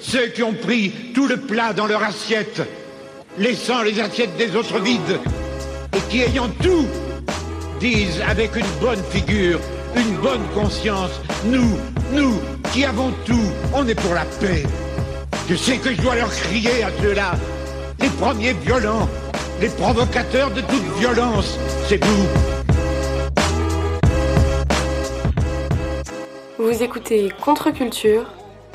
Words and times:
Ceux 0.00 0.28
qui 0.28 0.42
ont 0.42 0.54
pris 0.54 0.92
tout 1.14 1.26
le 1.26 1.36
plat 1.36 1.72
dans 1.72 1.86
leur 1.86 2.02
assiette, 2.02 2.62
laissant 3.38 3.82
les 3.82 4.00
assiettes 4.00 4.36
des 4.36 4.56
autres 4.56 4.78
vides, 4.80 5.20
et 5.96 6.00
qui 6.10 6.22
ayant 6.22 6.48
tout, 6.62 6.86
disent 7.80 8.20
avec 8.28 8.56
une 8.56 8.66
bonne 8.80 9.02
figure, 9.10 9.60
une 9.96 10.16
bonne 10.16 10.46
conscience, 10.54 11.20
nous, 11.44 11.76
nous, 12.12 12.40
qui 12.72 12.84
avons 12.84 13.12
tout, 13.24 13.50
on 13.74 13.86
est 13.88 13.94
pour 13.94 14.14
la 14.14 14.24
paix. 14.40 14.64
Je 15.48 15.56
sais 15.56 15.78
que 15.78 15.92
je 15.92 16.00
dois 16.00 16.14
leur 16.14 16.30
crier 16.30 16.82
à 16.84 16.90
ceux-là, 17.02 17.32
les 18.00 18.08
premiers 18.08 18.52
violents, 18.52 19.08
les 19.60 19.68
provocateurs 19.68 20.50
de 20.50 20.60
toute 20.60 20.98
violence, 20.98 21.58
c'est 21.88 22.02
vous. 22.04 22.26
Vous 26.58 26.82
écoutez 26.82 27.32
Contre-Culture, 27.42 28.26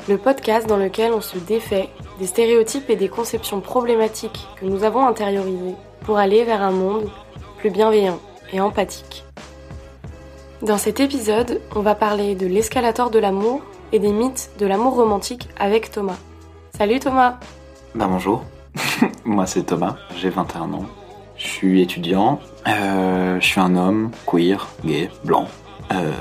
le 0.08 0.18
podcast 0.18 0.68
dans 0.68 0.76
lequel 0.76 1.12
on 1.12 1.20
se 1.20 1.38
défait 1.38 1.88
des 2.18 2.26
stéréotypes 2.26 2.88
et 2.90 2.96
des 2.96 3.08
conceptions 3.08 3.60
problématiques 3.60 4.46
que 4.60 4.64
nous 4.64 4.84
avons 4.84 5.06
intériorisées 5.06 5.74
pour 6.04 6.18
aller 6.18 6.44
vers 6.44 6.62
un 6.62 6.70
monde 6.70 7.08
plus 7.58 7.70
bienveillant 7.70 8.20
et 8.52 8.60
empathique. 8.60 9.24
Dans 10.62 10.78
cet 10.78 11.00
épisode, 11.00 11.60
on 11.74 11.80
va 11.80 11.94
parler 11.94 12.34
de 12.34 12.46
l'escalator 12.46 13.10
de 13.10 13.18
l'amour 13.18 13.62
et 13.92 13.98
des 13.98 14.12
mythes 14.12 14.50
de 14.58 14.66
l'amour 14.66 14.94
romantique 14.94 15.48
avec 15.58 15.90
Thomas. 15.90 16.18
Salut 16.76 17.00
Thomas. 17.00 17.38
Bah 17.94 18.06
bonjour, 18.08 18.44
moi 19.24 19.46
c'est 19.46 19.64
Thomas, 19.64 19.96
j'ai 20.16 20.30
21 20.30 20.72
ans, 20.72 20.86
je 21.36 21.46
suis 21.46 21.82
étudiant, 21.82 22.40
euh, 22.68 23.40
je 23.40 23.46
suis 23.46 23.60
un 23.60 23.74
homme, 23.76 24.10
queer, 24.26 24.66
gay, 24.84 25.10
blanc, 25.24 25.48
euh, 25.92 26.12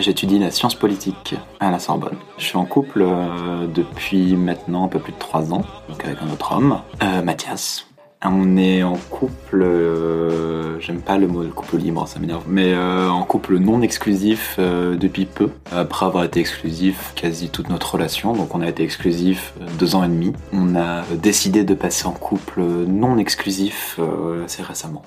J'étudie 0.00 0.38
la 0.38 0.50
science 0.50 0.74
politique 0.74 1.34
à 1.60 1.70
la 1.70 1.78
Sorbonne. 1.78 2.16
Je 2.38 2.44
suis 2.44 2.56
en 2.56 2.64
couple 2.64 3.02
euh, 3.02 3.66
depuis 3.66 4.34
maintenant 4.36 4.84
un 4.84 4.88
peu 4.88 4.98
plus 4.98 5.12
de 5.12 5.18
3 5.18 5.52
ans, 5.52 5.64
donc 5.88 6.04
avec 6.04 6.18
un 6.22 6.32
autre 6.32 6.52
homme, 6.56 6.80
euh, 7.02 7.22
Mathias. 7.22 7.86
On 8.24 8.56
est 8.56 8.84
en 8.84 8.96
couple, 9.10 9.62
euh, 9.62 10.78
j'aime 10.80 11.02
pas 11.02 11.18
le 11.18 11.26
mot 11.26 11.44
couple 11.48 11.78
libre, 11.78 12.06
ça 12.06 12.20
m'énerve, 12.20 12.44
mais 12.48 12.76
en 12.76 13.22
couple 13.22 13.58
non 13.58 13.82
exclusif 13.82 14.58
depuis 14.58 15.26
peu, 15.26 15.50
après 15.72 16.06
avoir 16.06 16.24
été 16.24 16.38
exclusif 16.38 17.12
quasi 17.16 17.48
toute 17.48 17.68
notre 17.68 17.94
relation, 17.94 18.32
donc 18.32 18.54
on 18.54 18.60
a 18.60 18.68
été 18.68 18.84
exclusif 18.84 19.54
deux 19.78 19.96
ans 19.96 20.04
et 20.04 20.08
demi. 20.08 20.32
On 20.52 20.76
a 20.76 21.02
décidé 21.16 21.64
de 21.64 21.74
passer 21.74 22.06
en 22.06 22.12
couple 22.12 22.62
non 22.62 23.18
exclusif 23.18 23.98
assez 24.44 24.62
récemment. 24.62 25.02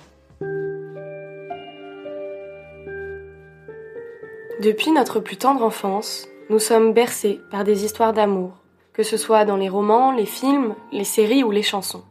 Depuis 4.61 4.92
notre 4.92 5.20
plus 5.20 5.36
tendre 5.36 5.64
enfance, 5.64 6.30
nous 6.50 6.59
sommes 6.59 6.94
bercés 6.94 7.42
par 7.52 7.66
des 7.66 7.84
histoires 7.84 8.14
d'amour, 8.14 8.52
que 8.94 9.03
ce 9.03 9.17
soit 9.17 9.44
dans 9.44 9.58
les 9.58 9.67
romans, 9.67 10.14
les 10.14 10.25
films, 10.25 10.75
les 10.94 11.03
séries 11.03 11.44
ou 11.44 11.52
les 11.52 11.62
chansons. 11.62 12.03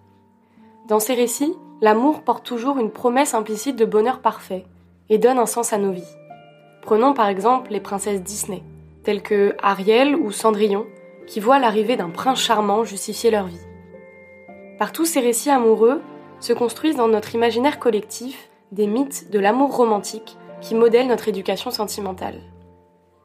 Dans 0.86 1.00
ces 1.00 1.14
récits, 1.14 1.54
l'amour 1.80 2.20
porte 2.20 2.44
toujours 2.44 2.78
une 2.78 2.90
promesse 2.90 3.32
implicite 3.32 3.76
de 3.76 3.86
bonheur 3.86 4.20
parfait 4.20 4.66
et 5.08 5.16
donne 5.16 5.38
un 5.38 5.46
sens 5.46 5.72
à 5.72 5.78
nos 5.78 5.92
vies. 5.92 6.16
Prenons 6.82 7.14
par 7.14 7.28
exemple 7.28 7.72
les 7.72 7.80
princesses 7.80 8.22
Disney, 8.22 8.62
telles 9.04 9.22
que 9.22 9.56
Ariel 9.62 10.14
ou 10.14 10.30
Cendrillon, 10.30 10.84
qui 11.26 11.40
voient 11.40 11.58
l'arrivée 11.58 11.96
d'un 11.96 12.10
prince 12.10 12.40
charmant 12.40 12.84
justifier 12.84 13.30
leur 13.30 13.46
vie. 13.46 13.66
Par 14.78 14.92
tous 14.92 15.06
ces 15.06 15.20
récits 15.20 15.48
amoureux 15.48 16.02
se 16.40 16.52
construisent 16.52 16.96
dans 16.96 17.08
notre 17.08 17.34
imaginaire 17.34 17.78
collectif 17.78 18.50
des 18.70 18.86
mythes 18.86 19.30
de 19.30 19.38
l'amour 19.38 19.74
romantique 19.74 20.36
qui 20.64 20.74
modèlent 20.74 21.08
notre 21.08 21.28
éducation 21.28 21.70
sentimentale. 21.70 22.40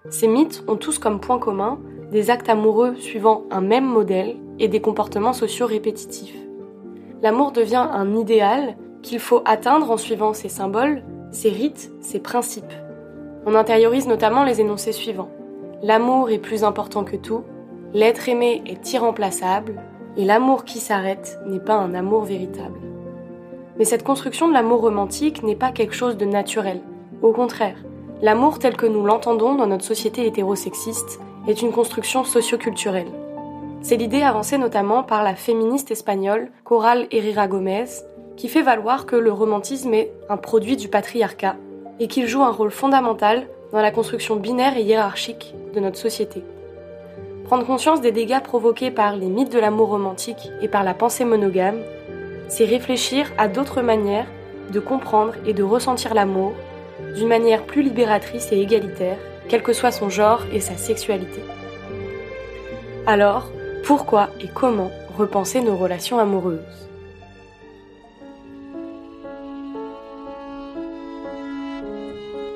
Ces 0.10 0.28
mythes 0.28 0.62
ont 0.68 0.76
tous 0.76 1.00
comme 1.00 1.22
point 1.22 1.40
commun 1.40 1.80
des 2.12 2.30
actes 2.30 2.50
amoureux 2.50 2.96
suivant 2.96 3.44
un 3.50 3.62
même 3.62 3.86
modèle 3.86 4.36
et 4.60 4.68
des 4.68 4.82
comportements 4.82 5.34
sociaux 5.34 5.66
répétitifs. 5.66 6.36
L'amour 7.22 7.54
devient 7.54 7.88
un 7.92 8.18
idéal 8.18 8.76
qu'il 9.02 9.20
faut 9.20 9.42
atteindre 9.46 9.90
en 9.90 9.96
suivant 9.96 10.34
ses 10.34 10.50
symboles, 10.50 11.04
ses 11.32 11.50
rites, 11.50 11.92
ses 12.02 12.20
principes. 12.20 12.74
On 13.46 13.56
intériorise 13.56 14.08
notamment 14.08 14.44
les 14.44 14.60
énoncés 14.60 14.92
suivants. 14.92 15.32
L'amour 15.82 16.32
est 16.32 16.40
plus 16.40 16.66
important 16.66 17.06
que 17.06 17.16
tout, 17.16 17.44
l'être 17.94 18.28
aimé 18.28 18.62
est 18.66 18.92
irremplaçable, 18.92 19.82
et 20.18 20.26
l'amour 20.26 20.66
qui 20.66 20.80
s'arrête 20.80 21.40
n'est 21.46 21.62
pas 21.62 21.76
un 21.76 21.94
amour 21.94 22.24
véritable. 22.24 22.80
Mais 23.78 23.86
cette 23.86 24.04
construction 24.04 24.50
de 24.50 24.54
l'amour 24.54 24.82
romantique 24.82 25.42
n'est 25.42 25.56
pas 25.56 25.72
quelque 25.72 25.96
chose 25.96 26.18
de 26.18 26.26
naturel. 26.26 26.82
Au 27.22 27.34
contraire, 27.34 27.76
l'amour 28.22 28.60
tel 28.60 28.78
que 28.78 28.86
nous 28.86 29.06
l'entendons 29.06 29.56
dans 29.56 29.68
notre 29.68 29.84
société 29.84 30.26
hétérosexiste 30.26 31.20
est 31.48 31.62
une 31.62 31.74
construction 31.74 32.24
socioculturelle. 32.24 33.12
C'est 33.82 33.98
l'idée 33.98 34.22
avancée 34.22 34.58
notamment 34.58 35.04
par 35.04 35.24
la 35.24 35.36
féministe 35.36 35.92
espagnole 35.92 36.50
Coral 36.64 37.08
Herrera 37.12 37.48
Gomez, 37.48 37.86
qui 38.38 38.48
fait 38.48 38.62
valoir 38.62 39.06
que 39.06 39.18
le 39.18 39.34
romantisme 39.34 39.94
est 39.94 40.14
un 40.30 40.38
produit 40.38 40.78
du 40.78 40.88
patriarcat 40.88 41.58
et 42.00 42.08
qu'il 42.08 42.26
joue 42.26 42.42
un 42.42 42.52
rôle 42.52 42.72
fondamental 42.72 43.48
dans 43.74 43.82
la 43.82 43.92
construction 43.92 44.38
binaire 44.38 44.78
et 44.78 44.84
hiérarchique 44.84 45.54
de 45.74 45.82
notre 45.82 45.98
société. 45.98 46.42
Prendre 47.44 47.66
conscience 47.66 48.00
des 48.00 48.14
dégâts 48.14 48.42
provoqués 48.42 48.92
par 48.92 49.18
les 49.18 49.28
mythes 49.28 49.52
de 49.52 49.60
l'amour 49.60 49.90
romantique 49.90 50.50
et 50.62 50.70
par 50.70 50.86
la 50.86 50.94
pensée 50.94 51.26
monogame, 51.26 51.80
c'est 52.48 52.66
réfléchir 52.66 53.30
à 53.38 53.50
d'autres 53.50 53.82
manières 53.82 54.28
de 54.72 54.80
comprendre 54.80 55.34
et 55.46 55.54
de 55.54 55.64
ressentir 55.64 56.14
l'amour 56.14 56.54
d'une 57.16 57.28
manière 57.28 57.64
plus 57.64 57.82
libératrice 57.82 58.52
et 58.52 58.60
égalitaire, 58.60 59.18
quel 59.48 59.64
que 59.64 59.74
soit 59.74 59.92
son 59.92 60.10
genre 60.10 60.44
et 60.54 60.60
sa 60.60 60.78
sexualité. 60.78 61.42
Alors, 63.06 63.52
pourquoi 63.84 64.30
et 64.42 64.48
comment 64.54 64.92
repenser 65.18 65.62
nos 65.62 65.76
relations 65.76 66.20
amoureuses? 66.20 66.60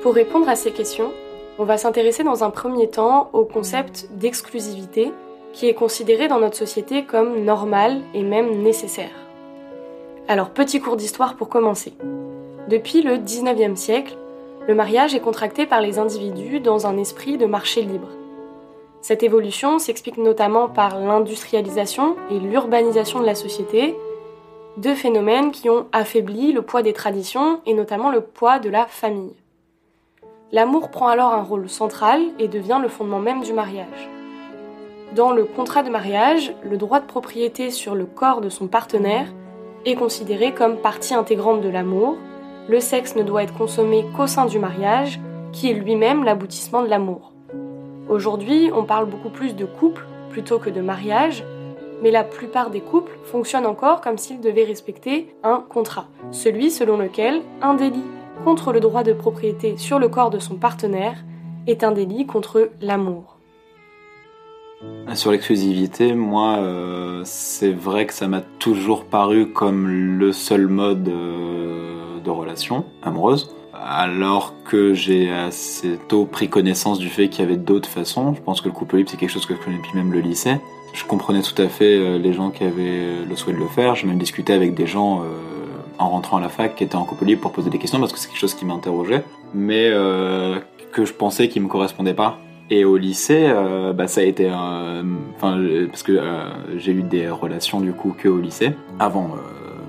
Pour 0.02 0.14
répondre 0.14 0.48
à 0.48 0.54
ces 0.54 0.70
questions, 0.70 1.12
on 1.58 1.64
va 1.64 1.78
s'intéresser 1.78 2.24
dans 2.24 2.44
un 2.44 2.50
premier 2.50 2.88
temps 2.88 3.30
au 3.32 3.44
concept 3.44 4.08
d'exclusivité 4.12 5.12
qui 5.52 5.68
est 5.68 5.74
considéré 5.74 6.28
dans 6.28 6.40
notre 6.40 6.56
société 6.56 7.04
comme 7.04 7.44
normal 7.44 8.02
et 8.12 8.22
même 8.22 8.62
nécessaire. 8.62 9.12
Alors, 10.28 10.50
petit 10.50 10.80
cours 10.80 10.96
d'histoire 10.96 11.36
pour 11.36 11.48
commencer. 11.48 11.94
Depuis 12.68 13.02
le 13.02 13.16
19e 13.16 13.76
siècle, 13.76 14.16
le 14.66 14.74
mariage 14.74 15.14
est 15.14 15.20
contracté 15.20 15.66
par 15.66 15.80
les 15.80 15.98
individus 15.98 16.60
dans 16.60 16.86
un 16.86 16.96
esprit 16.96 17.36
de 17.36 17.46
marché 17.46 17.82
libre. 17.82 18.08
Cette 19.02 19.22
évolution 19.22 19.78
s'explique 19.78 20.16
notamment 20.16 20.68
par 20.68 20.98
l'industrialisation 20.98 22.16
et 22.30 22.38
l'urbanisation 22.38 23.20
de 23.20 23.26
la 23.26 23.34
société, 23.34 23.94
deux 24.78 24.94
phénomènes 24.94 25.50
qui 25.50 25.68
ont 25.68 25.86
affaibli 25.92 26.52
le 26.52 26.62
poids 26.62 26.82
des 26.82 26.94
traditions 26.94 27.60
et 27.66 27.74
notamment 27.74 28.10
le 28.10 28.22
poids 28.22 28.58
de 28.58 28.70
la 28.70 28.86
famille. 28.86 29.34
L'amour 30.52 30.90
prend 30.90 31.08
alors 31.08 31.34
un 31.34 31.42
rôle 31.42 31.68
central 31.68 32.22
et 32.38 32.48
devient 32.48 32.78
le 32.80 32.88
fondement 32.88 33.18
même 33.18 33.42
du 33.42 33.52
mariage. 33.52 34.08
Dans 35.14 35.32
le 35.32 35.44
contrat 35.44 35.82
de 35.82 35.90
mariage, 35.90 36.54
le 36.64 36.76
droit 36.76 37.00
de 37.00 37.06
propriété 37.06 37.70
sur 37.70 37.94
le 37.94 38.06
corps 38.06 38.40
de 38.40 38.48
son 38.48 38.66
partenaire 38.66 39.26
est 39.84 39.94
considéré 39.94 40.52
comme 40.52 40.78
partie 40.78 41.14
intégrante 41.14 41.60
de 41.60 41.68
l'amour. 41.68 42.16
Le 42.66 42.80
sexe 42.80 43.14
ne 43.14 43.22
doit 43.22 43.42
être 43.42 43.52
consommé 43.52 44.06
qu'au 44.16 44.26
sein 44.26 44.46
du 44.46 44.58
mariage, 44.58 45.20
qui 45.52 45.70
est 45.70 45.74
lui-même 45.74 46.24
l'aboutissement 46.24 46.82
de 46.82 46.88
l'amour. 46.88 47.32
Aujourd'hui, 48.08 48.70
on 48.74 48.84
parle 48.84 49.04
beaucoup 49.06 49.28
plus 49.28 49.54
de 49.54 49.66
couple 49.66 50.06
plutôt 50.30 50.58
que 50.58 50.70
de 50.70 50.80
mariage, 50.80 51.44
mais 52.02 52.10
la 52.10 52.24
plupart 52.24 52.70
des 52.70 52.80
couples 52.80 53.18
fonctionnent 53.24 53.66
encore 53.66 54.00
comme 54.00 54.16
s'ils 54.16 54.40
devaient 54.40 54.64
respecter 54.64 55.34
un 55.42 55.62
contrat, 55.68 56.08
celui 56.30 56.70
selon 56.70 56.96
lequel 56.96 57.42
un 57.60 57.74
délit 57.74 58.02
contre 58.44 58.72
le 58.72 58.80
droit 58.80 59.02
de 59.02 59.12
propriété 59.12 59.76
sur 59.76 59.98
le 59.98 60.08
corps 60.08 60.30
de 60.30 60.38
son 60.38 60.56
partenaire 60.56 61.22
est 61.66 61.84
un 61.84 61.92
délit 61.92 62.26
contre 62.26 62.70
l'amour. 62.80 63.38
Sur 65.14 65.30
l'exclusivité, 65.30 66.14
moi, 66.14 66.56
euh, 66.58 67.22
c'est 67.24 67.72
vrai 67.72 68.06
que 68.06 68.12
ça 68.12 68.26
m'a 68.26 68.40
toujours 68.58 69.04
paru 69.04 69.46
comme 69.46 69.88
le 70.18 70.32
seul 70.32 70.66
mode 70.66 71.08
euh, 71.08 71.63
de 72.24 72.30
relation 72.30 72.84
amoureuse, 73.02 73.54
alors 73.72 74.54
que 74.64 74.94
j'ai 74.94 75.30
assez 75.30 75.98
tôt 76.08 76.24
pris 76.24 76.48
connaissance 76.48 76.98
du 76.98 77.08
fait 77.08 77.28
qu'il 77.28 77.44
y 77.44 77.46
avait 77.46 77.56
d'autres 77.56 77.88
façons. 77.88 78.34
Je 78.34 78.40
pense 78.40 78.60
que 78.60 78.68
le 78.68 78.74
couple 78.74 78.96
libre, 78.96 79.10
c'est 79.10 79.16
quelque 79.16 79.30
chose 79.30 79.46
que 79.46 79.54
je 79.54 79.60
connais 79.60 79.76
depuis 79.76 79.94
même 79.94 80.12
le 80.12 80.20
lycée. 80.20 80.56
Je 80.94 81.04
comprenais 81.04 81.42
tout 81.42 81.60
à 81.60 81.68
fait 81.68 81.98
euh, 81.98 82.18
les 82.18 82.32
gens 82.32 82.50
qui 82.50 82.64
avaient 82.64 83.24
le 83.28 83.36
souhait 83.36 83.52
de 83.52 83.58
le 83.58 83.66
faire. 83.66 83.94
J'ai 83.94 84.06
même 84.06 84.18
discuté 84.18 84.52
avec 84.52 84.74
des 84.74 84.86
gens 84.86 85.20
euh, 85.20 85.24
en 85.98 86.08
rentrant 86.08 86.36
à 86.36 86.40
la 86.40 86.48
fac 86.48 86.76
qui 86.76 86.84
étaient 86.84 86.96
en 86.96 87.04
couple 87.04 87.24
libre 87.24 87.42
pour 87.42 87.52
poser 87.52 87.68
des 87.68 87.78
questions 87.78 87.98
parce 87.98 88.12
que 88.12 88.18
c'est 88.18 88.28
quelque 88.28 88.38
chose 88.38 88.54
qui 88.54 88.64
m'interrogeait, 88.64 89.24
mais 89.52 89.88
euh, 89.92 90.60
que 90.92 91.04
je 91.04 91.12
pensais 91.12 91.48
qui 91.48 91.58
me 91.60 91.68
correspondait 91.68 92.14
pas. 92.14 92.38
Et 92.70 92.84
au 92.84 92.96
lycée, 92.96 93.52
bah, 93.94 94.08
ça 94.08 94.22
a 94.22 94.24
été, 94.24 94.50
enfin, 94.50 95.62
parce 95.90 96.02
que 96.02 96.18
j'ai 96.78 96.92
eu 96.92 97.02
des 97.02 97.28
relations 97.28 97.78
du 97.78 97.92
coup 97.92 98.14
que 98.16 98.26
au 98.26 98.38
lycée 98.38 98.72
avant 98.98 99.32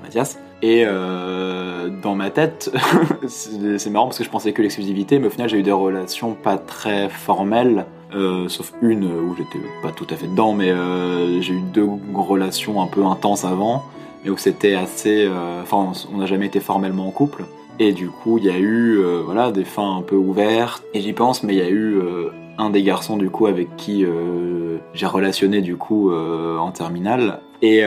Mathias. 0.02 0.38
Et 0.66 0.82
euh, 0.84 1.88
dans 2.02 2.16
ma 2.16 2.30
tête, 2.30 2.72
c'est 3.28 3.88
marrant 3.88 4.06
parce 4.06 4.18
que 4.18 4.24
je 4.24 4.30
pensais 4.30 4.52
que 4.52 4.62
l'exclusivité, 4.62 5.20
mais 5.20 5.28
au 5.28 5.30
final 5.30 5.48
j'ai 5.48 5.58
eu 5.58 5.62
des 5.62 5.70
relations 5.70 6.34
pas 6.34 6.58
très 6.58 7.08
formelles 7.08 7.86
Euh, 8.14 8.48
sauf 8.48 8.72
une 8.82 9.04
où 9.04 9.36
j'étais 9.36 9.64
pas 9.82 9.90
tout 9.90 10.06
à 10.10 10.16
fait 10.16 10.26
dedans, 10.26 10.54
mais 10.54 10.70
euh, 10.70 11.40
j'ai 11.40 11.54
eu 11.54 11.60
deux 11.60 11.88
relations 12.14 12.80
un 12.80 12.86
peu 12.86 13.04
intenses 13.04 13.44
avant, 13.44 13.84
mais 14.24 14.30
où 14.30 14.36
c'était 14.36 14.74
assez. 14.74 15.28
Enfin, 15.62 15.92
on 16.12 16.18
n'a 16.18 16.26
jamais 16.26 16.46
été 16.46 16.58
formellement 16.58 17.06
en 17.06 17.12
couple. 17.12 17.44
Et 17.78 17.92
du 17.92 18.08
coup, 18.08 18.38
il 18.38 18.44
y 18.44 18.50
a 18.50 18.58
eu 18.58 19.00
voilà 19.24 19.52
des 19.52 19.64
fins 19.64 19.98
un 19.98 20.02
peu 20.02 20.16
ouvertes. 20.16 20.82
Et 20.94 21.00
j'y 21.00 21.12
pense, 21.12 21.44
mais 21.44 21.54
il 21.54 21.58
y 21.58 21.62
a 21.62 21.70
eu 21.70 22.00
un 22.58 22.70
des 22.70 22.82
garçons 22.82 23.16
du 23.16 23.28
coup 23.28 23.46
avec 23.46 23.76
qui 23.76 24.04
j'ai 24.94 25.06
relationné 25.06 25.60
du 25.60 25.76
coup 25.76 26.12
en 26.12 26.70
terminale. 26.72 27.40
Et 27.60 27.82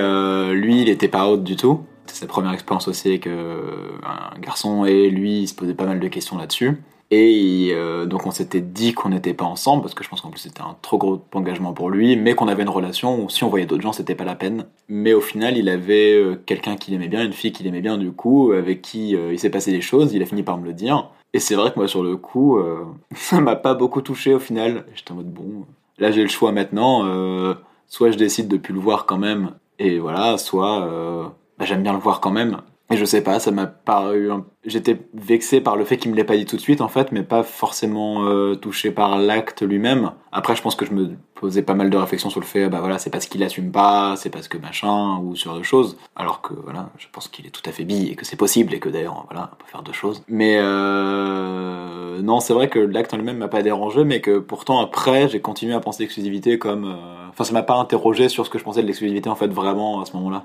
lui, 0.52 0.81
il 0.81 0.90
était 0.90 1.10
pas 1.10 1.30
out 1.30 1.44
du 1.44 1.56
tout. 1.56 1.81
Sa 2.13 2.27
première 2.27 2.51
expérience 2.51 2.88
aussi 2.88 3.09
avec 3.09 3.27
euh, 3.27 3.91
un 4.03 4.39
garçon 4.39 4.85
et 4.85 5.09
lui, 5.09 5.41
il 5.41 5.47
se 5.47 5.53
posait 5.53 5.73
pas 5.73 5.85
mal 5.85 6.00
de 6.00 6.07
questions 6.07 6.38
là-dessus. 6.38 6.81
Et 7.11 7.71
euh, 7.73 8.06
donc 8.06 8.27
on 8.27 8.31
s'était 8.31 8.61
dit 8.61 8.94
qu'on 8.94 9.09
n'était 9.09 9.33
pas 9.33 9.45
ensemble 9.45 9.81
parce 9.81 9.95
que 9.95 10.03
je 10.03 10.09
pense 10.09 10.21
qu'en 10.21 10.29
plus 10.29 10.41
c'était 10.41 10.61
un 10.61 10.75
trop 10.83 11.00
gros 11.00 11.19
engagement 11.33 11.73
pour 11.73 11.89
lui, 11.89 12.15
mais 12.15 12.35
qu'on 12.35 12.47
avait 12.47 12.61
une 12.61 12.69
relation 12.69 13.23
où 13.23 13.29
si 13.29 13.44
on 13.44 13.50
voyait 13.50 13.65
d'autres 13.65 13.81
gens 13.81 13.94
c'était 13.94 14.13
pas 14.13 14.25
la 14.25 14.35
peine. 14.35 14.65
Mais 14.89 15.13
au 15.13 15.21
final 15.21 15.57
il 15.57 15.69
avait 15.69 16.13
euh, 16.13 16.35
quelqu'un 16.45 16.75
qu'il 16.75 16.94
aimait 16.94 17.07
bien, 17.07 17.25
une 17.25 17.33
fille 17.33 17.51
qu'il 17.51 17.65
aimait 17.65 17.81
bien 17.81 17.97
du 17.97 18.11
coup, 18.11 18.51
avec 18.51 18.83
qui 18.83 19.11
il 19.11 19.39
s'est 19.39 19.50
passé 19.50 19.71
des 19.71 19.81
choses, 19.81 20.13
il 20.13 20.21
a 20.21 20.25
fini 20.27 20.44
par 20.44 20.59
me 20.59 20.65
le 20.65 20.73
dire. 20.73 21.09
Et 21.33 21.39
c'est 21.39 21.56
vrai 21.56 21.71
que 21.71 21.79
moi 21.79 21.88
sur 21.88 22.03
le 22.03 22.15
coup 22.15 22.59
ça 23.15 23.41
m'a 23.41 23.56
pas 23.56 23.73
beaucoup 23.73 24.01
touché 24.01 24.35
au 24.35 24.39
final. 24.39 24.85
J'étais 24.94 25.11
en 25.11 25.15
mode 25.15 25.33
bon, 25.33 25.65
là 25.97 26.11
j'ai 26.11 26.21
le 26.21 26.29
choix 26.29 26.51
maintenant, 26.51 27.56
soit 27.88 28.11
je 28.11 28.17
décide 28.17 28.47
de 28.47 28.57
plus 28.57 28.73
le 28.73 28.79
voir 28.79 29.07
quand 29.07 29.17
même, 29.17 29.56
et 29.79 29.97
voilà, 29.97 30.38
soit 30.38 31.33
bah, 31.59 31.65
j'aime 31.65 31.83
bien 31.83 31.94
le 31.94 32.00
voir 32.00 32.19
quand 32.21 32.31
même. 32.31 32.57
Et 32.91 32.97
je 32.97 33.06
sais 33.06 33.21
pas, 33.21 33.39
ça 33.39 33.51
m'a 33.51 33.67
paru. 33.67 34.31
un- 34.31 34.45
J'étais 34.65 35.00
vexé 35.13 35.61
par 35.61 35.75
le 35.77 35.85
fait 35.85 35.97
qu'il 35.97 36.09
me 36.09 36.15
l'ait 36.15 36.23
pas 36.23 36.35
dit 36.35 36.45
tout 36.47 36.56
de 36.56 36.61
suite, 36.61 36.81
en 36.81 36.88
fait, 36.88 37.11
mais 37.11 37.21
pas 37.21 37.44
forcément 37.44 38.25
euh, 38.25 38.56
touché 38.56 38.89
par 38.89 39.19
l'acte 39.19 39.61
lui-même. 39.61 40.11
Après, 40.31 40.56
je 40.56 40.63
pense 40.63 40.73
que 40.75 40.88
je 40.88 40.91
me 40.94 41.11
posais 41.35 41.61
pas 41.61 41.75
mal 41.75 41.91
de 41.91 41.97
réflexions 41.97 42.31
sur 42.31 42.39
le 42.39 42.47
fait, 42.47 42.67
bah 42.67 42.79
voilà, 42.79 42.97
c'est 42.97 43.11
parce 43.11 43.27
qu'il 43.27 43.44
assume 43.44 43.71
pas, 43.71 44.15
c'est 44.17 44.31
parce 44.31 44.47
que 44.47 44.57
machin, 44.57 45.19
ou 45.19 45.35
sur 45.35 45.53
deux 45.53 45.61
choses. 45.61 45.97
Alors 46.15 46.41
que, 46.41 46.53
voilà, 46.63 46.89
je 46.97 47.06
pense 47.11 47.27
qu'il 47.27 47.45
est 47.45 47.51
tout 47.51 47.61
à 47.69 47.71
fait 47.71 47.83
bi 47.85 48.07
et 48.09 48.15
que 48.15 48.25
c'est 48.25 48.35
possible 48.35 48.73
et 48.73 48.79
que 48.79 48.89
d'ailleurs, 48.89 49.23
voilà, 49.29 49.51
on 49.53 49.56
peut 49.57 49.69
faire 49.69 49.83
deux 49.83 49.94
choses. 49.94 50.23
Mais 50.27 50.57
euh, 50.59 52.21
non, 52.21 52.39
c'est 52.39 52.53
vrai 52.53 52.69
que 52.69 52.79
l'acte 52.79 53.13
en 53.13 53.17
lui-même 53.17 53.38
m'a 53.38 53.47
pas 53.47 53.61
dérangé, 53.61 54.03
mais 54.03 54.21
que 54.21 54.39
pourtant 54.39 54.79
après, 54.81 55.27
j'ai 55.29 55.39
continué 55.41 55.73
à 55.73 55.79
penser 55.79 56.03
l'exclusivité 56.03 56.57
comme. 56.57 56.85
euh, 56.85 56.95
Enfin, 57.29 57.44
ça 57.44 57.53
m'a 57.53 57.63
pas 57.63 57.75
interrogé 57.75 58.27
sur 58.27 58.45
ce 58.45 58.50
que 58.50 58.57
je 58.59 58.63
pensais 58.63 58.81
de 58.81 58.88
l'exclusivité 58.88 59.29
en 59.29 59.35
fait 59.35 59.47
vraiment 59.47 60.01
à 60.01 60.06
ce 60.06 60.13
moment-là. 60.17 60.44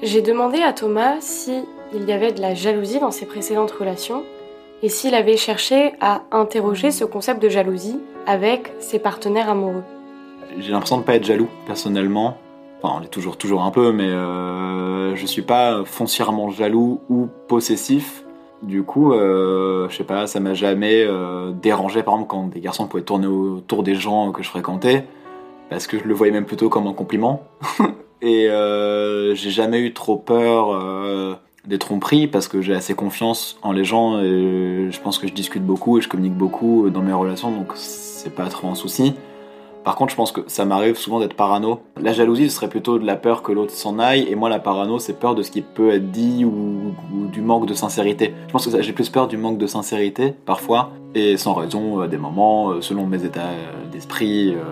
J'ai 0.00 0.22
demandé 0.22 0.58
à 0.58 0.72
Thomas 0.72 1.16
si 1.18 1.64
il 1.92 2.04
y 2.04 2.12
avait 2.12 2.30
de 2.30 2.40
la 2.40 2.54
jalousie 2.54 3.00
dans 3.00 3.10
ses 3.10 3.26
précédentes 3.26 3.72
relations 3.72 4.22
et 4.80 4.88
s'il 4.88 5.12
avait 5.12 5.36
cherché 5.36 5.92
à 6.00 6.22
interroger 6.30 6.92
ce 6.92 7.04
concept 7.04 7.42
de 7.42 7.48
jalousie 7.48 7.98
avec 8.24 8.72
ses 8.78 9.00
partenaires 9.00 9.48
amoureux. 9.48 9.82
J'ai 10.56 10.70
l'impression 10.70 10.98
de 10.98 11.02
pas 11.02 11.16
être 11.16 11.24
jaloux 11.24 11.48
personnellement. 11.66 12.38
Enfin, 12.80 13.00
on 13.00 13.04
est 13.04 13.08
toujours 13.08 13.36
toujours 13.36 13.62
un 13.62 13.72
peu, 13.72 13.90
mais 13.90 14.06
euh, 14.06 15.16
je 15.16 15.26
suis 15.26 15.42
pas 15.42 15.82
foncièrement 15.84 16.50
jaloux 16.50 17.00
ou 17.10 17.26
possessif. 17.48 18.24
Du 18.62 18.84
coup, 18.84 19.12
euh, 19.12 19.88
je 19.88 19.96
sais 19.96 20.04
pas, 20.04 20.28
ça 20.28 20.38
m'a 20.38 20.54
jamais 20.54 21.04
euh, 21.04 21.50
dérangé 21.50 22.04
par 22.04 22.14
exemple 22.14 22.28
quand 22.30 22.44
des 22.44 22.60
garçons 22.60 22.86
pouvaient 22.86 23.02
tourner 23.02 23.26
autour 23.26 23.82
des 23.82 23.96
gens 23.96 24.30
que 24.30 24.44
je 24.44 24.48
fréquentais, 24.48 25.06
parce 25.70 25.88
que 25.88 25.98
je 25.98 26.04
le 26.04 26.14
voyais 26.14 26.32
même 26.32 26.46
plutôt 26.46 26.68
comme 26.68 26.86
un 26.86 26.92
compliment. 26.92 27.42
Et 28.22 28.48
euh, 28.48 29.34
j'ai 29.34 29.50
jamais 29.50 29.80
eu 29.80 29.92
trop 29.92 30.16
peur 30.16 30.72
euh, 30.72 31.34
des 31.66 31.78
tromperies 31.78 32.26
parce 32.26 32.48
que 32.48 32.60
j'ai 32.60 32.74
assez 32.74 32.94
confiance 32.94 33.58
en 33.62 33.72
les 33.72 33.84
gens 33.84 34.20
et 34.20 34.88
je 34.90 35.00
pense 35.00 35.18
que 35.18 35.28
je 35.28 35.32
discute 35.32 35.62
beaucoup 35.64 35.98
et 35.98 36.00
je 36.00 36.08
communique 36.08 36.34
beaucoup 36.34 36.90
dans 36.90 37.02
mes 37.02 37.12
relations, 37.12 37.50
donc 37.52 37.72
c'est 37.74 38.34
pas 38.34 38.48
trop 38.48 38.68
un 38.68 38.74
souci. 38.74 39.14
Par 39.84 39.96
contre, 39.96 40.10
je 40.10 40.16
pense 40.16 40.32
que 40.32 40.42
ça 40.48 40.64
m'arrive 40.64 40.96
souvent 40.96 41.18
d'être 41.18 41.34
parano. 41.34 41.80
La 41.98 42.12
jalousie, 42.12 42.50
ce 42.50 42.56
serait 42.56 42.68
plutôt 42.68 42.98
de 42.98 43.06
la 43.06 43.16
peur 43.16 43.42
que 43.42 43.52
l'autre 43.52 43.72
s'en 43.72 43.98
aille, 43.98 44.26
et 44.28 44.34
moi, 44.34 44.50
la 44.50 44.58
parano, 44.58 44.98
c'est 44.98 45.18
peur 45.18 45.34
de 45.34 45.42
ce 45.42 45.50
qui 45.50 45.62
peut 45.62 45.90
être 45.92 46.10
dit 46.10 46.44
ou, 46.44 46.94
du 47.32 47.40
manque 47.40 47.66
de 47.66 47.72
sincérité. 47.72 48.34
Je 48.48 48.52
pense 48.52 48.66
que 48.66 48.82
j'ai 48.82 48.92
plus 48.92 49.08
peur 49.08 49.28
du 49.28 49.38
manque 49.38 49.56
de 49.56 49.66
sincérité, 49.66 50.34
parfois, 50.44 50.90
et 51.14 51.36
sans 51.38 51.54
raison, 51.54 52.00
à 52.00 52.08
des 52.08 52.18
moments, 52.18 52.70
euh, 52.70 52.80
selon 52.82 53.06
mes 53.06 53.24
états 53.24 53.46
euh, 53.46 53.90
d'esprit. 53.90 54.54
euh. 54.54 54.62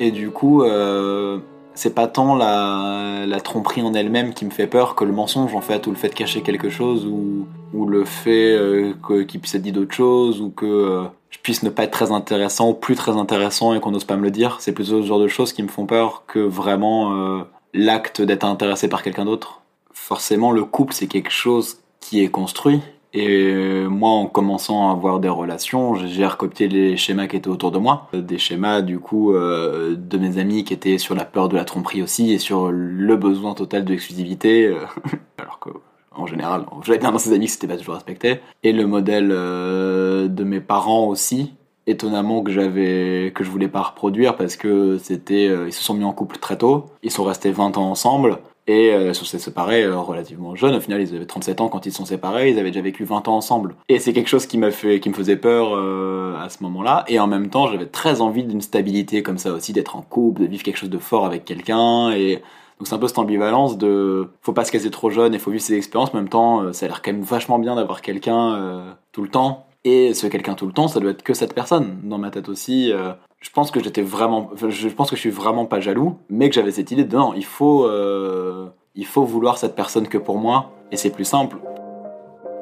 Et 0.00 0.10
du 0.10 0.30
coup, 0.30 0.62
euh, 0.62 1.38
c'est 1.76 1.94
pas 1.94 2.08
tant 2.08 2.34
la, 2.34 3.24
la 3.26 3.40
tromperie 3.40 3.82
en 3.82 3.94
elle-même 3.94 4.34
qui 4.34 4.44
me 4.44 4.50
fait 4.50 4.66
peur 4.66 4.94
que 4.94 5.04
le 5.04 5.12
mensonge, 5.12 5.54
en 5.54 5.60
fait, 5.60 5.86
ou 5.86 5.90
le 5.90 5.96
fait 5.96 6.08
de 6.08 6.14
cacher 6.14 6.42
quelque 6.42 6.68
chose, 6.68 7.06
ou, 7.06 7.46
ou 7.72 7.86
le 7.86 8.04
fait 8.04 8.56
euh, 8.56 8.94
qu'il 9.28 9.40
puisse 9.40 9.54
être 9.54 9.62
dit 9.62 9.72
d'autres 9.72 9.94
choses, 9.94 10.40
ou 10.40 10.50
que 10.50 10.66
euh, 10.66 11.04
je 11.30 11.38
puisse 11.38 11.62
ne 11.62 11.70
pas 11.70 11.84
être 11.84 11.92
très 11.92 12.12
intéressant 12.12 12.70
ou 12.70 12.74
plus 12.74 12.96
très 12.96 13.12
intéressant 13.12 13.74
et 13.74 13.80
qu'on 13.80 13.90
n'ose 13.90 14.04
pas 14.04 14.16
me 14.16 14.22
le 14.22 14.30
dire. 14.30 14.56
C'est 14.60 14.72
plutôt 14.72 15.02
ce 15.02 15.06
genre 15.06 15.20
de 15.20 15.28
choses 15.28 15.52
qui 15.52 15.62
me 15.62 15.68
font 15.68 15.86
peur 15.86 16.24
que 16.26 16.38
vraiment 16.38 17.12
euh, 17.12 17.42
l'acte 17.74 18.22
d'être 18.22 18.44
intéressé 18.44 18.88
par 18.88 19.02
quelqu'un 19.02 19.26
d'autre. 19.26 19.60
Forcément, 19.92 20.52
le 20.52 20.64
couple, 20.64 20.94
c'est 20.94 21.06
quelque 21.06 21.30
chose 21.30 21.78
qui 22.00 22.22
est 22.22 22.28
construit. 22.28 22.80
Et 23.16 23.50
euh, 23.50 23.88
moi, 23.88 24.10
en 24.10 24.26
commençant 24.26 24.90
à 24.90 24.92
avoir 24.92 25.20
des 25.20 25.30
relations, 25.30 25.94
j'ai 25.94 26.26
recopié 26.26 26.68
les 26.68 26.98
schémas 26.98 27.26
qui 27.28 27.36
étaient 27.36 27.48
autour 27.48 27.70
de 27.70 27.78
moi. 27.78 28.08
Des 28.12 28.36
schémas, 28.36 28.82
du 28.82 28.98
coup, 28.98 29.32
euh, 29.32 29.96
de 29.96 30.18
mes 30.18 30.36
amis 30.36 30.64
qui 30.64 30.74
étaient 30.74 30.98
sur 30.98 31.14
la 31.14 31.24
peur 31.24 31.48
de 31.48 31.56
la 31.56 31.64
tromperie 31.64 32.02
aussi 32.02 32.30
et 32.34 32.38
sur 32.38 32.70
le 32.70 33.16
besoin 33.16 33.54
total 33.54 33.86
de 33.86 33.90
l'exclusivité. 33.90 34.66
euh, 34.66 34.84
alors 35.38 35.58
que, 35.60 35.70
en 36.14 36.26
général, 36.26 36.66
j'avais 36.84 36.98
bien 36.98 37.10
dans 37.10 37.16
ses 37.16 37.32
amis 37.32 37.46
que 37.46 37.52
c'était 37.52 37.66
pas 37.66 37.78
toujours 37.78 37.94
respecté. 37.94 38.40
Et 38.62 38.72
le 38.72 38.86
modèle 38.86 39.28
de 39.28 40.44
mes 40.44 40.60
parents 40.60 41.06
aussi, 41.06 41.54
étonnamment 41.86 42.42
que 42.42 42.50
j'avais 42.50 43.32
que 43.34 43.44
je 43.44 43.50
voulais 43.50 43.68
pas 43.68 43.82
reproduire 43.82 44.36
parce 44.36 44.56
que 44.56 44.98
c'était 44.98 45.44
ils 45.66 45.72
se 45.72 45.82
sont 45.82 45.94
mis 45.94 46.04
en 46.04 46.12
couple 46.12 46.38
très 46.38 46.56
tôt, 46.56 46.86
ils 47.02 47.10
sont 47.10 47.24
restés 47.24 47.50
20 47.50 47.76
ans 47.76 47.90
ensemble 47.90 48.38
et 48.66 48.92
euh, 48.92 49.08
ils 49.08 49.14
sont 49.14 49.24
séparés 49.24 49.84
euh, 49.84 49.98
relativement 49.98 50.54
jeunes. 50.54 50.74
Au 50.74 50.80
final, 50.80 51.00
ils 51.00 51.14
avaient 51.14 51.26
37 51.26 51.60
ans 51.60 51.68
quand 51.68 51.86
ils 51.86 51.92
se 51.92 51.98
sont 51.98 52.04
séparés, 52.04 52.50
ils 52.50 52.58
avaient 52.58 52.70
déjà 52.70 52.80
vécu 52.82 53.04
20 53.04 53.28
ans 53.28 53.36
ensemble. 53.36 53.76
Et 53.88 53.98
c'est 53.98 54.12
quelque 54.12 54.28
chose 54.28 54.46
qui 54.46 54.58
m'a 54.58 54.70
fait 54.70 55.00
qui 55.00 55.08
me 55.08 55.14
faisait 55.14 55.36
peur 55.36 55.74
euh, 55.74 56.36
à 56.40 56.48
ce 56.48 56.62
moment-là 56.62 57.04
et 57.08 57.18
en 57.18 57.26
même 57.26 57.48
temps, 57.48 57.68
j'avais 57.68 57.86
très 57.86 58.20
envie 58.20 58.44
d'une 58.44 58.60
stabilité 58.60 59.22
comme 59.22 59.38
ça 59.38 59.52
aussi, 59.52 59.72
d'être 59.72 59.96
en 59.96 60.02
couple, 60.02 60.42
de 60.42 60.46
vivre 60.46 60.62
quelque 60.62 60.78
chose 60.78 60.90
de 60.90 60.98
fort 60.98 61.24
avec 61.24 61.44
quelqu'un 61.44 62.10
et 62.10 62.42
donc 62.78 62.88
c'est 62.88 62.94
un 62.94 62.98
peu 62.98 63.08
cette 63.08 63.18
ambivalence 63.18 63.78
de 63.78 64.28
faut 64.42 64.52
pas 64.52 64.64
se 64.64 64.72
caser 64.72 64.90
trop 64.90 65.08
jeune 65.08 65.34
et 65.34 65.38
faut 65.38 65.50
vivre 65.50 65.62
ses 65.62 65.74
expériences, 65.74 66.10
en 66.12 66.18
même 66.18 66.28
temps 66.28 66.62
euh, 66.62 66.72
ça 66.72 66.86
a 66.86 66.88
l'air 66.88 67.02
quand 67.02 67.12
même 67.12 67.22
vachement 67.22 67.58
bien 67.58 67.76
d'avoir 67.76 68.02
quelqu'un 68.02 68.96
tout 69.12 69.22
le 69.22 69.28
temps. 69.28 69.66
Et 69.88 70.14
ce 70.14 70.26
quelqu'un 70.26 70.54
tout 70.54 70.66
le 70.66 70.72
temps, 70.72 70.88
ça 70.88 70.98
doit 70.98 71.12
être 71.12 71.22
que 71.22 71.32
cette 71.32 71.54
personne. 71.54 72.00
Dans 72.02 72.18
ma 72.18 72.30
tête 72.30 72.48
aussi, 72.48 72.92
euh, 72.92 73.12
je 73.38 73.50
pense 73.50 73.70
que 73.70 73.80
j'étais 73.80 74.02
vraiment, 74.02 74.50
je 74.68 74.88
pense 74.88 75.10
que 75.10 75.14
je 75.14 75.20
suis 75.20 75.30
vraiment 75.30 75.64
pas 75.64 75.78
jaloux, 75.78 76.16
mais 76.28 76.48
que 76.48 76.56
j'avais 76.56 76.72
cette 76.72 76.90
idée 76.90 77.04
de 77.04 77.16
non, 77.16 77.34
il 77.34 77.44
faut, 77.44 77.84
euh, 77.84 78.66
il 78.96 79.06
faut 79.06 79.22
vouloir 79.22 79.58
cette 79.58 79.76
personne 79.76 80.08
que 80.08 80.18
pour 80.18 80.38
moi, 80.38 80.72
et 80.90 80.96
c'est 80.96 81.10
plus 81.10 81.24
simple. 81.24 81.58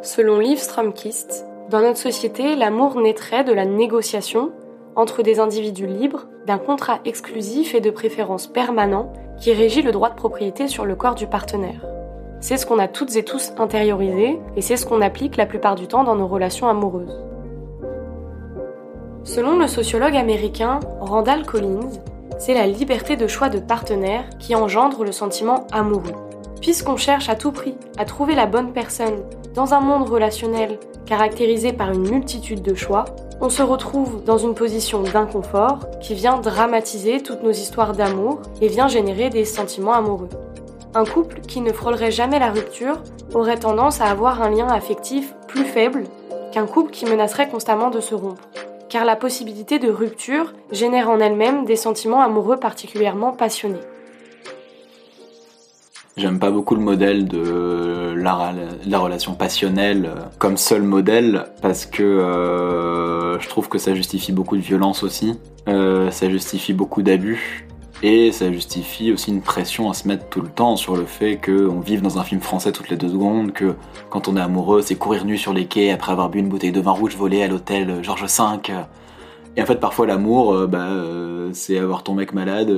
Selon 0.02 0.38
Liv 0.38 0.58
Stromkist, 0.58 1.46
dans 1.70 1.80
notre 1.80 1.96
société, 1.96 2.56
l'amour 2.56 3.00
naîtrait 3.00 3.42
de 3.42 3.54
la 3.54 3.64
négociation 3.64 4.52
entre 4.94 5.22
des 5.22 5.40
individus 5.40 5.86
libres, 5.86 6.26
d'un 6.46 6.58
contrat 6.58 7.00
exclusif 7.06 7.74
et 7.74 7.80
de 7.80 7.90
préférence 7.90 8.48
permanent 8.48 9.10
qui 9.40 9.54
régit 9.54 9.80
le 9.80 9.92
droit 9.92 10.10
de 10.10 10.14
propriété 10.14 10.68
sur 10.68 10.84
le 10.84 10.94
corps 10.94 11.14
du 11.14 11.26
partenaire. 11.26 11.93
C'est 12.44 12.58
ce 12.58 12.66
qu'on 12.66 12.78
a 12.78 12.88
toutes 12.88 13.16
et 13.16 13.24
tous 13.24 13.54
intériorisé 13.56 14.38
et 14.54 14.60
c'est 14.60 14.76
ce 14.76 14.84
qu'on 14.84 15.00
applique 15.00 15.38
la 15.38 15.46
plupart 15.46 15.76
du 15.76 15.86
temps 15.86 16.04
dans 16.04 16.14
nos 16.14 16.26
relations 16.26 16.68
amoureuses. 16.68 17.24
Selon 19.22 19.58
le 19.58 19.66
sociologue 19.66 20.14
américain 20.14 20.78
Randall 21.00 21.46
Collins, 21.46 21.88
c'est 22.38 22.52
la 22.52 22.66
liberté 22.66 23.16
de 23.16 23.26
choix 23.26 23.48
de 23.48 23.60
partenaire 23.60 24.24
qui 24.38 24.54
engendre 24.54 25.04
le 25.04 25.12
sentiment 25.12 25.66
amoureux. 25.72 26.12
Puisqu'on 26.60 26.98
cherche 26.98 27.30
à 27.30 27.34
tout 27.34 27.50
prix 27.50 27.76
à 27.96 28.04
trouver 28.04 28.34
la 28.34 28.44
bonne 28.44 28.74
personne 28.74 29.22
dans 29.54 29.72
un 29.72 29.80
monde 29.80 30.06
relationnel 30.06 30.78
caractérisé 31.06 31.72
par 31.72 31.92
une 31.92 32.10
multitude 32.10 32.60
de 32.60 32.74
choix, 32.74 33.06
on 33.40 33.48
se 33.48 33.62
retrouve 33.62 34.22
dans 34.22 34.36
une 34.36 34.54
position 34.54 35.02
d'inconfort 35.02 35.78
qui 36.02 36.12
vient 36.12 36.36
dramatiser 36.42 37.22
toutes 37.22 37.42
nos 37.42 37.52
histoires 37.52 37.94
d'amour 37.94 38.42
et 38.60 38.68
vient 38.68 38.88
générer 38.88 39.30
des 39.30 39.46
sentiments 39.46 39.94
amoureux. 39.94 40.28
Un 40.96 41.04
couple 41.04 41.40
qui 41.40 41.60
ne 41.60 41.72
frôlerait 41.72 42.12
jamais 42.12 42.38
la 42.38 42.52
rupture 42.52 43.02
aurait 43.34 43.58
tendance 43.58 44.00
à 44.00 44.04
avoir 44.04 44.40
un 44.42 44.50
lien 44.50 44.68
affectif 44.68 45.34
plus 45.48 45.64
faible 45.64 46.04
qu'un 46.52 46.66
couple 46.66 46.92
qui 46.92 47.04
menacerait 47.04 47.48
constamment 47.48 47.90
de 47.90 47.98
se 47.98 48.14
rompre. 48.14 48.42
Car 48.88 49.04
la 49.04 49.16
possibilité 49.16 49.80
de 49.80 49.90
rupture 49.90 50.52
génère 50.70 51.10
en 51.10 51.18
elle-même 51.18 51.64
des 51.64 51.74
sentiments 51.74 52.22
amoureux 52.22 52.58
particulièrement 52.58 53.32
passionnés. 53.32 53.80
J'aime 56.16 56.38
pas 56.38 56.52
beaucoup 56.52 56.76
le 56.76 56.80
modèle 56.80 57.26
de 57.26 58.14
la, 58.16 58.52
la 58.86 58.98
relation 59.00 59.34
passionnelle 59.34 60.12
comme 60.38 60.56
seul 60.56 60.82
modèle 60.82 61.46
parce 61.60 61.86
que 61.86 62.04
euh, 62.04 63.40
je 63.40 63.48
trouve 63.48 63.68
que 63.68 63.78
ça 63.78 63.94
justifie 63.94 64.30
beaucoup 64.30 64.56
de 64.56 64.62
violence 64.62 65.02
aussi, 65.02 65.40
euh, 65.66 66.12
ça 66.12 66.30
justifie 66.30 66.72
beaucoup 66.72 67.02
d'abus 67.02 67.66
et 68.04 68.32
ça 68.32 68.52
justifie 68.52 69.12
aussi 69.12 69.30
une 69.30 69.40
pression 69.40 69.88
à 69.88 69.94
se 69.94 70.06
mettre 70.06 70.28
tout 70.28 70.42
le 70.42 70.48
temps 70.50 70.76
sur 70.76 70.94
le 70.94 71.06
fait 71.06 71.40
qu'on 71.42 71.80
vive 71.80 72.02
dans 72.02 72.18
un 72.18 72.22
film 72.22 72.42
français 72.42 72.70
toutes 72.70 72.90
les 72.90 72.98
deux 72.98 73.08
secondes, 73.08 73.52
que 73.52 73.76
quand 74.10 74.28
on 74.28 74.36
est 74.36 74.40
amoureux 74.42 74.82
c'est 74.82 74.96
courir 74.96 75.24
nu 75.24 75.38
sur 75.38 75.54
les 75.54 75.64
quais 75.64 75.90
après 75.90 76.12
avoir 76.12 76.28
bu 76.28 76.40
une 76.40 76.50
bouteille 76.50 76.70
de 76.70 76.82
vin 76.82 76.90
rouge 76.90 77.16
volée 77.16 77.42
à 77.42 77.48
l'hôtel 77.48 78.04
Georges 78.04 78.26
V 78.26 78.74
Et 79.56 79.62
en 79.62 79.64
fait, 79.64 79.80
parfois, 79.80 80.06
l'amour, 80.06 80.66
bah, 80.68 80.90
c'est 81.54 81.78
avoir 81.78 82.02
ton 82.02 82.12
mec 82.14 82.34
malade 82.34 82.68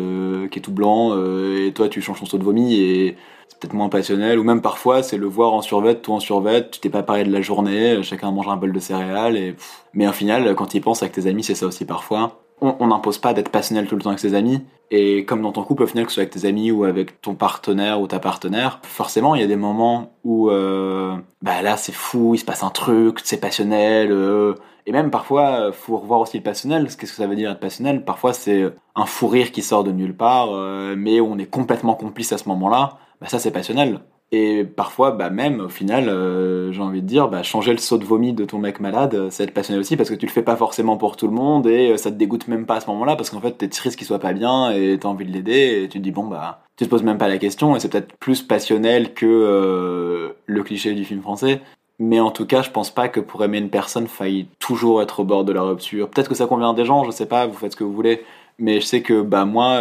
qui 0.50 0.59
est 0.61 0.62
tout 0.62 0.71
blanc 0.71 1.12
et 1.16 1.73
toi, 1.75 1.88
tu 1.88 2.00
changes 2.00 2.21
ton 2.21 2.26
saut 2.26 2.38
de 2.38 2.45
vomi 2.45 2.75
et 2.75 3.16
c'est 3.49 3.59
peut-être 3.59 3.75
moins 3.75 3.88
passionnel. 3.88 4.38
Ou 4.38 4.45
même 4.45 4.62
parfois, 4.62 5.02
c'est 5.02 5.18
le 5.18 5.26
voir 5.26 5.54
en 5.54 5.62
survêt, 5.62 5.97
toi 5.97 6.16
en 6.16 6.21
survêt, 6.21 6.68
tu 6.71 6.78
t'es 6.78 6.90
pas 6.90 7.02
parlé 7.02 7.25
de 7.25 7.33
la 7.33 7.40
journée, 7.42 8.00
chacun 8.04 8.30
mange 8.30 8.49
un 8.49 8.56
bol 8.56 8.73
de 8.73 8.80
céréales. 8.80 9.56
Mais 9.92 10.06
au 10.06 10.12
final, 10.12 10.54
quand 10.54 10.66
tu 10.66 10.76
y 10.76 10.80
penses 10.80 11.02
avec 11.02 11.14
tes 11.14 11.26
amis, 11.26 11.42
c'est 11.42 11.56
ça 11.56 11.66
aussi 11.66 11.85
parfois 11.85 12.46
on 12.60 12.86
n'impose 12.86 13.18
pas 13.18 13.34
d'être 13.34 13.50
passionnel 13.50 13.86
tout 13.86 13.96
le 13.96 14.02
temps 14.02 14.10
avec 14.10 14.20
ses 14.20 14.34
amis. 14.34 14.62
Et 14.90 15.25
comme 15.25 15.42
dans 15.42 15.52
ton 15.52 15.62
couple, 15.62 15.82
au 15.82 15.86
que 15.86 15.92
ce 15.92 16.14
soit 16.14 16.22
avec 16.22 16.30
tes 16.30 16.46
amis 16.46 16.70
ou 16.70 16.84
avec 16.84 17.20
ton 17.20 17.34
partenaire 17.34 18.00
ou 18.00 18.06
ta 18.06 18.20
partenaire, 18.20 18.80
forcément, 18.84 19.34
il 19.34 19.40
y 19.40 19.44
a 19.44 19.48
des 19.48 19.56
moments 19.56 20.12
où, 20.25 20.48
euh, 20.50 21.16
bah 21.42 21.60
là, 21.62 21.76
c'est 21.76 21.92
fou, 21.92 22.34
il 22.34 22.38
se 22.38 22.44
passe 22.44 22.62
un 22.62 22.70
truc, 22.70 23.18
c'est 23.25 23.40
passionnel. 23.40 24.12
Euh, 24.12 24.54
et 24.86 24.92
même 24.92 25.10
parfois, 25.10 25.72
faut 25.72 25.98
revoir 25.98 26.20
aussi 26.20 26.36
le 26.36 26.44
passionnel. 26.44 26.84
Qu'est-ce 26.84 26.96
que 26.96 27.16
ça 27.16 27.26
veut 27.26 27.34
dire 27.34 27.50
être 27.50 27.60
passionnel? 27.60 28.04
Parfois, 28.04 28.32
c'est 28.32 28.64
un 28.94 29.06
fou 29.06 29.26
rire 29.26 29.50
qui 29.50 29.62
sort 29.62 29.82
de 29.82 29.90
nulle 29.90 30.16
part, 30.16 30.50
euh, 30.52 30.94
mais 30.96 31.20
on 31.20 31.38
est 31.38 31.50
complètement 31.50 31.94
complice 31.94 32.32
à 32.32 32.38
ce 32.38 32.48
moment-là. 32.48 32.98
Bah 33.20 33.26
ça, 33.28 33.40
c'est 33.40 33.50
passionnel. 33.50 34.00
Et 34.33 34.64
parfois, 34.64 35.12
bah 35.12 35.30
même 35.30 35.61
au 35.61 35.68
final, 35.68 36.09
euh, 36.09 36.73
j'ai 36.73 36.83
envie 36.83 37.00
de 37.00 37.06
dire, 37.06 37.28
bah, 37.28 37.45
changer 37.45 37.71
le 37.71 37.78
saut 37.78 37.97
de 37.97 38.04
vomi 38.04 38.33
de 38.33 38.45
ton 38.45 38.59
mec 38.59 38.80
malade, 38.80 39.14
euh, 39.14 39.30
ça 39.30 39.45
va 39.45 39.49
être 39.49 39.54
passionnel 39.54 39.80
aussi 39.80 39.97
parce 39.97 40.11
que 40.11 40.16
tu 40.16 40.26
le 40.26 40.33
fais 40.33 40.42
pas 40.42 40.56
forcément 40.56 40.97
pour 40.97 41.16
tout 41.16 41.28
le 41.28 41.33
monde 41.33 41.68
et 41.68 41.92
euh, 41.92 41.97
ça 41.97 42.11
te 42.11 42.16
dégoûte 42.16 42.49
même 42.49 42.66
pas 42.66 42.76
à 42.76 42.80
ce 42.80 42.88
moment-là 42.88 43.14
parce 43.14 43.30
qu'en 43.30 43.40
fait 43.40 43.52
t'es 43.52 43.68
triste 43.68 43.97
qu'il 43.97 44.06
soit 44.06 44.18
pas 44.18 44.33
bien 44.33 44.73
et 44.73 44.99
t'as 44.99 45.09
envie 45.09 45.25
de 45.26 45.30
l'aider 45.30 45.85
et 45.85 45.88
tu 45.88 45.99
te 45.99 46.02
dis 46.02 46.11
bon 46.11 46.25
bah 46.25 46.61
tu 46.76 46.85
te 46.85 46.90
poses 46.90 47.04
même 47.04 47.18
pas 47.18 47.28
la 47.28 47.38
question 47.38 47.76
et 47.76 47.80
c'est 47.80 47.88
peut-être 47.88 48.16
plus 48.16 48.42
passionnel 48.42 49.14
que 49.14 50.35
le 50.45 50.62
cliché 50.62 50.92
du 50.95 51.04
film 51.04 51.23
français. 51.23 51.61
Mais 51.99 52.21
en 52.21 52.30
tout 52.30 52.47
cas, 52.47 52.61
je 52.61 52.71
pense 52.71 52.90
pas 52.90 53.09
que 53.09 53.21
pour 53.21 53.42
aimer 53.42 53.59
une 53.59 53.71
personne, 53.71 54.06
faille 54.06 54.49
toujours 54.59 55.00
être 55.00 55.21
au 55.21 55.25
bord 55.25 55.45
de 55.45 55.52
la 55.52 55.62
rupture. 55.62 56.11
Peut-être 56.11 56.28
que 56.28 56.35
ça 56.35 56.47
convient 56.47 56.71
à 56.73 56.75
des 56.75 56.85
gens, 56.85 57.04
je 57.04 57.11
sais 57.11 57.25
pas, 57.26 57.47
vous 57.47 57.54
faites 57.54 57.73
ce 57.73 57.76
que 57.76 57.85
vous 57.85 57.92
voulez. 57.95 58.23
Mais 58.59 58.80
je 58.80 58.87
sais 58.87 59.00
que 59.00 59.23
bah 59.23 59.47
moi, 59.47 59.80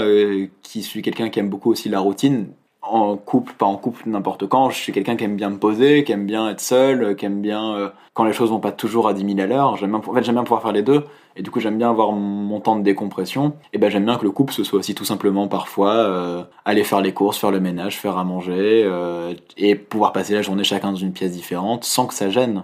qui 0.62 0.84
suis 0.84 1.02
quelqu'un 1.02 1.30
qui 1.30 1.40
aime 1.40 1.50
beaucoup 1.50 1.72
aussi 1.72 1.90
la 1.90 2.00
routine, 2.00 2.48
en 2.88 3.18
couple, 3.18 3.54
pas 3.54 3.66
en 3.66 3.76
couple 3.76 4.04
n'importe 4.08 4.48
quand. 4.48 4.70
Je 4.70 4.78
suis 4.78 4.92
quelqu'un 4.92 5.16
qui 5.16 5.24
aime 5.24 5.36
bien 5.36 5.50
me 5.50 5.58
poser, 5.58 6.04
qui 6.04 6.12
aime 6.12 6.26
bien 6.26 6.50
être 6.50 6.62
seul, 6.62 7.16
qui 7.16 7.26
aime 7.26 7.42
bien 7.42 7.76
euh, 7.76 7.90
quand 8.14 8.24
les 8.24 8.34
choses 8.34 8.50
vont 8.50 8.60
pas 8.60 8.72
toujours 8.72 9.08
à 9.08 9.14
10 9.14 9.26
000 9.36 9.40
à 9.40 9.46
l'heure. 9.46 9.78
J'aime 9.78 9.92
bien, 9.92 10.02
en 10.06 10.14
fait, 10.14 10.24
j'aime 10.24 10.36
bien 10.36 10.44
pouvoir 10.44 10.62
faire 10.62 10.72
les 10.72 10.84
deux. 10.84 11.04
Et 11.36 11.42
du 11.42 11.52
coup, 11.52 11.60
j'aime 11.60 11.78
bien 11.78 11.90
avoir 11.90 12.12
mon 12.14 12.60
temps 12.62 12.78
de 12.78 12.84
décompression. 12.84 13.54
Et 13.74 13.78
ben, 13.78 13.90
j'aime 13.90 14.06
bien 14.06 14.18
que 14.18 14.24
le 14.24 14.32
couple 14.32 14.54
ce 14.54 14.64
soit 14.64 14.80
aussi 14.80 14.96
tout 14.96 15.06
simplement 15.06 15.48
parfois 15.48 15.94
euh, 15.94 16.44
aller 16.64 16.84
faire 16.84 17.02
les 17.02 17.14
courses, 17.14 17.38
faire 17.38 17.52
le 17.52 17.60
ménage, 17.60 17.98
faire 17.98 18.18
à 18.18 18.24
manger 18.24 18.84
euh, 18.86 19.34
et 19.58 19.76
pouvoir 19.76 20.14
passer 20.14 20.34
la 20.34 20.42
journée 20.42 20.64
chacun 20.64 20.92
dans 20.92 20.98
une 20.98 21.12
pièce 21.12 21.32
différente 21.32 21.84
sans 21.84 22.08
que 22.08 22.14
ça 22.14 22.30
gêne. 22.30 22.64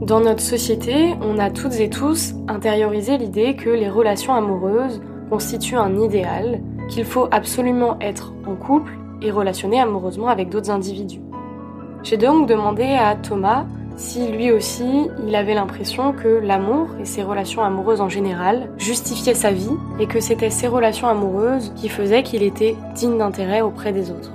Dans 0.00 0.20
notre 0.20 0.42
société, 0.42 1.14
on 1.22 1.38
a 1.38 1.50
toutes 1.50 1.80
et 1.80 1.88
tous 1.88 2.34
intériorisé 2.46 3.16
l'idée 3.16 3.56
que 3.56 3.70
les 3.70 3.88
relations 3.88 4.34
amoureuses 4.34 5.00
constituent 5.30 5.76
un 5.76 5.98
idéal 5.98 6.60
qu'il 6.88 7.04
faut 7.04 7.28
absolument 7.30 7.96
être 8.00 8.32
en 8.46 8.54
couple 8.54 8.92
et 9.22 9.30
relationner 9.30 9.80
amoureusement 9.80 10.28
avec 10.28 10.48
d'autres 10.50 10.70
individus. 10.70 11.20
J'ai 12.02 12.16
donc 12.16 12.48
demandé 12.48 12.84
à 12.84 13.16
Thomas 13.16 13.64
si 13.96 14.26
lui 14.28 14.50
aussi 14.50 15.08
il 15.26 15.34
avait 15.34 15.54
l'impression 15.54 16.12
que 16.12 16.28
l'amour 16.28 16.88
et 17.00 17.04
ses 17.04 17.22
relations 17.22 17.62
amoureuses 17.62 18.00
en 18.00 18.08
général 18.08 18.70
justifiaient 18.76 19.34
sa 19.34 19.52
vie 19.52 19.76
et 20.00 20.06
que 20.06 20.20
c'était 20.20 20.50
ces 20.50 20.66
relations 20.66 21.08
amoureuses 21.08 21.72
qui 21.76 21.88
faisaient 21.88 22.22
qu'il 22.22 22.42
était 22.42 22.76
digne 22.94 23.18
d'intérêt 23.18 23.60
auprès 23.60 23.92
des 23.92 24.10
autres. 24.10 24.32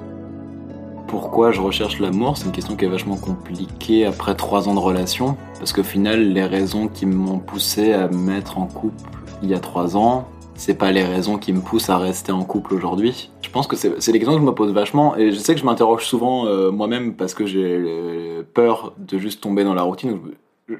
Pourquoi 1.07 1.51
je 1.51 1.59
recherche 1.59 1.99
l'amour? 1.99 2.37
C'est 2.37 2.45
une 2.45 2.51
question 2.51 2.75
qui 2.75 2.85
est 2.85 2.89
vachement 2.89 3.17
compliquée 3.17 4.05
après 4.05 4.35
trois 4.35 4.69
ans 4.69 4.75
de 4.75 4.79
relation, 4.79 5.35
parce 5.57 5.73
qu'au 5.73 5.83
final, 5.83 6.33
les 6.33 6.45
raisons 6.45 6.87
qui 6.87 7.07
m'ont 7.07 7.39
poussé 7.39 7.93
à 7.93 8.07
me 8.07 8.17
mettre 8.17 8.59
en 8.59 8.65
couple 8.65 9.09
il 9.41 9.49
y 9.49 9.53
a 9.53 9.59
trois 9.59 9.97
ans, 9.97 10.27
c'est 10.59 10.73
pas 10.73 10.91
les 10.91 11.03
raisons 11.03 11.37
qui 11.37 11.53
me 11.53 11.61
poussent 11.61 11.89
à 11.89 11.97
rester 11.97 12.33
en 12.33 12.43
couple 12.43 12.73
aujourd'hui. 12.73 13.31
Je 13.41 13.49
pense 13.49 13.65
que 13.65 13.77
c'est 13.77 14.11
les 14.11 14.19
questions 14.19 14.33
que 14.33 14.41
je 14.41 14.45
me 14.45 14.53
pose 14.53 14.73
vachement 14.73 15.15
et 15.15 15.31
je 15.31 15.37
sais 15.37 15.53
que 15.53 15.59
je 15.61 15.65
m'interroge 15.65 16.05
souvent 16.05 16.47
euh, 16.47 16.69
moi-même 16.69 17.15
parce 17.15 17.33
que 17.33 17.45
j'ai 17.45 18.43
peur 18.53 18.93
de 18.97 19.17
juste 19.17 19.41
tomber 19.41 19.63
dans 19.63 19.73
la 19.73 19.83
routine. 19.83 20.19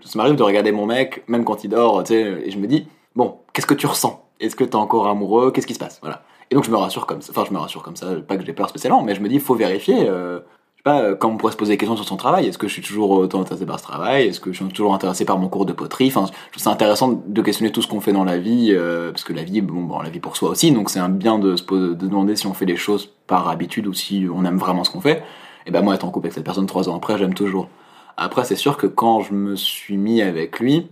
Ça 0.04 0.18
m'arrive 0.20 0.36
de 0.36 0.44
regarder 0.44 0.74
mon 0.74 0.86
mec, 0.86 1.24
même 1.28 1.46
quand 1.46 1.64
il 1.64 1.70
dort, 1.70 2.04
tu 2.04 2.14
sais, 2.14 2.44
et 2.46 2.52
je 2.52 2.60
me 2.60 2.68
dis, 2.68 2.88
bon, 3.16 3.38
qu'est-ce 3.54 3.66
que 3.66 3.74
tu 3.74 3.88
ressens? 3.88 4.22
Est-ce 4.42 4.56
que 4.56 4.66
t'es 4.66 4.76
encore 4.76 5.08
amoureux? 5.08 5.52
Qu'est-ce 5.52 5.66
qui 5.66 5.74
se 5.74 5.80
passe? 5.80 6.00
Voilà. 6.02 6.24
Et 6.52 6.56
donc 6.56 6.66
je 6.66 6.72
me 6.72 6.78
rassure 6.78 7.06
comme 7.06 7.22
ça. 7.22 7.32
Enfin, 7.32 7.46
je 7.48 7.54
me 7.54 7.60
rassure 7.60 7.82
comme 7.82 7.96
ça. 7.96 8.08
Pas 8.28 8.36
que 8.36 8.46
j'ai 8.46 8.54
peur 8.54 8.68
spécialement, 8.68 9.02
mais 9.02 9.16
je 9.16 9.22
me 9.22 9.30
dis, 9.30 9.40
faut 9.40 9.56
vérifier. 9.56 10.10
Euh, 10.10 10.42
sais 10.80 10.84
pas, 10.84 11.02
euh, 11.02 11.16
quand 11.16 11.30
on 11.30 11.38
pourrait 11.38 11.52
se 11.52 11.58
poser 11.58 11.74
des 11.74 11.78
questions 11.78 11.96
sur 11.96 12.06
son 12.06 12.16
travail, 12.16 12.48
est-ce 12.48 12.58
que 12.58 12.68
je 12.68 12.74
suis 12.74 12.82
toujours 12.82 13.12
autant 13.12 13.42
intéressé 13.42 13.66
par 13.66 13.80
ce 13.80 13.84
travail 13.84 14.28
Est-ce 14.28 14.40
que 14.40 14.52
je 14.52 14.64
suis 14.64 14.74
toujours 14.74 14.94
intéressé 14.94 15.26
par 15.26 15.38
mon 15.38 15.50
cours 15.50 15.66
de 15.66 15.74
poterie? 15.74 16.08
Enfin, 16.08 16.26
je 16.26 16.52
trouve 16.52 16.64
c'est 16.64 16.70
intéressant 16.70 17.22
de 17.26 17.42
questionner 17.42 17.72
tout 17.72 17.82
ce 17.82 17.88
qu'on 17.88 18.00
fait 18.00 18.14
dans 18.14 18.24
la 18.24 18.38
vie, 18.38 18.70
euh, 18.72 19.12
parce 19.12 19.24
que 19.24 19.34
la 19.34 19.44
vie, 19.44 19.62
bon, 19.62 19.82
bon, 19.82 20.00
la 20.02 20.10
vie 20.10 20.20
pour 20.20 20.38
soi 20.38 20.50
aussi, 20.50 20.72
donc 20.72 20.90
c'est 20.90 21.00
un 21.00 21.10
bien 21.10 21.38
de 21.38 21.56
se 21.56 21.64
de 21.64 21.94
demander 21.94 22.36
si 22.36 22.48
on 22.48 22.54
fait 22.54 22.66
les 22.66 22.78
choses 22.78 23.10
par 23.28 23.50
habitude 23.50 23.88
ou 23.88 23.94
si 23.94 24.26
on 24.34 24.46
aime 24.46 24.58
vraiment 24.58 24.84
ce 24.84 24.92
qu'on 24.92 25.02
fait. 25.02 25.24
Et 25.66 25.72
ben 25.72 25.82
moi, 25.82 25.96
être 25.96 26.06
en 26.06 26.12
couple 26.12 26.28
avec 26.28 26.34
cette 26.34 26.46
personne 26.46 26.66
trois 26.66 26.90
ans 26.90 26.96
après, 26.96 27.18
j'aime 27.18 27.34
toujours. 27.34 27.68
Après, 28.16 28.44
c'est 28.46 28.56
sûr 28.56 28.78
que 28.78 28.88
quand 28.88 29.22
je 29.22 29.34
me 29.34 29.56
suis 29.56 29.98
mis 29.98 30.22
avec 30.22 30.60
lui, 30.60 30.88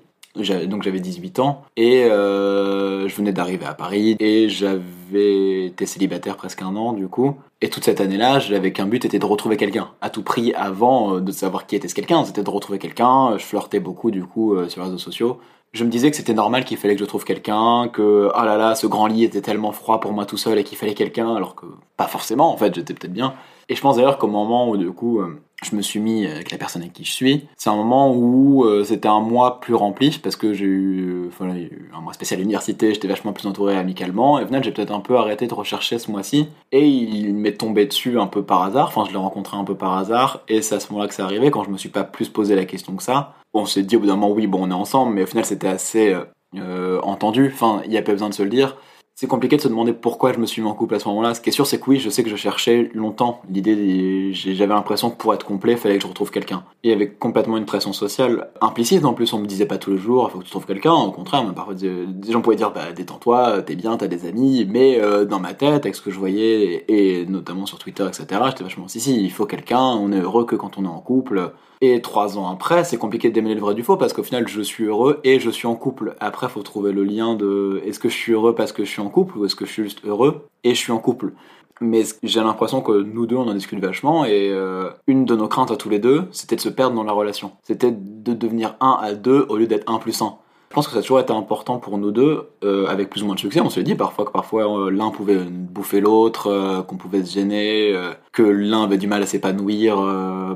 donc 0.68 0.84
j'avais 0.84 1.00
18 1.00 1.40
ans 1.40 1.64
et 1.76 2.04
euh, 2.06 3.08
je 3.08 3.16
venais 3.16 3.32
d'arriver 3.32 3.66
à 3.66 3.74
Paris 3.74 4.16
et 4.20 4.50
j'avais 4.50 5.66
été 5.66 5.86
célibataire 5.86 6.38
presque 6.38 6.62
un 6.62 6.76
an 6.76 6.94
du 6.94 7.08
coup. 7.08 7.36
Et 7.62 7.70
toute 7.70 7.84
cette 7.84 8.02
année-là, 8.02 8.40
j'avais 8.40 8.72
qu'un 8.72 8.86
but, 8.86 9.04
était 9.04 9.20
de 9.20 9.26
retrouver 9.26 9.58
quelqu'un. 9.58 9.90
À 10.02 10.10
tout 10.10 10.22
prix, 10.22 10.54
avant 10.54 11.16
euh, 11.16 11.22
de 11.22 11.32
savoir 11.32 11.66
qui 11.66 11.76
était 11.76 11.88
ce 11.88 11.96
quelqu'un, 11.96 12.24
c'était 12.24 12.44
de 12.44 12.50
retrouver 12.50 12.78
quelqu'un. 12.78 13.38
Je 13.38 13.44
flirtais 13.44 13.80
beaucoup 13.80 14.12
du 14.12 14.24
coup 14.24 14.54
euh, 14.54 14.70
sur 14.70 14.82
les 14.82 14.86
réseaux 14.88 15.00
sociaux. 15.00 15.40
Je 15.74 15.84
me 15.84 15.90
disais 15.90 16.10
que 16.10 16.18
c'était 16.18 16.34
normal 16.34 16.66
qu'il 16.66 16.78
fallait 16.78 16.96
que 16.96 17.02
je 17.02 17.06
trouve 17.06 17.26
quelqu'un, 17.26 17.90
que 17.92 18.32
oh 18.34 18.44
là 18.44 18.58
là, 18.58 18.76
ce 18.76 18.88
grand 18.88 19.08
lit 19.08 19.24
était 19.24 19.42
tellement 19.42 19.72
froid 19.72 20.00
pour 20.00 20.14
moi 20.14 20.26
tout 20.26 20.38
seul 20.38 20.58
et 20.58 20.64
qu'il 20.64 20.78
fallait 20.78 20.94
quelqu'un, 20.94 21.36
alors 21.36 21.56
que 21.56 21.66
pas 21.98 22.08
forcément. 22.08 22.54
En 22.54 22.58
fait, 22.58 22.74
j'étais 22.74 22.94
peut-être 22.94 23.14
bien. 23.14 23.34
Et 23.70 23.76
je 23.76 23.82
pense 23.82 23.98
d'ailleurs 23.98 24.18
qu'au 24.18 24.28
moment 24.28 24.70
où 24.70 24.78
du 24.78 24.92
coup 24.92 25.20
je 25.64 25.76
me 25.76 25.82
suis 25.82 26.00
mis 26.00 26.28
avec 26.28 26.52
la 26.52 26.58
personne 26.58 26.84
avec 26.84 26.94
qui 26.94 27.04
je 27.04 27.12
suis. 27.12 27.48
C'est 27.58 27.70
un 27.70 27.76
moment 27.76 28.14
où 28.14 28.64
euh, 28.64 28.84
c'était 28.84 29.08
un 29.08 29.22
mois 29.22 29.60
plus 29.60 29.74
rempli 29.74 30.20
parce 30.22 30.36
que 30.36 30.54
j'ai 30.54 30.66
eu, 30.66 31.26
enfin, 31.28 31.48
eu 31.56 31.90
un 31.96 32.02
mois 32.02 32.14
spécial 32.14 32.40
à 32.40 32.42
l'université, 32.42 32.94
j'étais 32.94 33.08
vachement 33.08 33.34
plus 33.34 33.48
entouré 33.48 33.76
amicalement. 33.76 34.40
Et 34.40 34.44
au 34.44 34.46
final, 34.46 34.64
j'ai 34.64 34.72
peut-être 34.72 34.94
un 34.94 35.00
peu 35.00 35.18
arrêté 35.18 35.48
de 35.48 35.54
rechercher 35.54 35.98
ce 35.98 36.12
mois-ci. 36.12 36.48
Et 36.72 36.86
il 36.88 37.34
m'est 37.34 37.58
tombé 37.58 37.88
dessus 37.88 38.20
un 38.20 38.28
peu 38.28 38.44
par 38.44 38.62
hasard. 38.62 38.88
Enfin, 38.88 39.06
je 39.08 39.12
l'ai 39.12 39.18
rencontré 39.18 39.58
un 39.58 39.64
peu 39.64 39.76
par 39.76 39.98
hasard. 39.98 40.42
Et 40.48 40.62
c'est 40.62 40.76
à 40.76 40.80
ce 40.80 40.92
moment-là 40.92 41.08
que 41.08 41.16
c'est 41.16 41.24
arrivé, 41.24 41.50
quand 41.50 41.64
je 41.64 41.72
me 41.72 41.78
suis 41.78 41.90
pas 41.90 42.04
plus 42.04 42.30
posé 42.30 42.56
la 42.56 42.66
question 42.66 42.96
que 42.96 43.04
ça. 43.04 43.34
On 43.54 43.66
s'est 43.66 43.82
dit 43.82 43.96
au 43.96 44.00
bout 44.00 44.08
d'un 44.08 44.16
moment, 44.16 44.32
oui, 44.32 44.46
bon, 44.46 44.68
on 44.68 44.70
est 44.70 44.76
ensemble, 44.76 45.14
mais 45.14 45.24
au 45.24 45.28
final, 45.28 45.46
c'était 45.46 45.68
assez 45.68 46.14
euh, 46.14 46.24
euh 46.56 47.00
entendu. 47.02 47.52
Enfin, 47.52 47.82
il 47.86 47.90
n'y 47.90 47.98
a 47.98 48.04
pas 48.04 48.12
besoin 48.12 48.30
de 48.30 48.36
se 48.36 48.44
le 48.44 48.50
dire 48.50 48.78
c'est 49.20 49.26
compliqué 49.26 49.58
de 49.58 49.62
se 49.64 49.68
demander 49.68 49.94
pourquoi 49.94 50.32
je 50.32 50.38
me 50.38 50.46
suis 50.46 50.62
mis 50.62 50.68
en 50.68 50.76
couple 50.76 50.94
à 50.94 51.00
ce 51.00 51.08
moment-là. 51.08 51.34
Ce 51.34 51.42
qui 51.42 51.50
est 51.50 51.52
sûr, 51.52 51.66
c'est 51.66 51.80
que 51.80 51.90
oui, 51.90 51.98
je 52.00 52.08
sais 52.08 52.24
que 52.24 52.30
je 52.30 52.36
cherchais 52.36 52.92
longtemps 52.94 53.42
l'idée. 53.50 54.32
J'avais 54.32 54.76
l'impression 54.76 55.10
que 55.10 55.16
pour 55.16 55.34
être 55.34 55.44
complet, 55.44 55.72
il 55.72 55.78
fallait 55.80 55.96
que 55.98 56.04
je 56.04 56.08
retrouve 56.08 56.30
quelqu'un. 56.30 56.64
Et 56.84 56.94
avec 56.94 57.18
complètement 57.18 57.58
une 57.58 57.66
pression 57.66 57.94
sociale 57.94 58.52
implicite. 58.62 59.04
En 59.06 59.16
plus, 59.16 59.34
on 59.34 59.40
me 59.40 59.48
disait 59.48 59.66
pas 59.66 59.80
tous 59.80 59.90
les 59.90 59.98
jours, 59.98 60.28
il 60.30 60.34
faut 60.34 60.38
que 60.38 60.44
tu 60.44 60.52
trouves 60.52 60.68
quelqu'un. 60.68 60.94
Au 60.94 61.12
contraire, 61.12 61.44
même 61.44 61.56
parfois 61.56 61.74
des 61.74 62.32
gens 62.32 62.42
pouvaient 62.42 62.58
dire, 62.58 62.72
bah 62.72 62.92
détends-toi, 62.92 63.64
t'es 63.64 63.76
bien, 63.76 63.98
t'as 63.98 64.06
des 64.06 64.28
amis. 64.28 64.68
Mais 64.70 65.02
euh, 65.02 65.26
dans 65.26 65.40
ma 65.40 65.56
tête, 65.56 65.84
avec 65.84 65.96
ce 65.96 66.02
que 66.04 66.12
je 66.12 66.20
voyais 66.20 66.86
et, 66.88 67.26
notamment 67.26 67.66
sur 67.66 67.80
Twitter, 67.80 68.06
etc., 68.06 68.40
j'étais 68.50 68.64
vachement 68.64 68.88
si 68.88 69.00
si, 69.00 69.20
il 69.20 69.32
faut 69.32 69.48
quelqu'un. 69.48 69.82
On 69.82 70.12
est 70.12 70.22
heureux 70.22 70.46
que 70.46 70.56
quand 70.56 70.78
on 70.78 70.86
est 70.86 70.88
en 70.88 71.00
couple. 71.00 71.54
Et 71.82 72.02
trois 72.02 72.38
ans 72.38 72.50
après, 72.50 72.84
c'est 72.84 72.98
compliqué 72.98 73.30
de 73.30 73.34
démêler 73.34 73.56
le 73.56 73.62
vrai 73.62 73.76
du 73.76 73.84
faux 73.84 73.98
parce 73.98 74.14
qu'au 74.14 74.24
final, 74.24 74.48
je 74.48 74.62
suis 74.62 74.86
heureux 74.86 75.20
et 75.24 75.40
je 75.40 75.50
suis 75.50 75.68
en 75.68 75.76
couple. 75.76 76.16
Après, 76.20 76.50
faut 76.50 76.64
trouver 76.64 76.92
le 76.92 77.04
lien 77.04 77.36
de 77.36 77.82
est-ce 77.86 78.00
que 78.00 78.10
je 78.10 78.16
suis 78.16 78.34
heureux 78.34 78.56
parce 78.56 78.72
que 78.72 78.84
je 78.84 78.90
suis 78.90 79.02
en 79.02 79.10
couple 79.10 79.38
ou 79.38 79.46
est-ce 79.46 79.56
que 79.56 79.66
je 79.66 79.72
suis 79.72 79.84
juste 79.84 80.06
heureux 80.06 80.48
et 80.64 80.72
je 80.72 80.80
suis 80.80 80.92
en 80.92 81.00
couple. 81.00 81.34
Mais 81.80 82.04
j'ai 82.24 82.40
l'impression 82.40 82.82
que 82.82 83.04
nous 83.04 83.28
deux, 83.28 83.36
on 83.36 83.48
en 83.48 83.54
discute 83.54 83.80
vachement 83.80 84.26
et 84.26 84.50
euh, 84.52 84.90
une 85.06 85.26
de 85.26 85.36
nos 85.36 85.48
craintes 85.48 85.70
à 85.70 85.76
tous 85.76 85.90
les 85.90 86.00
deux, 86.00 86.28
c'était 86.32 86.56
de 86.56 86.62
se 86.62 86.70
perdre 86.70 86.96
dans 86.96 87.04
la 87.04 87.12
relation. 87.12 87.52
C'était 87.62 87.92
de 87.92 88.34
devenir 88.34 88.76
un 88.80 88.98
à 89.00 89.14
deux 89.14 89.46
au 89.50 89.58
lieu 89.58 89.68
d'être 89.68 89.92
un 89.92 90.00
plus 90.00 90.20
un. 90.24 90.38
Je 90.70 90.76
pense 90.76 90.88
que 90.88 90.94
ça 90.94 91.00
a 91.00 91.02
toujours 91.02 91.22
été 91.22 91.32
important 91.32 91.78
pour 91.78 91.98
nous 91.98 92.12
deux, 92.12 92.50
euh, 92.64 92.88
avec 92.88 93.10
plus 93.10 93.24
ou 93.24 93.26
moins 93.26 93.36
de 93.36 93.40
succès. 93.40 93.62
On 93.62 93.70
se 93.70 93.80
dit 93.80 93.96
parfois 93.96 94.26
que 94.26 94.32
parfois 94.32 94.64
euh, 94.64 94.92
l'un 94.92 95.12
pouvait 95.12 95.38
bouffer 95.38 96.02
l'autre, 96.02 96.48
euh, 96.48 96.82
qu'on 96.82 96.98
pouvait 96.98 97.24
se 97.24 97.34
gêner, 97.34 97.96
que 98.34 98.44
l'un 98.44 98.84
avait 98.84 98.98
du 98.98 99.08
mal 99.08 99.24
à 99.24 99.26
s'épanouir 99.26 99.98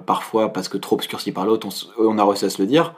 parfois 0.05 0.51
parce 0.51 0.67
que 0.67 0.77
trop 0.77 0.95
obscurci 0.95 1.31
par 1.31 1.45
l'autre. 1.45 1.67
On, 1.97 2.03
on, 2.05 2.17
a 2.17 2.25
réussi 2.25 2.45
à 2.45 2.49
se 2.49 2.61
le 2.61 2.67
dire. 2.67 2.93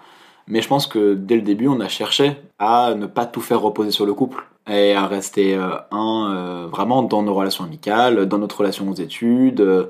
Mais 0.48 0.62
je 0.62 0.67
pense 0.67 0.88
que 0.88 1.13
dès 1.13 1.36
le 1.36 1.41
début, 1.41 1.67
on 1.67 1.79
a 1.79 1.88
cherché 1.88 2.36
à 2.60 2.96
ne 2.96 3.05
pas 3.05 3.25
tout 3.25 3.41
faire 3.41 3.62
reposer 3.62 3.91
sur 3.91 4.05
le 4.05 4.13
couple 4.13 4.43
et 4.67 4.93
à 4.93 5.05
rester 5.05 5.55
un 5.91 6.67
vraiment 6.72 7.03
dans 7.03 7.22
nos 7.22 7.34
relations 7.34 7.63
amicales, 7.63 8.25
dans 8.25 8.39
notre 8.39 8.58
relation 8.58 8.89
aux 8.89 8.96
études. 8.96 9.89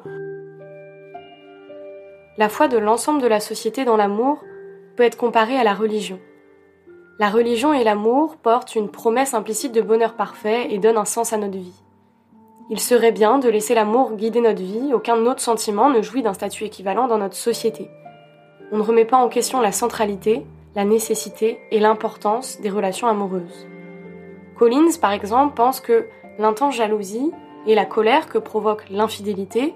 La 2.37 2.49
foi 2.49 2.67
de 2.67 2.77
l'ensemble 2.77 3.21
de 3.21 3.27
la 3.27 3.39
société 3.39 3.85
dans 3.85 3.97
l'amour 3.97 4.39
peut 4.95 5.03
être 5.03 5.17
comparée 5.17 5.55
à 5.55 5.63
la 5.63 5.73
religion. 5.73 6.19
La 7.19 7.29
religion 7.29 7.73
et 7.73 7.83
l'amour 7.83 8.37
portent 8.37 8.75
une 8.75 8.89
promesse 8.89 9.35
implicite 9.35 9.71
de 9.71 9.81
bonheur 9.81 10.15
parfait 10.15 10.67
et 10.71 10.79
donnent 10.79 10.97
un 10.97 11.05
sens 11.05 11.31
à 11.31 11.37
notre 11.37 11.57
vie. 11.57 11.83
Il 12.71 12.79
serait 12.79 13.11
bien 13.11 13.37
de 13.37 13.49
laisser 13.49 13.75
l'amour 13.75 14.13
guider 14.13 14.41
notre 14.41 14.63
vie, 14.63 14.93
aucun 14.95 15.23
autre 15.27 15.41
sentiment 15.41 15.91
ne 15.91 16.01
jouit 16.01 16.23
d'un 16.23 16.33
statut 16.33 16.63
équivalent 16.63 17.07
dans 17.07 17.19
notre 17.19 17.35
société. 17.35 17.87
On 18.71 18.77
ne 18.77 18.81
remet 18.81 19.05
pas 19.05 19.17
en 19.17 19.29
question 19.29 19.61
la 19.61 19.71
centralité, 19.71 20.43
la 20.75 20.85
nécessité 20.85 21.59
et 21.69 21.79
l'importance 21.79 22.59
des 22.61 22.71
relations 22.71 23.07
amoureuses. 23.07 23.67
Collins, 24.57 24.97
par 24.99 25.11
exemple, 25.11 25.53
pense 25.53 25.81
que 25.81 26.07
l'intense 26.39 26.75
jalousie 26.75 27.31
et 27.67 27.75
la 27.75 27.85
colère 27.85 28.27
que 28.27 28.39
provoque 28.39 28.89
l'infidélité 28.89 29.75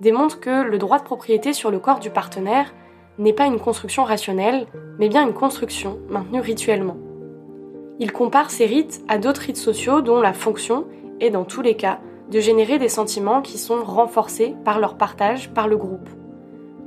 démontrent 0.00 0.40
que 0.40 0.62
le 0.62 0.78
droit 0.78 0.98
de 0.98 1.04
propriété 1.04 1.52
sur 1.52 1.70
le 1.70 1.78
corps 1.78 2.00
du 2.00 2.10
partenaire 2.10 2.74
n'est 3.18 3.32
pas 3.32 3.46
une 3.46 3.58
construction 3.58 4.04
rationnelle, 4.04 4.66
mais 4.98 5.08
bien 5.08 5.26
une 5.26 5.34
construction 5.34 5.98
maintenue 6.08 6.40
rituellement. 6.40 6.96
Il 7.98 8.12
compare 8.12 8.50
ces 8.50 8.66
rites 8.66 9.02
à 9.08 9.18
d'autres 9.18 9.42
rites 9.42 9.56
sociaux 9.56 10.00
dont 10.00 10.20
la 10.20 10.32
fonction 10.32 10.86
est, 11.20 11.30
dans 11.30 11.44
tous 11.44 11.62
les 11.62 11.76
cas, 11.76 12.00
de 12.30 12.40
générer 12.40 12.78
des 12.78 12.88
sentiments 12.88 13.42
qui 13.42 13.58
sont 13.58 13.84
renforcés 13.84 14.54
par 14.64 14.80
leur 14.80 14.96
partage 14.96 15.52
par 15.52 15.68
le 15.68 15.76
groupe. 15.76 16.08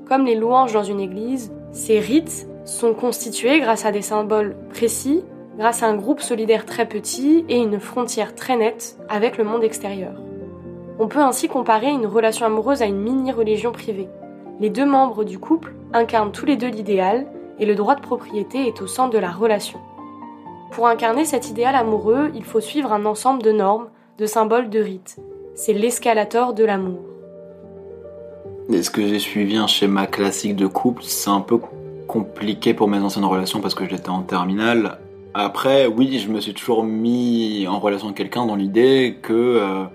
Comme 0.08 0.26
les 0.26 0.36
louanges 0.36 0.74
dans 0.74 0.84
une 0.84 1.00
église, 1.00 1.54
ces 1.72 2.00
rites 2.00 2.48
sont 2.66 2.94
constitués 2.94 3.60
grâce 3.60 3.86
à 3.86 3.92
des 3.92 4.02
symboles 4.02 4.56
précis, 4.70 5.24
grâce 5.58 5.84
à 5.84 5.88
un 5.88 5.96
groupe 5.96 6.22
solidaire 6.22 6.66
très 6.66 6.88
petit 6.88 7.46
et 7.48 7.58
une 7.58 7.80
frontière 7.80 8.36
très 8.36 8.58
nette 8.58 8.98
avec 9.08 9.38
le 9.38 9.44
monde 9.44 9.64
extérieur. 9.64 10.14
On 10.98 11.08
peut 11.08 11.20
ainsi 11.20 11.48
comparer 11.48 11.90
une 11.90 12.08
relation 12.08 12.46
amoureuse 12.46 12.82
à 12.82 12.86
une 12.86 13.02
mini-religion 13.02 13.72
privée. 13.72 14.10
Les 14.60 14.70
deux 14.70 14.86
membres 14.86 15.24
du 15.24 15.38
couple 15.38 15.74
incarnent 15.96 16.32
tous 16.32 16.46
les 16.46 16.58
deux 16.58 16.68
l'idéal 16.68 17.26
et 17.58 17.66
le 17.66 17.74
droit 17.74 17.96
de 17.96 18.02
propriété 18.02 18.68
est 18.68 18.82
au 18.82 18.88
centre 18.88 19.14
de 19.14 19.18
la 19.18 19.32
relation. 19.32 19.80
Pour 20.72 20.88
incarner 20.88 21.24
cet 21.24 21.50
idéal 21.50 21.74
amoureux, 21.74 22.32
il 22.36 22.44
faut 22.44 22.60
suivre 22.60 22.92
un 22.92 23.06
ensemble 23.06 23.42
de 23.42 23.54
normes, 23.54 23.88
de 24.18 24.26
symboles, 24.26 24.70
de 24.70 24.80
rites. 24.80 25.18
C'est 25.56 25.74
l'escalator 25.74 26.54
de 26.54 26.66
l'amour. 26.66 27.00
Est-ce 28.74 28.90
que 28.90 29.08
j'ai 29.08 29.20
suivi 29.20 29.56
un 29.56 29.68
schéma 29.68 30.06
classique 30.06 30.58
de 30.58 30.68
couple? 30.68 31.04
C'est 31.04 31.30
un 31.30 31.40
peu 31.40 31.60
compliqué 32.08 32.74
pour 32.74 32.90
mes 32.90 32.98
anciennes 32.98 33.26
relations 33.26 33.62
parce 33.62 33.74
que 33.74 33.88
j'étais 33.88 34.10
en 34.10 34.22
terminale. 34.22 35.00
Après, 35.34 35.86
oui, 35.88 36.20
je 36.20 36.30
me 36.30 36.42
suis 36.42 36.54
toujours 36.54 36.84
mis 36.84 37.68
en 37.70 37.80
relation 37.80 38.08
avec 38.08 38.18
quelqu'un 38.18 38.46
dans 38.46 38.56
l'idée 38.56 39.18
que 39.22 39.34
euh, 39.34 39.86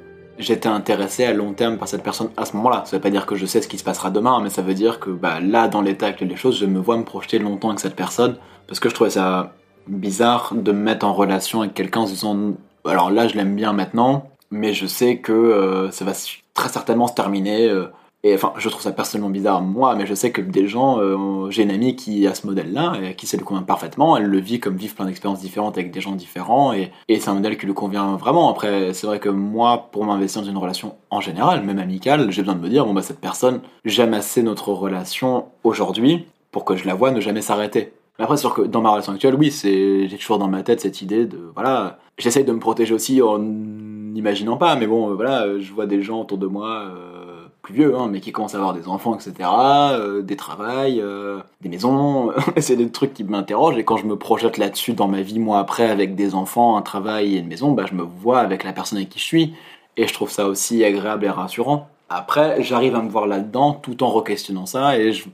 j'étais 0.40 0.68
intéressé 0.68 1.24
à 1.24 1.32
long 1.32 1.52
terme 1.52 1.78
par 1.78 1.88
cette 1.88 2.02
personne 2.02 2.30
à 2.36 2.44
ce 2.44 2.56
moment-là. 2.56 2.82
Ça 2.86 2.96
veut 2.96 3.02
pas 3.02 3.10
dire 3.10 3.26
que 3.26 3.36
je 3.36 3.46
sais 3.46 3.60
ce 3.60 3.68
qui 3.68 3.78
se 3.78 3.84
passera 3.84 4.10
demain, 4.10 4.40
mais 4.42 4.50
ça 4.50 4.62
veut 4.62 4.74
dire 4.74 5.00
que 5.00 5.10
bah, 5.10 5.40
là, 5.40 5.68
dans 5.68 5.82
l'état 5.82 6.06
actuel 6.06 6.28
des 6.28 6.36
choses, 6.36 6.58
je 6.58 6.66
me 6.66 6.80
vois 6.80 6.96
me 6.96 7.04
projeter 7.04 7.38
longtemps 7.38 7.68
avec 7.68 7.80
cette 7.80 7.96
personne 7.96 8.36
parce 8.66 8.80
que 8.80 8.88
je 8.88 8.94
trouvais 8.94 9.10
ça 9.10 9.52
bizarre 9.86 10.52
de 10.54 10.72
me 10.72 10.80
mettre 10.80 11.06
en 11.06 11.12
relation 11.12 11.60
avec 11.60 11.74
quelqu'un 11.74 12.00
en 12.00 12.06
se 12.06 12.12
disant 12.12 12.54
alors 12.84 13.10
là, 13.10 13.28
je 13.28 13.34
l'aime 13.34 13.54
bien 13.54 13.72
maintenant, 13.72 14.30
mais 14.50 14.72
je 14.72 14.86
sais 14.86 15.18
que 15.18 15.32
euh, 15.32 15.90
ça 15.90 16.04
va 16.04 16.12
très 16.54 16.68
certainement 16.68 17.06
se 17.06 17.14
terminer. 17.14 17.68
Euh, 17.68 17.86
et 18.22 18.34
enfin, 18.34 18.52
je 18.58 18.68
trouve 18.68 18.82
ça 18.82 18.92
personnellement 18.92 19.30
bizarre, 19.30 19.62
moi, 19.62 19.94
mais 19.96 20.06
je 20.06 20.14
sais 20.14 20.30
que 20.30 20.42
des 20.42 20.66
gens, 20.66 20.98
euh, 20.98 21.50
j'ai 21.50 21.62
une 21.62 21.70
amie 21.70 21.96
qui 21.96 22.26
a 22.26 22.34
ce 22.34 22.46
modèle-là, 22.46 22.94
et 23.02 23.08
à 23.08 23.12
qui 23.14 23.26
ça 23.26 23.36
lui 23.36 23.44
convient 23.44 23.62
parfaitement, 23.62 24.16
elle 24.16 24.26
le 24.26 24.38
vit 24.38 24.60
comme 24.60 24.76
vivre 24.76 24.94
plein 24.94 25.06
d'expériences 25.06 25.40
différentes 25.40 25.78
avec 25.78 25.90
des 25.90 26.00
gens 26.00 26.12
différents, 26.12 26.72
et, 26.72 26.92
et 27.08 27.18
c'est 27.18 27.30
un 27.30 27.34
modèle 27.34 27.56
qui 27.56 27.66
lui 27.66 27.74
convient 27.74 28.16
vraiment. 28.16 28.50
Après, 28.50 28.92
c'est 28.92 29.06
vrai 29.06 29.20
que 29.20 29.30
moi, 29.30 29.88
pour 29.90 30.04
m'investir 30.04 30.42
dans 30.42 30.48
une 30.48 30.58
relation 30.58 30.96
en 31.10 31.20
général, 31.20 31.64
même 31.64 31.78
amicale, 31.78 32.30
j'ai 32.30 32.42
besoin 32.42 32.56
de 32.56 32.60
me 32.60 32.68
dire, 32.68 32.84
bon 32.84 32.92
bah 32.92 33.02
cette 33.02 33.20
personne, 33.20 33.60
j'aime 33.84 34.12
assez 34.12 34.42
notre 34.42 34.72
relation 34.72 35.46
aujourd'hui 35.64 36.26
pour 36.52 36.64
que 36.64 36.76
je 36.76 36.86
la 36.86 36.94
vois 36.94 37.10
ne 37.12 37.20
jamais 37.20 37.40
s'arrêter. 37.40 37.92
Mais 38.18 38.24
après, 38.24 38.36
c'est 38.36 38.42
sûr 38.42 38.54
que 38.54 38.62
dans 38.62 38.82
ma 38.82 38.90
relation 38.90 39.14
actuelle, 39.14 39.34
oui, 39.34 39.50
j'ai 39.50 40.16
toujours 40.18 40.38
dans 40.38 40.48
ma 40.48 40.62
tête 40.62 40.82
cette 40.82 41.00
idée 41.00 41.24
de, 41.24 41.38
voilà, 41.54 41.98
j'essaye 42.18 42.44
de 42.44 42.52
me 42.52 42.58
protéger 42.58 42.92
aussi 42.92 43.22
en 43.22 43.38
n'imaginant 43.38 44.58
pas, 44.58 44.76
mais 44.76 44.86
bon, 44.86 45.14
voilà, 45.14 45.58
je 45.58 45.72
vois 45.72 45.86
des 45.86 46.02
gens 46.02 46.20
autour 46.20 46.36
de 46.36 46.46
moi, 46.46 46.82
euh, 46.90 47.19
plus 47.62 47.74
vieux, 47.74 47.96
hein, 47.96 48.08
mais 48.10 48.20
qui 48.20 48.32
commencent 48.32 48.54
à 48.54 48.58
avoir 48.58 48.74
des 48.74 48.88
enfants, 48.88 49.14
etc., 49.14 49.48
euh, 49.92 50.22
des 50.22 50.36
travails, 50.36 51.00
euh, 51.00 51.40
des 51.60 51.68
maisons. 51.68 52.32
c'est 52.58 52.76
des 52.76 52.90
trucs 52.90 53.14
qui 53.14 53.24
m'interrogent. 53.24 53.76
Et 53.76 53.84
quand 53.84 53.96
je 53.96 54.06
me 54.06 54.16
projette 54.16 54.58
là-dessus 54.58 54.92
dans 54.92 55.08
ma 55.08 55.22
vie, 55.22 55.38
moi 55.38 55.58
après, 55.58 55.88
avec 55.88 56.14
des 56.14 56.34
enfants, 56.34 56.76
un 56.76 56.82
travail 56.82 57.36
et 57.36 57.38
une 57.38 57.48
maison, 57.48 57.72
bah, 57.72 57.84
je 57.88 57.94
me 57.94 58.02
vois 58.02 58.40
avec 58.40 58.64
la 58.64 58.72
personne 58.72 58.98
avec 58.98 59.10
qui 59.10 59.18
je 59.18 59.24
suis. 59.24 59.54
Et 59.96 60.06
je 60.06 60.14
trouve 60.14 60.30
ça 60.30 60.46
aussi 60.46 60.84
agréable 60.84 61.24
et 61.24 61.30
rassurant. 61.30 61.88
Après, 62.12 62.60
j'arrive 62.62 62.96
à 62.96 63.02
me 63.02 63.08
voir 63.08 63.28
là-dedans 63.28 63.72
tout 63.72 64.02
en 64.02 64.10
re-questionnant 64.10 64.66
ça. 64.66 64.98
Et 64.98 65.12
je, 65.12 65.28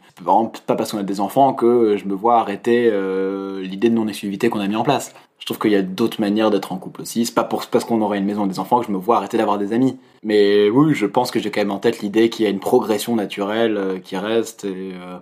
pas 0.67 0.77
parce 0.77 0.93
qu'on 0.93 0.99
a 0.99 1.03
des 1.03 1.21
enfants 1.21 1.55
que 1.55 1.97
je 1.97 2.05
me 2.05 2.15
vois 2.15 2.39
arrêter 2.39 2.91
euh, 2.93 3.63
l'idée 3.63 3.89
de 3.89 3.95
non-exclusivité 3.95 4.51
qu'on 4.51 4.61
a 4.61 4.69
mis 4.69 4.77
en 4.77 4.83
place. 4.83 5.15
Je 5.39 5.45
trouve 5.45 5.59
qu'il 5.59 5.73
y 5.73 5.77
a 5.77 5.83
d'autres 5.83 6.21
manières 6.21 6.51
d'être 6.51 6.73
en 6.73 6.77
couple 6.77 7.03
aussi. 7.03 7.27
C'est 7.27 7.35
pas 7.35 7.45
pour, 7.45 7.67
parce 7.67 7.85
qu'on 7.85 8.01
aurait 8.01 8.19
une 8.19 8.25
maison 8.25 8.47
et 8.47 8.49
des 8.49 8.59
enfants 8.59 8.81
que 8.81 8.87
je 8.87 8.93
me 8.93 8.97
vois 8.97 9.19
arrêter 9.19 9.37
d'avoir 9.37 9.59
des 9.59 9.73
amis. 9.73 9.99
Mais 10.23 10.69
oui, 10.71 10.95
je 10.95 11.07
pense 11.07 11.31
que 11.31 11.39
j'ai 11.39 11.53
quand 11.53 11.61
même 11.61 11.71
en 11.71 11.79
tête 11.79 12.01
l'idée 12.01 12.31
qu'il 12.31 12.45
y 12.45 12.49
a 12.49 12.51
une 12.51 12.59
progression 12.59 13.15
naturelle 13.15 13.77
euh, 13.77 13.99
qui 14.01 14.17
reste. 14.17 14.65
Et, 14.65 14.93
euh, 14.95 15.19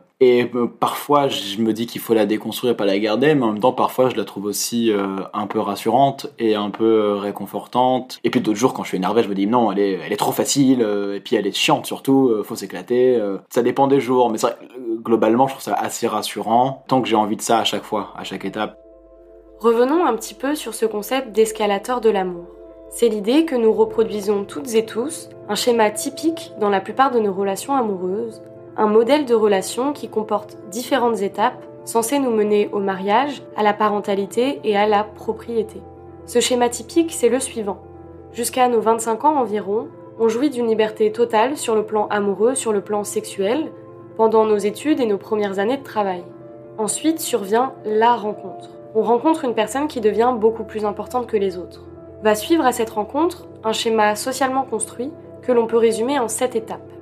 euh, 0.55 0.67
parfois, 0.67 1.29
je 1.29 1.61
me 1.61 1.75
dis 1.75 1.87
qu'il 1.87 2.01
faut 2.01 2.15
la 2.15 2.25
déconstruire 2.25 2.73
et 2.73 2.77
pas 2.77 2.87
la 2.87 2.99
garder. 2.99 3.35
Mais 3.35 3.43
en 3.43 3.53
même 3.53 3.61
temps, 3.61 3.73
parfois, 3.73 4.09
je 4.09 4.17
la 4.17 4.25
trouve 4.25 4.47
aussi 4.47 4.91
un 5.35 5.47
peu 5.47 5.59
rassurante 5.59 6.29
et 6.39 6.55
un 6.55 6.71
peu 6.71 7.17
réconfortante. 7.17 8.19
Et 8.25 8.31
puis 8.31 8.41
d'autres 8.41 8.59
jours, 8.59 8.73
quand 8.73 8.85
je 8.85 8.89
suis 8.89 8.97
énervé, 8.97 9.23
je 9.23 9.29
me 9.29 9.35
dis 9.35 9.47
non, 9.47 9.73
elle 9.73 9.81
est, 9.81 10.17
trop 10.17 10.33
facile. 10.33 10.81
et 10.81 11.21
puis 11.21 11.37
elle 11.37 11.47
est 11.47 11.55
chiante 11.55 11.85
surtout. 11.85 12.33
faut 12.45 12.57
s'éclater. 12.57 13.21
ça 13.51 13.63
dépend 13.63 13.89
des 13.89 14.01
jours. 14.01 14.31
Mais 14.31 14.39
vrai, 14.39 14.57
globalement, 15.03 15.49
je 15.49 15.53
trouve 15.53 15.65
ça 15.65 15.75
assez 15.75 16.07
rassurant. 16.07 16.85
Tant 16.89 17.03
que 17.03 17.09
j'ai 17.09 17.17
envie 17.17 17.37
de 17.37 17.43
ça 17.43 17.59
à 17.59 17.65
chaque 17.65 17.85
fois, 17.85 18.15
à 18.17 18.25
chaque 18.25 18.47
étape. 18.47 18.84
Revenons 19.65 20.05
un 20.05 20.15
petit 20.15 20.35
peu 20.35 20.55
sur 20.55 20.75
ce 20.75 20.85
concept 20.85 21.33
d'escalator 21.33 22.03
de 22.03 22.11
l'amour. 22.11 22.45
C'est 22.91 23.09
l'idée 23.09 23.47
que 23.47 23.55
nous 23.55 23.73
reproduisons 23.73 24.45
toutes 24.45 24.75
et 24.75 24.85
tous 24.85 25.31
un 25.49 25.55
schéma 25.55 25.91
typique 25.91 26.53
dans 26.61 26.69
la 26.69 26.83
plupart 26.83 27.11
de 27.11 27.19
nos 27.19 27.33
relations 27.33 27.75
amoureuses, 27.75 28.43
un 28.77 28.89
modèle 28.89 29.25
de 29.25 29.35
relation 29.35 29.95
qui 29.95 30.11
comporte 30.11 30.59
différentes 30.71 31.23
étapes 31.23 31.65
censées 31.87 32.19
nous 32.19 32.31
mener 32.31 32.69
au 32.75 32.79
mariage, 32.79 33.43
à 33.57 33.63
la 33.63 33.73
parentalité 33.73 34.61
et 34.65 34.77
à 34.77 34.87
la 34.87 35.03
propriété. 35.03 35.81
Ce 36.27 36.41
schéma 36.41 36.69
typique, 36.69 37.13
c'est 37.13 37.31
le 37.31 37.41
suivant. 37.41 37.79
Jusqu'à 38.35 38.69
nos 38.69 38.83
25 38.83 39.25
ans 39.25 39.39
environ, 39.39 39.89
on 40.21 40.29
jouit 40.29 40.51
d'une 40.51 40.69
liberté 40.69 41.11
totale 41.11 41.57
sur 41.57 41.75
le 41.75 41.87
plan 41.87 42.07
amoureux, 42.09 42.55
sur 42.55 42.75
le 42.75 42.83
plan 42.83 43.03
sexuel, 43.03 43.73
pendant 44.19 44.45
nos 44.45 44.59
études 44.59 45.01
et 45.01 45.07
nos 45.07 45.17
premières 45.17 45.59
années 45.59 45.79
de 45.79 45.83
travail. 45.83 46.23
Ensuite 46.77 47.19
survient 47.19 47.73
la 47.87 48.15
rencontre 48.15 48.74
on 48.95 49.03
rencontre 49.03 49.45
une 49.45 49.55
personne 49.55 49.89
qui 49.89 50.01
devient 50.01 50.35
beaucoup 50.39 50.65
plus 50.65 50.85
importante 50.85 51.27
que 51.27 51.37
les 51.37 51.59
autres. 51.59 51.85
Va 52.23 52.35
suivre 52.35 52.65
à 52.65 52.73
cette 52.73 52.91
rencontre 52.91 53.49
un 53.65 53.73
schéma 53.73 54.15
socialement 54.15 54.63
construit 54.63 55.11
que 55.43 55.53
l'on 55.53 55.67
peut 55.67 55.77
résumer 55.77 56.19
en 56.19 56.29
sept 56.29 56.55
étapes. 56.55 56.93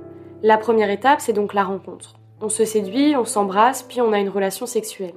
La 0.42 0.57
première 0.57 0.90
étape, 0.90 1.20
c'est 1.20 1.35
donc 1.35 1.55
la 1.55 1.64
rencontre. 1.64 2.14
On 2.40 2.48
se 2.48 2.64
séduit, 2.64 3.14
on 3.14 3.24
s'embrasse, 3.24 3.83
puis 3.83 4.00
on 4.00 4.12
a 4.12 4.18
une 4.18 4.31
relation 4.31 4.66
sexuelle. 4.66 5.14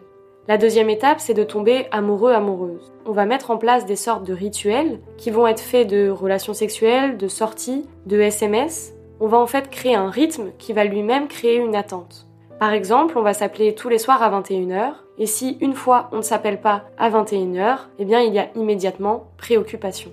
La 0.47 0.59
deuxième 0.59 0.91
étape, 0.91 1.19
c'est 1.19 1.33
de 1.33 1.43
tomber 1.43 1.87
amoureux, 1.89 2.33
amoureuse. 2.33 2.93
On 3.07 3.13
va 3.13 3.25
mettre 3.25 3.49
en 3.49 3.57
place 3.57 3.87
des 3.87 3.95
sortes 3.95 4.27
de 4.27 4.33
rituels 4.33 4.99
qui 5.17 5.31
vont 5.31 5.47
être 5.47 5.61
faits 5.61 5.87
de 5.87 6.09
relations 6.09 6.53
sexuelles, 6.53 7.17
de 7.17 7.27
sorties, 7.27 7.87
de 8.05 8.19
SMS. 8.19 8.93
On 9.19 9.27
va 9.27 9.39
en 9.39 9.47
fait 9.47 9.71
créer 9.71 9.95
un 9.95 10.11
rythme 10.11 10.51
qui 10.59 10.73
va 10.73 10.83
lui-même 10.83 11.27
créer 11.27 11.55
une 11.55 11.75
attente. 11.75 12.27
Par 12.59 12.73
exemple, 12.73 13.17
on 13.17 13.23
va 13.23 13.33
s'appeler 13.33 13.73
tous 13.73 13.89
les 13.89 13.97
soirs 13.97 14.21
à 14.21 14.29
21h, 14.29 14.93
et 15.17 15.25
si 15.25 15.57
une 15.61 15.73
fois 15.73 16.09
on 16.11 16.17
ne 16.17 16.21
s'appelle 16.21 16.61
pas 16.61 16.85
à 16.97 17.09
21h, 17.09 17.77
eh 17.99 18.05
bien 18.05 18.21
il 18.21 18.33
y 18.33 18.39
a 18.39 18.49
immédiatement 18.55 19.27
préoccupation. 19.37 20.11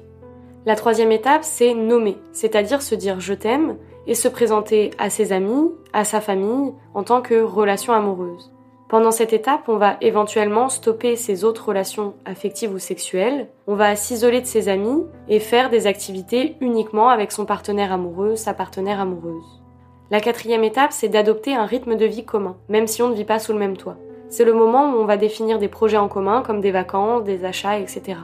La 0.64 0.76
troisième 0.76 1.10
étape, 1.10 1.42
c'est 1.42 1.74
nommer, 1.74 2.18
c'est-à-dire 2.32 2.82
se 2.82 2.94
dire 2.94 3.18
je 3.18 3.34
t'aime 3.34 3.76
et 4.06 4.14
se 4.14 4.28
présenter 4.28 4.90
à 4.98 5.10
ses 5.10 5.32
amis, 5.32 5.70
à 5.92 6.04
sa 6.04 6.20
famille, 6.20 6.72
en 6.94 7.02
tant 7.02 7.20
que 7.20 7.40
relation 7.42 7.92
amoureuse. 7.92 8.52
Pendant 8.88 9.10
cette 9.10 9.32
étape, 9.32 9.68
on 9.68 9.78
va 9.78 9.96
éventuellement 10.02 10.68
stopper 10.68 11.16
ses 11.16 11.44
autres 11.44 11.68
relations 11.68 12.14
affectives 12.26 12.74
ou 12.74 12.78
sexuelles, 12.78 13.48
on 13.66 13.74
va 13.74 13.96
s'isoler 13.96 14.42
de 14.42 14.46
ses 14.46 14.68
amis 14.68 15.04
et 15.28 15.40
faire 15.40 15.70
des 15.70 15.86
activités 15.86 16.56
uniquement 16.60 17.08
avec 17.08 17.32
son 17.32 17.46
partenaire 17.46 17.90
amoureux, 17.90 18.36
sa 18.36 18.52
partenaire 18.52 19.00
amoureuse. 19.00 19.62
La 20.10 20.20
quatrième 20.20 20.62
étape, 20.62 20.92
c'est 20.92 21.08
d'adopter 21.08 21.54
un 21.54 21.64
rythme 21.64 21.96
de 21.96 22.04
vie 22.04 22.26
commun, 22.26 22.56
même 22.68 22.86
si 22.86 23.00
on 23.02 23.08
ne 23.08 23.14
vit 23.14 23.24
pas 23.24 23.38
sous 23.38 23.54
le 23.54 23.58
même 23.58 23.78
toit. 23.78 23.96
C'est 24.32 24.46
le 24.46 24.54
moment 24.54 24.86
où 24.86 24.96
on 24.96 25.04
va 25.04 25.18
définir 25.18 25.58
des 25.58 25.68
projets 25.68 25.98
en 25.98 26.08
commun 26.08 26.40
comme 26.40 26.62
des 26.62 26.70
vacances, 26.70 27.22
des 27.22 27.44
achats, 27.44 27.78
etc. 27.78 28.18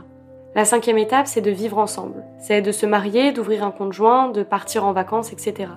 La 0.54 0.64
cinquième 0.64 0.96
étape, 0.96 1.26
c'est 1.26 1.42
de 1.42 1.50
vivre 1.50 1.76
ensemble. 1.76 2.24
C'est 2.40 2.62
de 2.62 2.72
se 2.72 2.86
marier, 2.86 3.30
d'ouvrir 3.32 3.62
un 3.62 3.70
compte 3.70 3.92
joint, 3.92 4.30
de 4.30 4.42
partir 4.42 4.86
en 4.86 4.94
vacances, 4.94 5.34
etc. 5.34 5.70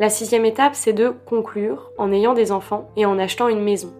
La 0.00 0.10
sixième 0.10 0.44
étape, 0.44 0.74
c'est 0.74 0.92
de 0.92 1.14
conclure 1.24 1.92
en 1.98 2.10
ayant 2.10 2.34
des 2.34 2.50
enfants 2.50 2.88
et 2.96 3.06
en 3.06 3.16
achetant 3.16 3.46
une 3.46 3.62
maison. 3.62 3.92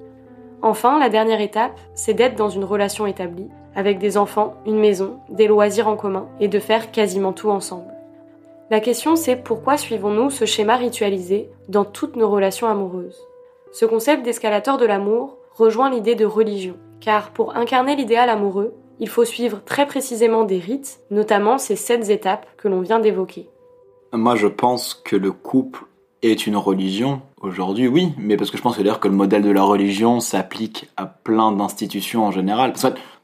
Enfin, 0.61 0.99
la 0.99 1.09
dernière 1.09 1.41
étape, 1.41 1.79
c'est 1.95 2.15
d'être 2.15 2.35
dans 2.35 2.51
une 2.51 2.65
relation 2.65 3.07
établie, 3.07 3.49
avec 3.77 4.01
des 4.01 4.17
enfants, 4.17 4.55
une 4.67 4.81
maison, 4.81 5.21
des 5.29 5.47
loisirs 5.47 5.87
en 5.87 5.95
commun, 5.95 6.27
et 6.41 6.49
de 6.49 6.59
faire 6.59 6.91
quasiment 6.91 7.33
tout 7.33 7.51
ensemble. 7.51 7.95
La 8.71 8.81
question 8.81 9.15
c'est 9.15 9.37
pourquoi 9.37 9.77
suivons-nous 9.77 10.31
ce 10.31 10.47
schéma 10.47 10.75
ritualisé 10.75 11.49
dans 11.69 11.85
toutes 11.85 12.17
nos 12.17 12.29
relations 12.29 12.67
amoureuses? 12.67 13.25
Ce 13.71 13.85
concept 13.85 14.25
d'escalator 14.25 14.77
de 14.77 14.85
l'amour 14.85 15.37
rejoint 15.61 15.91
l'idée 15.91 16.15
de 16.15 16.25
religion, 16.25 16.77
car 17.01 17.33
pour 17.33 17.55
incarner 17.55 17.95
l'idéal 17.95 18.31
amoureux, 18.31 18.73
il 18.99 19.09
faut 19.09 19.27
suivre 19.27 19.63
très 19.63 19.87
précisément 19.87 20.45
des 20.45 20.59
rites, 20.59 21.01
notamment 21.11 21.59
ces 21.59 21.77
sept 21.77 22.09
étapes 22.09 22.47
que 22.57 22.67
l'on 22.67 22.81
vient 22.81 22.99
d'évoquer. 22.99 23.51
Moi, 24.15 24.37
je 24.37 24.47
pense 24.47 24.95
que 24.95 25.17
le 25.17 25.33
couple 25.33 25.85
est 26.23 26.47
une 26.47 26.57
religion 26.57 27.21
aujourd'hui, 27.43 27.89
oui, 27.89 28.13
mais 28.19 28.39
parce 28.39 28.51
que 28.51 28.57
je 28.57 28.63
pense 28.63 28.77
que 28.77 28.83
que 28.83 29.09
le 29.09 29.15
modèle 29.15 29.43
de 29.43 29.51
la 29.51 29.63
religion 29.63 30.21
s'applique 30.21 30.89
à 30.97 31.05
plein 31.07 31.53
d'institutions 31.53 32.25
en 32.25 32.31
général. 32.31 32.73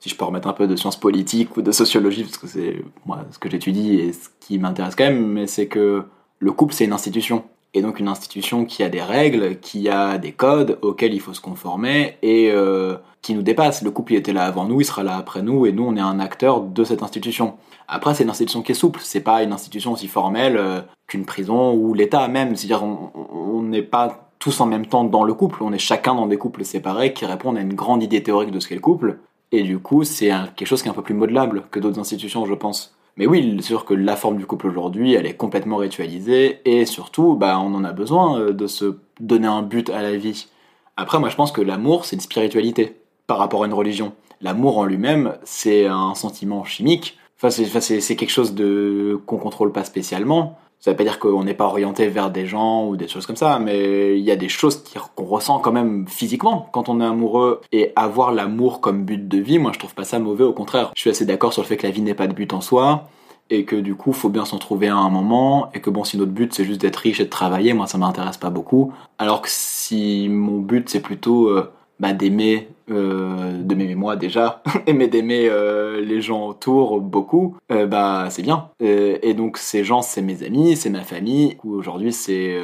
Si 0.00 0.10
je 0.10 0.14
peux 0.14 0.24
remettre 0.26 0.48
un 0.48 0.52
peu 0.52 0.66
de 0.66 0.76
sciences 0.76 1.00
politiques 1.00 1.56
ou 1.56 1.62
de 1.62 1.72
sociologie, 1.72 2.22
parce 2.22 2.38
que 2.38 2.46
c'est 2.46 2.84
moi 3.06 3.20
ce 3.30 3.38
que 3.38 3.50
j'étudie 3.50 3.94
et 3.96 4.12
ce 4.12 4.28
qui 4.40 4.58
m'intéresse 4.58 4.94
quand 4.94 5.04
même, 5.04 5.26
mais 5.26 5.46
c'est 5.46 5.66
que 5.66 6.04
le 6.38 6.52
couple 6.52 6.74
c'est 6.74 6.84
une 6.84 6.92
institution. 6.92 7.44
Et 7.76 7.82
donc 7.82 8.00
une 8.00 8.08
institution 8.08 8.64
qui 8.64 8.82
a 8.82 8.88
des 8.88 9.02
règles, 9.02 9.60
qui 9.60 9.90
a 9.90 10.16
des 10.16 10.32
codes 10.32 10.78
auxquels 10.80 11.12
il 11.12 11.20
faut 11.20 11.34
se 11.34 11.42
conformer 11.42 12.16
et 12.22 12.50
euh, 12.50 12.96
qui 13.20 13.34
nous 13.34 13.42
dépasse. 13.42 13.82
Le 13.82 13.90
couple 13.90 14.14
était 14.14 14.32
là 14.32 14.46
avant 14.46 14.64
nous, 14.64 14.80
il 14.80 14.84
sera 14.86 15.02
là 15.02 15.18
après 15.18 15.42
nous, 15.42 15.66
et 15.66 15.72
nous 15.72 15.84
on 15.84 15.94
est 15.94 16.00
un 16.00 16.18
acteur 16.18 16.62
de 16.62 16.84
cette 16.84 17.02
institution. 17.02 17.56
Après 17.86 18.14
c'est 18.14 18.24
une 18.24 18.30
institution 18.30 18.62
qui 18.62 18.72
est 18.72 18.74
souple, 18.74 19.00
c'est 19.02 19.20
pas 19.20 19.42
une 19.42 19.52
institution 19.52 19.92
aussi 19.92 20.08
formelle 20.08 20.56
euh, 20.56 20.80
qu'une 21.06 21.26
prison 21.26 21.74
ou 21.74 21.92
l'État 21.92 22.26
même. 22.28 22.56
C'est-à-dire 22.56 22.82
on 22.82 23.60
n'est 23.60 23.82
pas 23.82 24.30
tous 24.38 24.58
en 24.62 24.66
même 24.66 24.86
temps 24.86 25.04
dans 25.04 25.24
le 25.24 25.34
couple, 25.34 25.62
on 25.62 25.74
est 25.74 25.78
chacun 25.78 26.14
dans 26.14 26.26
des 26.26 26.38
couples 26.38 26.64
séparés 26.64 27.12
qui 27.12 27.26
répondent 27.26 27.58
à 27.58 27.60
une 27.60 27.74
grande 27.74 28.02
idée 28.02 28.22
théorique 28.22 28.52
de 28.52 28.58
ce 28.58 28.68
qu'est 28.68 28.74
le 28.74 28.80
couple. 28.80 29.18
Et 29.52 29.62
du 29.64 29.80
coup 29.80 30.02
c'est 30.02 30.30
quelque 30.56 30.66
chose 30.66 30.80
qui 30.80 30.88
est 30.88 30.90
un 30.90 30.94
peu 30.94 31.02
plus 31.02 31.12
modelable 31.12 31.64
que 31.70 31.78
d'autres 31.78 32.00
institutions 32.00 32.46
je 32.46 32.54
pense. 32.54 32.95
Mais 33.16 33.26
oui, 33.26 33.56
c'est 33.60 33.68
sûr 33.68 33.84
que 33.84 33.94
la 33.94 34.14
forme 34.14 34.36
du 34.36 34.46
couple 34.46 34.66
aujourd'hui, 34.66 35.14
elle 35.14 35.26
est 35.26 35.36
complètement 35.36 35.78
ritualisée 35.78 36.60
et 36.66 36.84
surtout, 36.84 37.34
bah, 37.34 37.58
on 37.58 37.74
en 37.74 37.84
a 37.84 37.92
besoin 37.92 38.38
euh, 38.38 38.52
de 38.52 38.66
se 38.66 38.98
donner 39.20 39.46
un 39.46 39.62
but 39.62 39.88
à 39.90 40.02
la 40.02 40.16
vie. 40.16 40.48
Après, 40.96 41.18
moi, 41.18 41.30
je 41.30 41.36
pense 41.36 41.52
que 41.52 41.62
l'amour, 41.62 42.04
c'est 42.04 42.16
une 42.16 42.20
spiritualité 42.20 42.96
par 43.26 43.38
rapport 43.38 43.62
à 43.62 43.66
une 43.66 43.72
religion. 43.72 44.12
L'amour 44.40 44.78
en 44.78 44.84
lui-même, 44.84 45.34
c'est 45.44 45.86
un 45.86 46.14
sentiment 46.14 46.64
chimique. 46.64 47.18
C'est 47.38 48.16
quelque 48.16 48.30
chose 48.30 48.54
de 48.54 49.18
qu'on 49.26 49.38
contrôle 49.38 49.72
pas 49.72 49.84
spécialement. 49.84 50.58
Ça 50.80 50.92
veut 50.92 50.96
pas 50.96 51.04
dire 51.04 51.18
qu'on 51.18 51.44
n'est 51.44 51.54
pas 51.54 51.66
orienté 51.66 52.06
vers 52.08 52.30
des 52.30 52.46
gens 52.46 52.86
ou 52.86 52.96
des 52.96 53.08
choses 53.08 53.26
comme 53.26 53.36
ça, 53.36 53.58
mais 53.58 54.18
il 54.18 54.24
y 54.24 54.30
a 54.30 54.36
des 54.36 54.48
choses 54.48 54.84
qu'on 55.14 55.24
ressent 55.24 55.58
quand 55.58 55.72
même 55.72 56.06
physiquement 56.06 56.68
quand 56.72 56.88
on 56.88 57.00
est 57.00 57.04
amoureux. 57.04 57.60
Et 57.72 57.92
avoir 57.96 58.32
l'amour 58.32 58.80
comme 58.80 59.04
but 59.04 59.26
de 59.26 59.38
vie, 59.38 59.58
moi 59.58 59.72
je 59.74 59.78
trouve 59.78 59.94
pas 59.94 60.04
ça 60.04 60.18
mauvais, 60.18 60.44
au 60.44 60.52
contraire. 60.52 60.92
Je 60.94 61.00
suis 61.00 61.10
assez 61.10 61.26
d'accord 61.26 61.52
sur 61.52 61.62
le 61.62 61.66
fait 61.66 61.76
que 61.76 61.86
la 61.86 61.92
vie 61.92 62.02
n'est 62.02 62.14
pas 62.14 62.28
de 62.28 62.34
but 62.34 62.52
en 62.52 62.60
soi, 62.60 63.08
et 63.50 63.64
que 63.64 63.76
du 63.76 63.94
coup 63.94 64.12
faut 64.12 64.28
bien 64.28 64.44
s'en 64.44 64.58
trouver 64.58 64.88
à 64.88 64.96
un 64.96 65.10
moment, 65.10 65.70
et 65.74 65.80
que 65.80 65.90
bon 65.90 66.04
si 66.04 66.18
notre 66.18 66.32
but 66.32 66.52
c'est 66.54 66.64
juste 66.64 66.80
d'être 66.80 66.96
riche 66.96 67.20
et 67.20 67.24
de 67.24 67.30
travailler, 67.30 67.72
moi 67.72 67.86
ça 67.86 67.98
m'intéresse 67.98 68.36
pas 68.36 68.50
beaucoup. 68.50 68.92
Alors 69.18 69.42
que 69.42 69.48
si 69.50 70.28
mon 70.28 70.58
but 70.58 70.88
c'est 70.88 71.00
plutôt 71.00 71.48
euh, 71.48 71.72
bah, 72.00 72.12
d'aimer 72.12 72.68
euh, 72.88 73.62
de 73.62 73.74
m'aimer 73.74 73.96
moi 73.96 74.14
déjà, 74.14 74.62
mais 74.94 75.08
d'aimer 75.08 75.48
euh, 75.50 76.00
les 76.00 76.20
gens 76.20 76.46
autour 76.46 77.00
beaucoup, 77.00 77.56
euh, 77.72 77.84
bah 77.84 78.28
c'est 78.30 78.42
bien. 78.42 78.70
et 78.80 79.34
donc 79.34 79.58
ces 79.58 79.82
gens, 79.82 80.02
c'est 80.02 80.22
mes 80.22 80.44
amis, 80.44 80.76
c'est 80.76 80.90
ma 80.90 81.02
famille. 81.02 81.56
Aujourd'hui, 81.64 82.12
c'est 82.12 82.56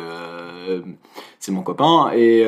c'est 1.40 1.50
mon 1.50 1.62
copain 1.62 2.12
et 2.14 2.44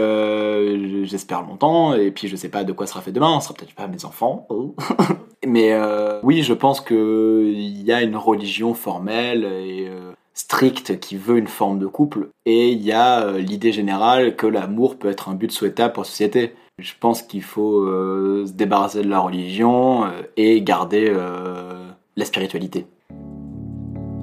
j'espère 1.04 1.42
longtemps. 1.42 1.94
Et 1.94 2.12
puis 2.12 2.28
je 2.28 2.36
sais 2.36 2.48
pas 2.48 2.62
de 2.62 2.72
quoi 2.72 2.86
sera 2.86 3.00
fait 3.00 3.12
demain. 3.12 3.40
Ce 3.40 3.48
sera 3.48 3.54
peut-être 3.54 3.74
pas 3.74 3.88
mes 3.88 4.04
enfants. 4.04 4.46
Oh. 4.50 4.76
mais 5.46 5.76
oui, 6.22 6.42
je 6.42 6.54
pense 6.54 6.80
que 6.80 7.50
il 7.52 7.82
y 7.82 7.92
a 7.92 8.02
une 8.02 8.16
religion 8.16 8.74
formelle 8.74 9.44
et 9.44 9.88
stricte 10.34 11.00
qui 11.00 11.16
veut 11.16 11.38
une 11.38 11.48
forme 11.48 11.78
de 11.80 11.86
couple 11.86 12.28
et 12.44 12.70
il 12.70 12.82
y 12.82 12.92
a 12.92 13.32
l'idée 13.32 13.72
générale 13.72 14.36
que 14.36 14.46
l'amour 14.46 14.96
peut 14.96 15.10
être 15.10 15.28
un 15.28 15.34
but 15.34 15.50
souhaitable 15.50 15.92
pour 15.92 16.04
la 16.04 16.08
société. 16.08 16.54
Je 16.80 16.92
pense 16.98 17.22
qu'il 17.22 17.44
faut 17.44 17.82
euh, 17.82 18.46
se 18.46 18.52
débarrasser 18.52 19.02
de 19.02 19.08
la 19.08 19.20
religion 19.20 20.06
euh, 20.06 20.22
et 20.36 20.60
garder 20.60 21.06
euh, 21.08 21.88
la 22.16 22.24
spiritualité. 22.24 22.88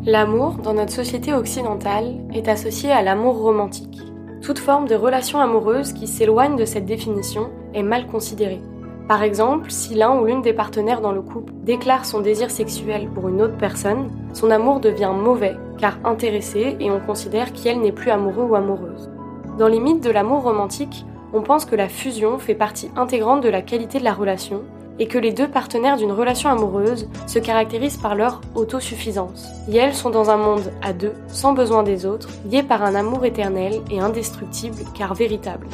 L'amour, 0.05 0.55
dans 0.55 0.73
notre 0.73 0.91
société 0.91 1.33
occidentale, 1.33 2.15
est 2.33 2.49
associé 2.49 2.91
à 2.91 3.03
l'amour 3.03 3.37
romantique. 3.37 4.01
Toute 4.41 4.59
forme 4.59 4.85
de 4.85 4.95
relation 4.95 5.39
amoureuse 5.39 5.93
qui 5.93 6.07
s'éloigne 6.07 6.57
de 6.57 6.65
cette 6.65 6.85
définition 6.85 7.51
est 7.73 7.83
mal 7.83 8.05
considérée. 8.07 8.59
Par 9.07 9.23
exemple, 9.23 9.71
si 9.71 9.95
l'un 9.95 10.19
ou 10.19 10.25
l'une 10.25 10.41
des 10.41 10.51
partenaires 10.51 10.99
dans 10.99 11.13
le 11.13 11.21
couple 11.21 11.53
déclare 11.63 12.03
son 12.03 12.19
désir 12.19 12.51
sexuel 12.51 13.07
pour 13.15 13.29
une 13.29 13.41
autre 13.41 13.57
personne, 13.57 14.09
son 14.33 14.51
amour 14.51 14.81
devient 14.81 15.13
mauvais, 15.15 15.55
car 15.77 15.99
intéressé, 16.03 16.75
et 16.81 16.91
on 16.91 16.99
considère 16.99 17.53
qu'elle 17.53 17.79
n'est 17.79 17.93
plus 17.93 18.11
amoureux 18.11 18.43
ou 18.43 18.55
amoureuse. 18.55 19.09
Dans 19.57 19.69
les 19.69 19.79
mythes 19.79 20.03
de 20.03 20.11
l'amour 20.11 20.43
romantique, 20.43 21.05
on 21.33 21.41
pense 21.41 21.65
que 21.65 21.75
la 21.75 21.89
fusion 21.89 22.39
fait 22.39 22.55
partie 22.55 22.89
intégrante 22.95 23.41
de 23.41 23.49
la 23.49 23.61
qualité 23.61 23.99
de 23.99 24.03
la 24.03 24.13
relation 24.13 24.63
et 24.99 25.07
que 25.07 25.17
les 25.17 25.31
deux 25.31 25.47
partenaires 25.47 25.97
d'une 25.97 26.11
relation 26.11 26.49
amoureuse 26.49 27.07
se 27.25 27.39
caractérisent 27.39 27.97
par 27.97 28.15
leur 28.15 28.41
autosuffisance. 28.55 29.47
Et 29.71 29.77
elles 29.77 29.95
sont 29.95 30.09
dans 30.09 30.29
un 30.29 30.37
monde 30.37 30.71
à 30.81 30.93
deux, 30.93 31.13
sans 31.27 31.53
besoin 31.53 31.83
des 31.83 32.05
autres, 32.05 32.29
liés 32.49 32.63
par 32.63 32.83
un 32.83 32.93
amour 32.93 33.25
éternel 33.25 33.81
et 33.89 33.99
indestructible 33.99 34.77
car 34.93 35.13
véritable. 35.13 35.67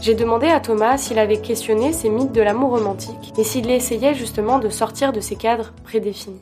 J'ai 0.00 0.14
demandé 0.14 0.48
à 0.48 0.60
Thomas 0.60 0.98
s'il 0.98 1.18
avait 1.18 1.40
questionné 1.40 1.92
ces 1.92 2.10
mythes 2.10 2.32
de 2.32 2.42
l'amour 2.42 2.70
romantique 2.70 3.32
et 3.38 3.44
s'il 3.44 3.70
essayait 3.70 4.14
justement 4.14 4.58
de 4.58 4.68
sortir 4.68 5.12
de 5.12 5.20
ces 5.20 5.36
cadres 5.36 5.72
prédéfinis. 5.82 6.40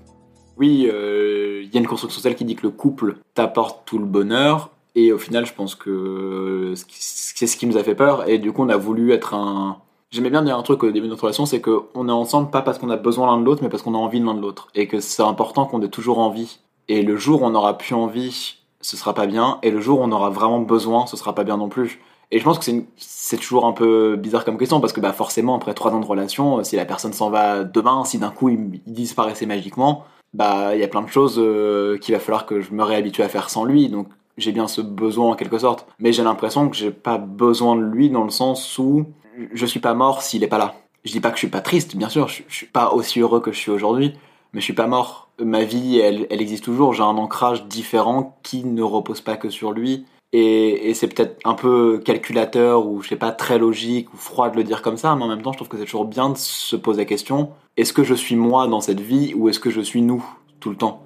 Oui, 0.56 0.88
euh, 0.92 1.62
il 1.62 1.72
y 1.72 1.76
a 1.76 1.80
une 1.80 1.86
construction 1.86 2.16
sociale 2.16 2.34
qui 2.34 2.44
dit 2.44 2.56
que 2.56 2.66
le 2.66 2.70
couple 2.70 3.16
t'apporte 3.34 3.82
tout 3.84 3.98
le 3.98 4.04
bonheur, 4.04 4.70
et 4.94 5.12
au 5.12 5.18
final, 5.18 5.46
je 5.46 5.54
pense 5.54 5.74
que 5.74 6.74
c'est 6.88 7.46
ce 7.46 7.56
qui 7.56 7.66
nous 7.66 7.76
a 7.76 7.82
fait 7.82 7.94
peur. 7.94 8.28
Et 8.28 8.38
du 8.38 8.52
coup, 8.52 8.62
on 8.62 8.68
a 8.68 8.76
voulu 8.76 9.12
être 9.12 9.34
un. 9.34 9.78
J'aimais 10.10 10.28
bien 10.28 10.42
dire 10.42 10.58
un 10.58 10.62
truc 10.62 10.82
au 10.84 10.90
début 10.90 11.06
de 11.06 11.12
notre 11.12 11.22
relation, 11.22 11.46
c'est 11.46 11.62
qu'on 11.62 12.08
est 12.08 12.12
ensemble 12.12 12.50
pas 12.50 12.60
parce 12.60 12.78
qu'on 12.78 12.90
a 12.90 12.98
besoin 12.98 13.28
l'un 13.28 13.40
de 13.40 13.46
l'autre, 13.46 13.62
mais 13.62 13.70
parce 13.70 13.82
qu'on 13.82 13.94
a 13.94 13.98
envie 13.98 14.20
l'un 14.20 14.34
de 14.34 14.40
l'autre. 14.40 14.68
Et 14.74 14.86
que 14.86 15.00
c'est 15.00 15.22
important 15.22 15.64
qu'on 15.64 15.80
ait 15.80 15.88
toujours 15.88 16.18
envie. 16.18 16.58
Et 16.88 17.02
le 17.02 17.16
jour 17.16 17.42
où 17.42 17.46
on 17.46 17.54
aura 17.54 17.78
plus 17.78 17.94
envie, 17.94 18.58
ce 18.82 18.96
sera 18.96 19.14
pas 19.14 19.26
bien. 19.26 19.58
Et 19.62 19.70
le 19.70 19.80
jour 19.80 20.00
où 20.00 20.02
on 20.02 20.12
aura 20.12 20.28
vraiment 20.28 20.60
besoin, 20.60 21.06
ce 21.06 21.16
sera 21.16 21.34
pas 21.34 21.44
bien 21.44 21.56
non 21.56 21.70
plus. 21.70 22.00
Et 22.30 22.38
je 22.38 22.44
pense 22.44 22.58
que 22.58 22.70
c'est 22.96 23.36
toujours 23.36 23.66
un 23.66 23.72
peu 23.72 24.16
bizarre 24.16 24.44
comme 24.44 24.56
question 24.56 24.80
parce 24.80 24.94
que 24.94 25.00
bah 25.00 25.12
forcément 25.12 25.54
après 25.54 25.74
trois 25.74 25.92
ans 25.92 26.00
de 26.00 26.06
relation, 26.06 26.64
si 26.64 26.76
la 26.76 26.86
personne 26.86 27.12
s'en 27.12 27.28
va 27.28 27.62
demain, 27.62 28.06
si 28.06 28.18
d'un 28.18 28.30
coup 28.30 28.48
il, 28.48 28.80
disparaissait 28.86 29.44
magiquement, 29.44 30.06
bah 30.32 30.74
il 30.74 30.80
y 30.80 30.82
a 30.82 30.88
plein 30.88 31.02
de 31.02 31.08
choses 31.08 31.36
euh, 31.38 31.98
qu'il 31.98 32.14
va 32.14 32.20
falloir 32.20 32.46
que 32.46 32.62
je 32.62 32.72
me 32.72 32.82
réhabitue 32.82 33.20
à 33.20 33.28
faire 33.28 33.50
sans 33.50 33.64
lui. 33.64 33.90
Donc 33.90 34.08
j'ai 34.38 34.52
bien 34.52 34.68
ce 34.68 34.80
besoin 34.80 35.30
en 35.30 35.34
quelque 35.34 35.58
sorte. 35.58 35.86
Mais 35.98 36.12
j'ai 36.12 36.22
l'impression 36.22 36.68
que 36.68 36.76
j'ai 36.76 36.90
pas 36.90 37.18
besoin 37.18 37.76
de 37.76 37.82
lui 37.82 38.10
dans 38.10 38.24
le 38.24 38.30
sens 38.30 38.78
où 38.78 39.06
je 39.52 39.66
suis 39.66 39.80
pas 39.80 39.94
mort 39.94 40.22
s'il 40.22 40.42
est 40.44 40.48
pas 40.48 40.58
là. 40.58 40.74
Je 41.04 41.12
dis 41.12 41.20
pas 41.20 41.30
que 41.30 41.36
je 41.36 41.40
suis 41.40 41.48
pas 41.48 41.60
triste, 41.60 41.96
bien 41.96 42.08
sûr, 42.08 42.28
je, 42.28 42.42
suis 42.48 42.66
pas 42.66 42.92
aussi 42.92 43.20
heureux 43.20 43.40
que 43.40 43.50
je 43.50 43.58
suis 43.58 43.72
aujourd'hui, 43.72 44.12
mais 44.52 44.60
je 44.60 44.64
suis 44.64 44.72
pas 44.72 44.86
mort. 44.86 45.30
Ma 45.40 45.64
vie, 45.64 45.98
elle, 45.98 46.26
elle 46.30 46.40
existe 46.40 46.64
toujours. 46.64 46.92
J'ai 46.92 47.02
un 47.02 47.16
ancrage 47.16 47.64
différent 47.66 48.38
qui 48.42 48.64
ne 48.64 48.82
repose 48.82 49.20
pas 49.20 49.36
que 49.36 49.50
sur 49.50 49.72
lui. 49.72 50.04
Et, 50.32 50.88
et 50.88 50.94
c'est 50.94 51.08
peut-être 51.08 51.40
un 51.44 51.54
peu 51.54 52.00
calculateur 52.04 52.86
ou 52.86 53.02
je 53.02 53.08
sais 53.08 53.16
pas 53.16 53.32
très 53.32 53.58
logique 53.58 54.14
ou 54.14 54.16
froid 54.16 54.48
de 54.48 54.56
le 54.56 54.64
dire 54.64 54.80
comme 54.80 54.96
ça, 54.96 55.14
mais 55.14 55.24
en 55.24 55.28
même 55.28 55.42
temps, 55.42 55.52
je 55.52 55.58
trouve 55.58 55.68
que 55.68 55.76
c'est 55.76 55.84
toujours 55.84 56.06
bien 56.06 56.30
de 56.30 56.38
se 56.38 56.76
poser 56.76 57.02
la 57.02 57.04
question 57.04 57.50
est-ce 57.76 57.92
que 57.92 58.04
je 58.04 58.14
suis 58.14 58.36
moi 58.36 58.66
dans 58.66 58.80
cette 58.80 59.00
vie 59.00 59.32
ou 59.34 59.48
est-ce 59.48 59.60
que 59.60 59.70
je 59.70 59.80
suis 59.80 60.02
nous 60.02 60.24
tout 60.60 60.70
le 60.70 60.76
temps? 60.76 61.02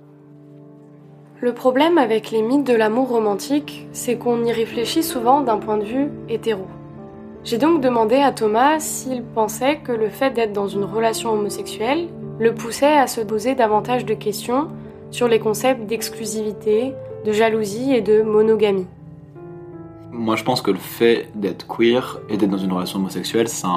Le 1.40 1.52
problème 1.52 1.98
avec 1.98 2.30
les 2.30 2.40
mythes 2.40 2.66
de 2.66 2.72
l'amour 2.72 3.08
romantique, 3.08 3.86
c'est 3.92 4.16
qu'on 4.16 4.42
y 4.44 4.52
réfléchit 4.52 5.02
souvent 5.02 5.42
d'un 5.42 5.58
point 5.58 5.76
de 5.76 5.84
vue 5.84 6.08
hétéro. 6.28 6.66
J'ai 7.44 7.58
donc 7.58 7.82
demandé 7.82 8.16
à 8.16 8.32
Thomas 8.32 8.80
s'il 8.80 9.22
pensait 9.22 9.78
que 9.78 9.92
le 9.92 10.08
fait 10.08 10.30
d'être 10.30 10.54
dans 10.54 10.66
une 10.66 10.84
relation 10.84 11.32
homosexuelle 11.32 12.08
le 12.38 12.54
poussait 12.54 12.96
à 12.96 13.06
se 13.06 13.20
poser 13.20 13.54
davantage 13.54 14.04
de 14.04 14.14
questions 14.14 14.68
sur 15.10 15.28
les 15.28 15.38
concepts 15.38 15.86
d'exclusivité, 15.86 16.94
de 17.24 17.32
jalousie 17.32 17.92
et 17.92 18.00
de 18.00 18.22
monogamie. 18.22 18.86
Moi 20.10 20.36
je 20.36 20.44
pense 20.44 20.62
que 20.62 20.70
le 20.70 20.78
fait 20.78 21.28
d'être 21.34 21.66
queer 21.66 22.18
et 22.30 22.38
d'être 22.38 22.50
dans 22.50 22.56
une 22.56 22.72
relation 22.72 22.98
homosexuelle, 22.98 23.48
ça 23.48 23.68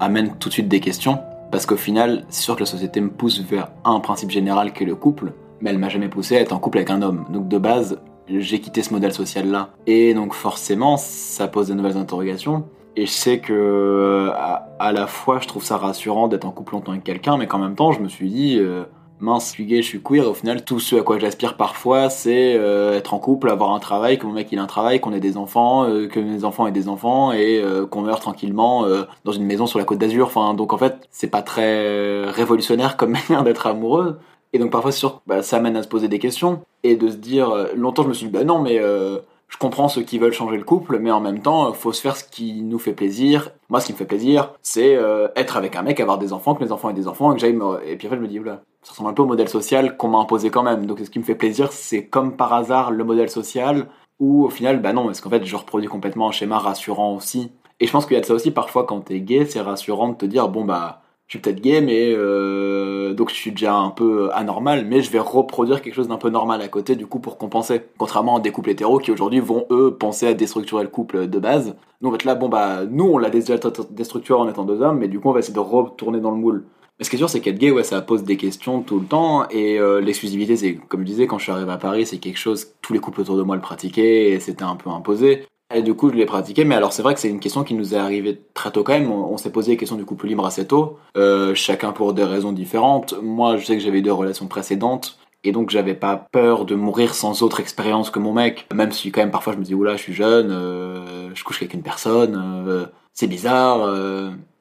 amène 0.00 0.34
tout 0.38 0.48
de 0.48 0.54
suite 0.54 0.68
des 0.68 0.80
questions. 0.80 1.18
Parce 1.52 1.66
qu'au 1.66 1.76
final, 1.76 2.24
c'est 2.30 2.42
sûr 2.42 2.56
que 2.56 2.60
la 2.60 2.66
société 2.66 3.00
me 3.00 3.10
pousse 3.10 3.40
vers 3.40 3.68
un 3.84 4.00
principe 4.00 4.30
général 4.30 4.72
qui 4.72 4.82
est 4.82 4.86
le 4.86 4.96
couple, 4.96 5.32
mais 5.60 5.70
elle 5.70 5.78
m'a 5.78 5.88
jamais 5.88 6.08
poussé 6.08 6.36
à 6.36 6.40
être 6.40 6.52
en 6.52 6.58
couple 6.58 6.78
avec 6.78 6.90
un 6.90 7.02
homme. 7.02 7.24
Donc 7.30 7.48
de 7.48 7.58
base, 7.58 7.98
j'ai 8.28 8.60
quitté 8.60 8.82
ce 8.82 8.92
modèle 8.92 9.12
social-là. 9.12 9.70
Et 9.86 10.14
donc 10.14 10.34
forcément, 10.34 10.96
ça 10.96 11.48
pose 11.48 11.68
de 11.68 11.74
nouvelles 11.74 11.96
interrogations. 11.96 12.64
Et 12.96 13.06
je 13.06 13.10
sais 13.10 13.40
que 13.40 14.30
à, 14.78 14.92
la 14.92 15.06
fois, 15.06 15.40
je 15.40 15.48
trouve 15.48 15.64
ça 15.64 15.76
rassurant 15.76 16.28
d'être 16.28 16.44
en 16.44 16.52
couple 16.52 16.74
longtemps 16.74 16.92
avec 16.92 17.04
quelqu'un, 17.04 17.36
mais 17.36 17.46
qu'en 17.46 17.58
même 17.58 17.74
temps, 17.74 17.90
je 17.90 18.00
me 18.00 18.08
suis 18.08 18.30
dit, 18.30 18.56
euh, 18.58 18.84
mince, 19.18 19.46
je 19.46 19.50
suis 19.50 19.64
gay, 19.66 19.82
je 19.82 19.88
suis 19.88 20.00
queer. 20.00 20.28
Au 20.28 20.34
final, 20.34 20.64
tout 20.64 20.78
ce 20.78 20.94
à 20.94 21.02
quoi 21.02 21.18
j'aspire 21.18 21.56
parfois, 21.56 22.08
c'est 22.08 22.54
euh, 22.56 22.96
être 22.96 23.12
en 23.12 23.18
couple, 23.18 23.50
avoir 23.50 23.72
un 23.72 23.80
travail, 23.80 24.16
que 24.16 24.26
mon 24.26 24.32
mec 24.32 24.46
il 24.52 24.60
a 24.60 24.62
un 24.62 24.66
travail, 24.66 25.00
qu'on 25.00 25.12
ait 25.12 25.20
des 25.20 25.36
enfants, 25.36 25.88
euh, 25.88 26.06
que 26.06 26.20
mes 26.20 26.44
enfants 26.44 26.68
aient 26.68 26.72
des 26.72 26.88
enfants 26.88 27.32
et 27.32 27.64
qu'on 27.90 28.02
meure 28.02 28.20
tranquillement 28.20 28.86
dans 29.24 29.32
une 29.32 29.44
maison 29.44 29.66
sur 29.66 29.80
la 29.80 29.84
côte 29.84 29.98
d'Azur. 29.98 30.26
Enfin, 30.26 30.54
donc 30.54 30.72
en 30.72 30.78
fait, 30.78 31.08
c'est 31.10 31.30
pas 31.30 31.42
très 31.42 32.24
révolutionnaire 32.30 32.96
comme 32.96 33.10
manière 33.28 33.42
d'être 33.42 33.66
amoureux. 33.66 34.20
Et 34.54 34.58
donc 34.58 34.70
parfois, 34.70 34.92
sûr, 34.92 35.20
bah, 35.26 35.42
ça 35.42 35.56
amène 35.56 35.76
à 35.76 35.82
se 35.82 35.88
poser 35.88 36.06
des 36.06 36.20
questions 36.20 36.62
et 36.84 36.94
de 36.94 37.10
se 37.10 37.16
dire. 37.16 37.50
Euh, 37.50 37.66
longtemps, 37.74 38.04
je 38.04 38.08
me 38.08 38.14
suis 38.14 38.26
dit, 38.26 38.32
bah 38.32 38.44
non, 38.44 38.62
mais 38.62 38.78
euh, 38.78 39.18
je 39.48 39.58
comprends 39.58 39.88
ceux 39.88 40.02
qui 40.02 40.18
veulent 40.18 40.32
changer 40.32 40.56
le 40.56 40.62
couple, 40.62 41.00
mais 41.00 41.10
en 41.10 41.20
même 41.20 41.42
temps, 41.42 41.72
faut 41.72 41.92
se 41.92 42.00
faire 42.00 42.16
ce 42.16 42.22
qui 42.22 42.62
nous 42.62 42.78
fait 42.78 42.92
plaisir. 42.92 43.50
Moi, 43.68 43.80
ce 43.80 43.86
qui 43.86 43.92
me 43.92 43.98
fait 43.98 44.04
plaisir, 44.04 44.52
c'est 44.62 44.94
euh, 44.94 45.26
être 45.34 45.56
avec 45.56 45.74
un 45.74 45.82
mec, 45.82 45.98
avoir 45.98 46.18
des 46.18 46.32
enfants, 46.32 46.54
que 46.54 46.62
mes 46.64 46.70
enfants 46.70 46.88
aient 46.88 46.94
des 46.94 47.08
enfants, 47.08 47.32
et 47.32 47.34
que 47.34 47.40
j'aille 47.40 47.52
me... 47.52 47.84
Et 47.84 47.96
puis 47.96 48.08
je 48.08 48.14
me 48.14 48.28
dis, 48.28 48.38
oula, 48.38 48.62
ça 48.82 48.92
ressemble 48.92 49.10
un 49.10 49.12
peu 49.12 49.22
au 49.22 49.26
modèle 49.26 49.48
social 49.48 49.96
qu'on 49.96 50.08
m'a 50.08 50.18
imposé 50.18 50.50
quand 50.50 50.62
même. 50.62 50.86
Donc 50.86 51.00
ce 51.00 51.10
qui 51.10 51.18
me 51.18 51.24
fait 51.24 51.34
plaisir, 51.34 51.72
c'est 51.72 52.06
comme 52.06 52.36
par 52.36 52.52
hasard 52.52 52.92
le 52.92 53.02
modèle 53.02 53.30
social 53.30 53.88
ou 54.20 54.44
au 54.44 54.50
final, 54.50 54.80
bah 54.80 54.92
non, 54.92 55.06
parce 55.06 55.20
qu'en 55.20 55.30
fait, 55.30 55.44
je 55.44 55.56
reproduis 55.56 55.88
complètement 55.88 56.28
un 56.28 56.32
schéma 56.32 56.58
rassurant 56.58 57.16
aussi. 57.16 57.50
Et 57.80 57.86
je 57.86 57.90
pense 57.90 58.06
qu'il 58.06 58.14
y 58.14 58.18
a 58.18 58.20
de 58.20 58.26
ça 58.26 58.34
aussi 58.34 58.52
parfois 58.52 58.84
quand 58.84 59.00
t'es 59.00 59.20
gay, 59.20 59.46
c'est 59.46 59.60
rassurant 59.60 60.10
de 60.10 60.14
te 60.14 60.26
dire, 60.26 60.48
bon 60.48 60.64
bah, 60.64 61.02
peut-être 61.38 61.60
gay, 61.60 61.80
mais 61.80 62.12
euh, 62.16 63.14
donc 63.14 63.30
je 63.30 63.34
suis 63.34 63.50
déjà 63.50 63.74
un 63.74 63.90
peu 63.90 64.30
anormal, 64.32 64.86
mais 64.86 65.02
je 65.02 65.10
vais 65.10 65.18
reproduire 65.18 65.82
quelque 65.82 65.94
chose 65.94 66.08
d'un 66.08 66.16
peu 66.16 66.30
normal 66.30 66.60
à 66.62 66.68
côté, 66.68 66.96
du 66.96 67.06
coup, 67.06 67.18
pour 67.18 67.38
compenser. 67.38 67.82
Contrairement 67.98 68.36
à 68.36 68.40
des 68.40 68.50
couples 68.50 68.70
hétéros 68.70 68.98
qui 68.98 69.10
aujourd'hui 69.10 69.40
vont, 69.40 69.66
eux, 69.70 69.96
penser 69.98 70.26
à 70.26 70.34
déstructurer 70.34 70.82
le 70.82 70.88
couple 70.88 71.28
de 71.28 71.38
base. 71.38 71.76
Nous, 72.00 72.08
en 72.08 72.12
fait, 72.12 72.24
là, 72.24 72.34
bon, 72.34 72.48
bah, 72.48 72.84
nous, 72.88 73.04
on 73.04 73.18
l'a 73.18 73.30
déjà 73.30 73.56
déstructuré 73.90 74.40
en 74.40 74.48
étant 74.48 74.64
deux 74.64 74.82
hommes, 74.82 74.98
mais 74.98 75.08
du 75.08 75.20
coup, 75.20 75.28
on 75.28 75.32
va 75.32 75.40
essayer 75.40 75.54
de 75.54 75.60
retourner 75.60 76.20
dans 76.20 76.30
le 76.30 76.36
moule. 76.36 76.64
Mais 76.98 77.04
ce 77.04 77.10
qui 77.10 77.16
est 77.16 77.18
sûr, 77.18 77.28
c'est 77.28 77.40
qu'être 77.40 77.58
gay, 77.58 77.72
ouais, 77.72 77.82
ça 77.82 78.00
pose 78.02 78.22
des 78.22 78.36
questions 78.36 78.80
tout 78.82 79.00
le 79.00 79.06
temps, 79.06 79.48
et 79.50 79.78
euh, 79.78 80.00
l'exclusivité, 80.00 80.56
c'est, 80.56 80.74
comme 80.74 81.00
je 81.00 81.06
disais, 81.06 81.26
quand 81.26 81.38
je 81.38 81.44
suis 81.44 81.52
arrivé 81.52 81.72
à 81.72 81.76
Paris, 81.76 82.06
c'est 82.06 82.18
quelque 82.18 82.38
chose, 82.38 82.68
tous 82.82 82.92
les 82.92 83.00
couples 83.00 83.22
autour 83.22 83.36
de 83.36 83.42
moi 83.42 83.56
le 83.56 83.62
pratiquaient, 83.62 84.30
et 84.30 84.40
c'était 84.40 84.62
un 84.62 84.76
peu 84.76 84.90
imposé. 84.90 85.44
Et 85.72 85.82
du 85.82 85.94
coup, 85.94 86.10
je 86.10 86.14
l'ai 86.14 86.26
pratiqué. 86.26 86.64
Mais 86.64 86.74
alors, 86.74 86.92
c'est 86.92 87.02
vrai 87.02 87.14
que 87.14 87.20
c'est 87.20 87.28
une 87.28 87.40
question 87.40 87.64
qui 87.64 87.74
nous 87.74 87.94
est 87.94 87.98
arrivée 87.98 88.40
très 88.54 88.70
tôt 88.70 88.82
quand 88.82 88.92
même. 88.92 89.10
On, 89.10 89.36
s'est 89.36 89.50
posé 89.50 89.72
la 89.72 89.78
question 89.78 89.96
du 89.96 90.04
couple 90.04 90.26
libre 90.26 90.44
assez 90.46 90.66
tôt, 90.66 90.98
euh, 91.16 91.54
chacun 91.54 91.92
pour 91.92 92.12
des 92.12 92.24
raisons 92.24 92.52
différentes. 92.52 93.14
Moi, 93.22 93.56
je 93.56 93.64
sais 93.64 93.76
que 93.76 93.82
j'avais 93.82 93.98
eu 93.98 94.02
deux 94.02 94.12
relations 94.12 94.46
précédentes. 94.46 95.18
Et 95.42 95.52
donc, 95.52 95.70
j'avais 95.70 95.94
pas 95.94 96.16
peur 96.32 96.64
de 96.64 96.74
mourir 96.74 97.14
sans 97.14 97.42
autre 97.42 97.60
expérience 97.60 98.10
que 98.10 98.18
mon 98.18 98.32
mec. 98.32 98.66
Même 98.74 98.92
si, 98.92 99.12
quand 99.12 99.20
même, 99.20 99.30
parfois, 99.30 99.52
je 99.52 99.58
me 99.58 99.64
dis, 99.64 99.74
oula, 99.74 99.96
je 99.96 100.02
suis 100.02 100.14
jeune, 100.14 100.50
euh, 100.50 101.30
je 101.34 101.44
couche 101.44 101.60
avec 101.60 101.74
une 101.74 101.82
personne, 101.82 102.64
euh, 102.66 102.86
c'est 103.12 103.26
bizarre. 103.26 103.80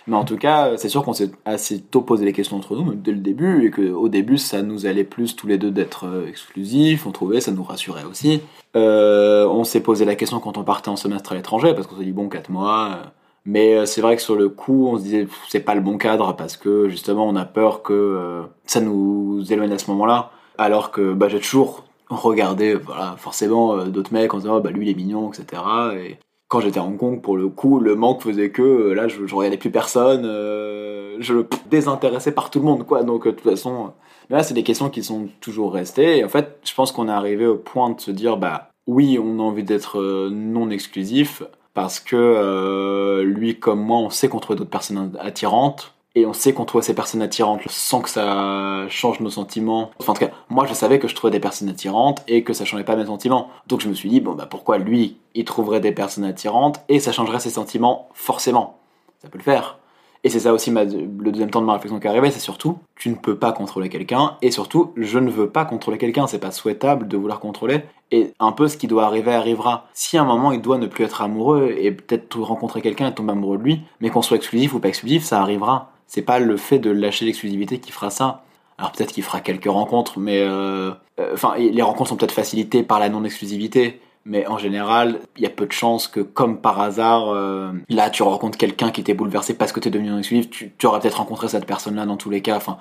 Euh. 0.07 0.11
Mais 0.11 0.15
en 0.15 0.25
tout 0.25 0.37
cas, 0.37 0.77
c'est 0.77 0.89
sûr 0.89 1.03
qu'on 1.03 1.13
s'est 1.13 1.31
assez 1.45 1.81
tôt 1.81 2.01
posé 2.01 2.25
les 2.25 2.33
questions 2.33 2.57
entre 2.57 2.75
nous, 2.75 2.93
dès 2.93 3.11
le 3.11 3.19
début, 3.19 3.65
et 3.65 3.71
qu'au 3.71 4.09
début, 4.09 4.37
ça 4.37 4.61
nous 4.61 4.85
allait 4.85 5.03
plus 5.03 5.35
tous 5.35 5.47
les 5.47 5.57
deux 5.57 5.71
d'être 5.71 6.25
exclusifs, 6.27 7.05
on 7.05 7.11
trouvait, 7.11 7.41
ça 7.41 7.51
nous 7.51 7.63
rassurait 7.63 8.03
aussi. 8.03 8.41
Euh, 8.75 9.47
on 9.47 9.63
s'est 9.63 9.81
posé 9.81 10.05
la 10.05 10.15
question 10.15 10.39
quand 10.39 10.57
on 10.57 10.63
partait 10.63 10.89
en 10.89 10.95
semestre 10.95 11.31
à 11.31 11.35
l'étranger, 11.35 11.73
parce 11.73 11.87
qu'on 11.87 11.97
s'est 11.97 12.05
dit, 12.05 12.11
bon, 12.11 12.29
4 12.29 12.49
mois. 12.49 12.89
Euh. 12.91 13.07
Mais 13.45 13.75
euh, 13.75 13.85
c'est 13.85 14.01
vrai 14.01 14.15
que 14.15 14.21
sur 14.21 14.35
le 14.35 14.49
coup, 14.49 14.87
on 14.87 14.97
se 14.97 15.03
disait, 15.03 15.27
c'est 15.49 15.59
pas 15.59 15.75
le 15.75 15.81
bon 15.81 15.97
cadre, 15.97 16.35
parce 16.35 16.57
que 16.57 16.89
justement, 16.89 17.27
on 17.27 17.35
a 17.35 17.45
peur 17.45 17.83
que 17.83 18.43
ça 18.65 18.81
nous 18.81 19.43
éloigne 19.51 19.73
à 19.73 19.77
ce 19.77 19.91
moment-là. 19.91 20.31
Alors 20.57 20.91
que 20.91 21.13
bah, 21.13 21.29
j'ai 21.29 21.39
toujours 21.39 21.83
regardé, 22.09 22.75
voilà, 22.75 23.15
forcément, 23.17 23.85
d'autres 23.85 24.13
mecs 24.13 24.33
en 24.33 24.37
disant, 24.37 24.57
oh, 24.57 24.61
bah, 24.61 24.71
lui, 24.71 24.87
il 24.87 24.91
est 24.91 24.95
mignon, 24.95 25.31
etc. 25.31 25.61
Et 25.97 26.17
quand 26.53 26.61
j'étais 26.61 26.79
à 26.79 26.83
Hong 26.83 26.97
Kong, 26.97 27.19
pour 27.19 27.35
le 27.35 27.49
coup, 27.49 27.79
le 27.79 27.95
manque 27.95 28.21
faisait 28.21 28.51
que 28.51 28.91
là, 28.91 29.07
je, 29.07 29.25
je 29.25 29.33
regardais 29.33 29.57
plus 29.57 29.71
personne, 29.71 30.21
je 30.23 31.33
le 31.33 31.47
désintéressais 31.71 32.31
par 32.31 32.51
tout 32.51 32.59
le 32.59 32.65
monde, 32.65 32.85
quoi. 32.85 33.01
Donc, 33.01 33.25
de 33.25 33.31
toute 33.31 33.49
façon, 33.49 33.91
là, 34.29 34.43
c'est 34.43 34.53
des 34.53 34.61
questions 34.61 34.91
qui 34.91 35.03
sont 35.03 35.29
toujours 35.41 35.73
restées. 35.73 36.23
En 36.23 36.29
fait, 36.29 36.59
je 36.63 36.73
pense 36.75 36.91
qu'on 36.91 37.07
est 37.07 37.11
arrivé 37.11 37.47
au 37.47 37.55
point 37.55 37.89
de 37.89 37.99
se 37.99 38.11
dire, 38.11 38.37
bah 38.37 38.69
oui, 38.87 39.17
on 39.19 39.39
a 39.39 39.41
envie 39.41 39.63
d'être 39.63 39.99
euh, 39.99 40.29
non 40.31 40.69
exclusif 40.69 41.43
parce 41.73 41.99
que 41.99 42.15
euh, 42.15 43.23
lui 43.23 43.59
comme 43.59 43.81
moi, 43.81 43.97
on 43.97 44.09
sait 44.09 44.27
qu'on 44.27 44.39
trouve 44.39 44.57
d'autres 44.57 44.69
personnes 44.69 45.11
attirantes 45.19 45.92
et 46.15 46.25
on 46.25 46.33
sait 46.33 46.53
qu'on 46.53 46.65
trouve 46.65 46.81
ces 46.81 46.93
personnes 46.93 47.21
attirantes 47.21 47.61
sans 47.67 48.01
que 48.01 48.09
ça 48.09 48.85
change 48.89 49.19
nos 49.19 49.29
sentiments. 49.29 49.91
Enfin, 49.99 50.11
en 50.11 50.15
tout 50.15 50.25
cas, 50.25 50.31
moi, 50.49 50.65
je 50.67 50.73
savais 50.73 50.99
que 50.99 51.07
je 51.07 51.15
trouvais 51.15 51.31
des 51.31 51.39
personnes 51.39 51.69
attirantes 51.69 52.23
et 52.27 52.43
que 52.43 52.53
ça 52.53 52.65
changeait 52.65 52.83
pas 52.83 52.95
mes 52.95 53.05
sentiments. 53.05 53.49
Donc, 53.67 53.81
je 53.81 53.89
me 53.89 53.93
suis 53.93 54.09
dit, 54.09 54.19
bon, 54.19 54.33
bah, 54.33 54.47
pourquoi 54.49 54.77
lui, 54.77 55.17
il 55.33 55.45
trouverait 55.45 55.79
des 55.79 55.91
personnes 55.91 56.25
attirantes 56.25 56.81
et 56.89 56.99
ça 56.99 57.11
changerait 57.11 57.39
ses 57.39 57.49
sentiments 57.49 58.09
forcément. 58.13 58.79
Ça 59.21 59.29
peut 59.29 59.37
le 59.37 59.43
faire. 59.43 59.79
Et 60.25 60.29
c'est 60.29 60.39
ça 60.39 60.53
aussi 60.53 60.71
le 60.71 61.31
deuxième 61.31 61.49
temps 61.49 61.59
de 61.59 61.65
ma 61.65 61.73
réflexion 61.73 61.99
qui 61.99 62.07
est 62.07 62.09
arrivé, 62.09 62.31
c'est 62.31 62.39
surtout, 62.39 62.77
tu 62.95 63.09
ne 63.09 63.15
peux 63.15 63.35
pas 63.35 63.51
contrôler 63.51 63.89
quelqu'un, 63.89 64.37
et 64.41 64.51
surtout, 64.51 64.93
je 64.95 65.19
ne 65.19 65.29
veux 65.29 65.49
pas 65.49 65.65
contrôler 65.65 65.97
quelqu'un, 65.97 66.27
c'est 66.27 66.39
pas 66.39 66.51
souhaitable 66.51 67.09
de 67.09 67.17
vouloir 67.17 67.41
contrôler, 67.41 67.81
et 68.09 68.31
un 68.39 68.53
peu 68.53 68.69
ce 68.69 68.77
qui 68.77 68.87
doit 68.87 69.03
arriver 69.03 69.33
arrivera. 69.33 69.87
Si 69.93 70.17
à 70.17 70.21
un 70.21 70.25
moment 70.25 70.53
il 70.53 70.61
doit 70.61 70.77
ne 70.77 70.87
plus 70.87 71.03
être 71.03 71.21
amoureux, 71.21 71.75
et 71.77 71.91
peut-être 71.91 72.39
rencontrer 72.39 72.81
quelqu'un 72.81 73.09
et 73.09 73.13
tomber 73.13 73.33
amoureux 73.33 73.57
de 73.57 73.63
lui, 73.63 73.81
mais 73.99 74.11
qu'on 74.11 74.21
soit 74.21 74.37
exclusif 74.37 74.73
ou 74.73 74.79
pas 74.79 74.87
exclusif, 74.87 75.25
ça 75.25 75.41
arrivera. 75.41 75.91
C'est 76.07 76.21
pas 76.21 76.39
le 76.39 76.57
fait 76.57 76.79
de 76.79 76.89
lâcher 76.91 77.25
l'exclusivité 77.25 77.79
qui 77.79 77.91
fera 77.91 78.09
ça. 78.09 78.43
Alors 78.77 78.91
peut-être 78.91 79.11
qu'il 79.11 79.23
fera 79.23 79.39
quelques 79.41 79.65
rencontres, 79.69 80.19
mais 80.19 80.39
euh, 80.41 80.91
euh, 81.19 81.33
enfin 81.33 81.55
les 81.57 81.81
rencontres 81.81 82.09
sont 82.09 82.17
peut-être 82.17 82.31
facilitées 82.31 82.83
par 82.83 82.99
la 82.99 83.09
non-exclusivité 83.09 83.99
mais 84.25 84.47
en 84.47 84.57
général, 84.57 85.19
il 85.35 85.43
y 85.43 85.45
a 85.45 85.49
peu 85.49 85.65
de 85.65 85.71
chances 85.73 86.07
que, 86.07 86.21
comme 86.21 86.61
par 86.61 86.79
hasard, 86.79 87.29
euh, 87.29 87.73
là, 87.89 88.09
tu 88.09 88.23
rencontres 88.23 88.57
quelqu'un 88.57 88.89
qui 88.89 89.01
était 89.01 89.13
bouleversé 89.13 89.53
parce 89.53 89.73
que 89.73 89.81
tu 89.81 89.89
es 89.89 89.91
devenu 89.91 90.11
un 90.11 90.19
exclusif, 90.19 90.49
tu, 90.49 90.71
aurais 90.85 91.01
peut-être 91.01 91.17
rencontré 91.17 91.49
cette 91.49 91.65
personne-là 91.65 92.05
dans 92.05 92.15
tous 92.15 92.29
les 92.29 92.41
cas, 92.41 92.55
enfin, 92.55 92.77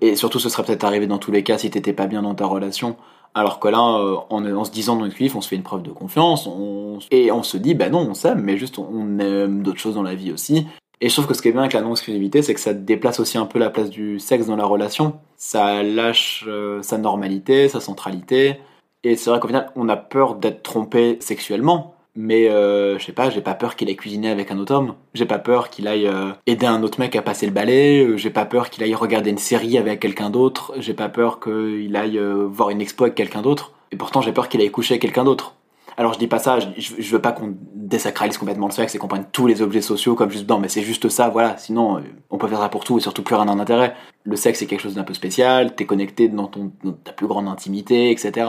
et 0.00 0.14
surtout, 0.14 0.38
ce 0.38 0.48
serait 0.48 0.62
peut-être 0.62 0.84
arrivé 0.84 1.06
dans 1.06 1.18
tous 1.18 1.32
les 1.32 1.42
cas 1.42 1.58
si 1.58 1.68
t'étais 1.68 1.92
pas 1.92 2.06
bien 2.06 2.22
dans 2.22 2.34
ta 2.34 2.46
relation. 2.46 2.96
Alors 3.34 3.58
que 3.58 3.66
là, 3.66 3.80
en, 3.80 4.24
en, 4.30 4.64
se 4.64 4.70
disant 4.70 4.94
non 4.94 5.06
exclusif, 5.06 5.34
on 5.34 5.40
se 5.40 5.48
fait 5.48 5.56
une 5.56 5.64
preuve 5.64 5.82
de 5.82 5.90
confiance, 5.90 6.46
on, 6.46 7.00
et 7.10 7.32
on 7.32 7.42
se 7.42 7.56
dit, 7.56 7.74
bah 7.74 7.88
non, 7.88 8.06
on 8.08 8.14
s'aime, 8.14 8.40
mais 8.40 8.56
juste 8.56 8.78
on 8.78 9.18
aime 9.18 9.64
d'autres 9.64 9.80
choses 9.80 9.96
dans 9.96 10.04
la 10.04 10.14
vie 10.14 10.30
aussi. 10.30 10.68
Et 11.00 11.08
je 11.08 11.14
trouve 11.14 11.26
que 11.26 11.34
ce 11.34 11.42
qui 11.42 11.48
est 11.48 11.52
bien 11.52 11.62
avec 11.62 11.72
la 11.72 11.80
non-exclusivité, 11.80 12.42
c'est 12.42 12.54
que 12.54 12.60
ça 12.60 12.72
déplace 12.72 13.20
aussi 13.20 13.36
un 13.36 13.46
peu 13.46 13.58
la 13.58 13.70
place 13.70 13.90
du 13.90 14.18
sexe 14.18 14.46
dans 14.46 14.56
la 14.56 14.64
relation. 14.64 15.18
Ça 15.36 15.82
lâche 15.82 16.44
euh, 16.46 16.82
sa 16.82 16.98
normalité, 16.98 17.68
sa 17.68 17.80
centralité. 17.80 18.60
Et 19.02 19.16
c'est 19.16 19.30
vrai 19.30 19.40
qu'au 19.40 19.48
final, 19.48 19.70
on 19.76 19.88
a 19.88 19.96
peur 19.96 20.36
d'être 20.36 20.62
trompé 20.62 21.18
sexuellement. 21.20 21.94
Mais 22.16 22.48
euh, 22.48 22.96
je 22.98 23.04
sais 23.04 23.12
pas, 23.12 23.28
j'ai 23.28 23.40
pas 23.40 23.54
peur 23.54 23.74
qu'il 23.74 23.88
aille 23.88 23.96
cuisiner 23.96 24.30
avec 24.30 24.52
un 24.52 24.58
autre 24.58 24.72
homme. 24.72 24.94
J'ai 25.14 25.26
pas 25.26 25.40
peur 25.40 25.68
qu'il 25.68 25.88
aille 25.88 26.06
euh, 26.06 26.30
aider 26.46 26.64
un 26.64 26.82
autre 26.84 27.00
mec 27.00 27.16
à 27.16 27.22
passer 27.22 27.46
le 27.46 27.52
balai. 27.52 28.16
J'ai 28.16 28.30
pas 28.30 28.44
peur 28.44 28.70
qu'il 28.70 28.84
aille 28.84 28.94
regarder 28.94 29.30
une 29.30 29.38
série 29.38 29.76
avec 29.76 29.98
quelqu'un 29.98 30.30
d'autre. 30.30 30.72
J'ai 30.78 30.94
pas 30.94 31.08
peur 31.08 31.40
qu'il 31.40 31.94
aille 31.96 32.20
voir 32.46 32.70
une 32.70 32.80
expo 32.80 33.04
avec 33.04 33.16
quelqu'un 33.16 33.42
d'autre. 33.42 33.72
Et 33.90 33.96
pourtant, 33.96 34.22
j'ai 34.22 34.32
peur 34.32 34.48
qu'il 34.48 34.60
aille 34.60 34.70
coucher 34.70 34.94
avec 34.94 35.02
quelqu'un 35.02 35.24
d'autre. 35.24 35.54
Alors 35.96 36.12
je 36.12 36.18
dis 36.18 36.26
pas 36.26 36.38
ça, 36.38 36.58
je, 36.76 37.12
veux 37.12 37.20
pas 37.20 37.32
qu'on 37.32 37.54
désacralise 37.74 38.36
complètement 38.38 38.66
le 38.66 38.72
sexe 38.72 38.94
et 38.94 38.98
qu'on 38.98 39.08
prenne 39.08 39.26
tous 39.30 39.46
les 39.46 39.62
objets 39.62 39.80
sociaux 39.80 40.14
comme 40.14 40.30
juste 40.30 40.48
non 40.48 40.58
mais 40.58 40.68
c'est 40.68 40.82
juste 40.82 41.08
ça, 41.08 41.28
voilà, 41.28 41.56
sinon 41.56 42.02
on 42.30 42.38
peut 42.38 42.48
faire 42.48 42.60
ça 42.60 42.68
pour 42.68 42.84
tout 42.84 42.98
et 42.98 43.00
surtout 43.00 43.22
plus 43.22 43.36
rien 43.36 43.46
d'intérêt. 43.46 43.94
Le 44.24 44.36
sexe 44.36 44.58
c'est 44.58 44.66
quelque 44.66 44.80
chose 44.80 44.94
d'un 44.94 45.04
peu 45.04 45.14
spécial, 45.14 45.74
t'es 45.74 45.86
connecté 45.86 46.28
dans, 46.28 46.46
ton, 46.48 46.72
ta 47.04 47.12
plus 47.12 47.26
grande 47.26 47.48
intimité, 47.48 48.10
etc 48.10 48.46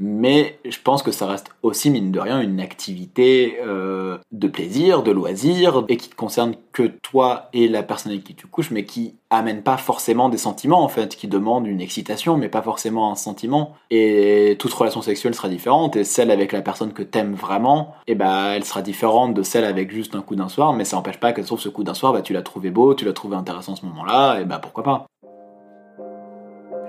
mais 0.00 0.58
je 0.64 0.78
pense 0.82 1.02
que 1.02 1.12
ça 1.12 1.26
reste 1.26 1.50
aussi, 1.62 1.90
mine 1.90 2.10
de 2.10 2.18
rien, 2.18 2.40
une 2.40 2.58
activité 2.58 3.58
euh, 3.60 4.16
de 4.32 4.48
plaisir, 4.48 5.02
de 5.02 5.10
loisir, 5.10 5.84
et 5.88 5.98
qui 5.98 6.08
te 6.08 6.14
concerne 6.14 6.54
que 6.72 6.84
toi 7.02 7.50
et 7.52 7.68
la 7.68 7.82
personne 7.82 8.12
avec 8.12 8.24
qui 8.24 8.34
tu 8.34 8.46
couches, 8.46 8.70
mais 8.70 8.84
qui 8.84 9.14
amène 9.28 9.62
pas 9.62 9.76
forcément 9.76 10.30
des 10.30 10.38
sentiments, 10.38 10.82
en 10.82 10.88
fait, 10.88 11.16
qui 11.16 11.28
demande 11.28 11.66
une 11.66 11.82
excitation, 11.82 12.38
mais 12.38 12.48
pas 12.48 12.62
forcément 12.62 13.12
un 13.12 13.14
sentiment. 13.14 13.74
Et 13.90 14.56
toute 14.58 14.72
relation 14.72 15.02
sexuelle 15.02 15.34
sera 15.34 15.48
différente, 15.48 15.96
et 15.96 16.04
celle 16.04 16.30
avec 16.30 16.52
la 16.52 16.62
personne 16.62 16.92
que 16.94 17.02
t'aimes 17.02 17.34
vraiment, 17.34 17.94
et 18.06 18.12
eh 18.12 18.14
bah, 18.14 18.56
elle 18.56 18.64
sera 18.64 18.80
différente 18.80 19.34
de 19.34 19.42
celle 19.42 19.64
avec 19.64 19.90
juste 19.90 20.14
un 20.14 20.22
coup 20.22 20.34
d'un 20.34 20.48
soir, 20.48 20.72
mais 20.72 20.84
ça 20.86 20.96
n'empêche 20.96 21.20
pas 21.20 21.32
que 21.32 21.42
sauf 21.42 21.60
ce 21.60 21.68
coup 21.68 21.84
d'un 21.84 21.94
soir, 21.94 22.14
bah, 22.14 22.22
tu 22.22 22.32
l'as 22.32 22.42
trouvé 22.42 22.70
beau, 22.70 22.94
tu 22.94 23.04
l'as 23.04 23.12
trouvé 23.12 23.36
intéressant 23.36 23.76
ce 23.76 23.84
moment-là, 23.84 24.40
et 24.40 24.44
bah, 24.46 24.58
pourquoi 24.60 24.82
pas. 24.82 25.06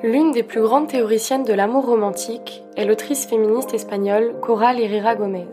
L'une 0.04 0.32
des 0.32 0.42
plus 0.42 0.62
grandes 0.62 0.88
théoriciennes 0.88 1.44
de 1.44 1.54
l'amour 1.54 1.86
romantique 1.86 2.64
est 2.76 2.86
l'autrice 2.86 3.28
féministe 3.28 3.76
espagnole 3.76 4.34
Coral 4.42 4.80
Herrera 4.80 5.14
Gomez. 5.14 5.46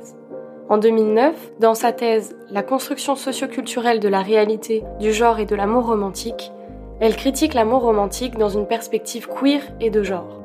En 0.70 0.78
2009, 0.78 1.34
dans 1.60 1.74
sa 1.74 1.92
thèse 1.92 2.34
La 2.48 2.62
construction 2.62 3.14
socioculturelle 3.14 4.00
de 4.00 4.08
la 4.08 4.22
réalité, 4.22 4.84
du 5.00 5.12
genre 5.12 5.38
et 5.38 5.44
de 5.44 5.54
l'amour 5.54 5.84
romantique, 5.84 6.50
elle 6.98 7.14
critique 7.14 7.52
l'amour 7.52 7.82
romantique 7.82 8.38
dans 8.38 8.48
une 8.48 8.66
perspective 8.66 9.28
queer 9.28 9.60
et 9.82 9.90
de 9.90 10.02
genre. 10.02 10.40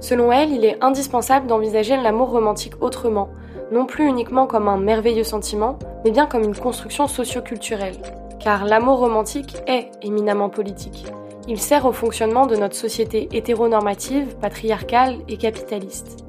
Selon 0.00 0.30
elle, 0.30 0.52
il 0.52 0.66
est 0.66 0.76
indispensable 0.84 1.46
d'envisager 1.46 1.96
l'amour 1.96 2.28
romantique 2.28 2.82
autrement, 2.82 3.30
non 3.72 3.86
plus 3.86 4.04
uniquement 4.04 4.46
comme 4.46 4.68
un 4.68 4.76
merveilleux 4.76 5.24
sentiment, 5.24 5.78
mais 6.04 6.10
bien 6.10 6.26
comme 6.26 6.44
une 6.44 6.54
construction 6.54 7.06
socioculturelle. 7.06 7.96
Car 8.40 8.66
l'amour 8.66 8.98
romantique 8.98 9.56
est 9.66 9.88
éminemment 10.02 10.50
politique. 10.50 11.06
Il 11.50 11.58
sert 11.58 11.86
au 11.86 11.92
fonctionnement 11.92 12.46
de 12.46 12.56
notre 12.56 12.74
société 12.74 13.26
hétéronormative, 13.32 14.36
patriarcale 14.38 15.16
et 15.28 15.38
capitaliste. 15.38 16.26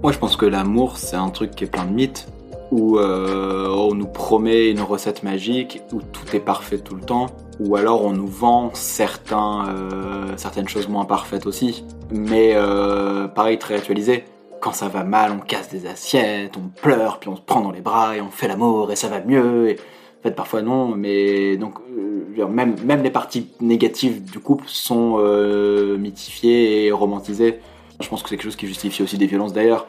Moi, 0.00 0.12
je 0.12 0.18
pense 0.18 0.36
que 0.36 0.46
l'amour, 0.46 0.96
c'est 0.96 1.16
un 1.16 1.30
truc 1.30 1.50
qui 1.56 1.64
est 1.64 1.66
plein 1.66 1.84
de 1.84 1.90
mythes, 1.90 2.28
où 2.70 2.96
euh, 2.96 3.66
on 3.68 3.96
nous 3.96 4.06
promet 4.06 4.70
une 4.70 4.80
recette 4.80 5.24
magique, 5.24 5.82
où 5.92 6.00
tout 6.00 6.36
est 6.36 6.40
parfait 6.40 6.78
tout 6.78 6.94
le 6.94 7.00
temps, 7.00 7.26
ou 7.58 7.74
alors 7.74 8.04
on 8.04 8.12
nous 8.12 8.28
vend 8.28 8.70
certains, 8.72 9.66
euh, 9.70 10.36
certaines 10.36 10.68
choses 10.68 10.86
moins 10.86 11.04
parfaites 11.04 11.46
aussi, 11.46 11.84
mais 12.12 12.52
euh, 12.54 13.26
pareil, 13.26 13.58
très 13.58 13.74
actualisé. 13.74 14.24
Quand 14.60 14.72
ça 14.72 14.86
va 14.86 15.02
mal, 15.02 15.32
on 15.32 15.40
casse 15.40 15.68
des 15.68 15.88
assiettes, 15.88 16.56
on 16.56 16.68
pleure, 16.80 17.18
puis 17.18 17.28
on 17.28 17.34
se 17.34 17.40
prend 17.40 17.60
dans 17.60 17.72
les 17.72 17.80
bras 17.80 18.16
et 18.16 18.20
on 18.20 18.30
fait 18.30 18.46
l'amour 18.46 18.92
et 18.92 18.96
ça 18.96 19.08
va 19.08 19.20
mieux. 19.20 19.74
En 20.20 20.22
fait, 20.22 20.32
parfois 20.32 20.60
non, 20.60 20.88
mais 20.88 21.56
donc 21.56 21.78
euh, 21.96 22.46
même 22.46 22.76
même 22.84 23.02
les 23.02 23.10
parties 23.10 23.48
négatives 23.60 24.22
du 24.30 24.38
couple 24.38 24.64
sont 24.66 25.16
euh, 25.18 25.96
mythifiées 25.96 26.84
et 26.84 26.92
romantisées. 26.92 27.60
Je 28.00 28.08
pense 28.08 28.22
que 28.22 28.28
c'est 28.28 28.36
quelque 28.36 28.44
chose 28.44 28.56
qui 28.56 28.66
justifie 28.66 29.02
aussi 29.02 29.16
des 29.16 29.26
violences 29.26 29.54
d'ailleurs. 29.54 29.86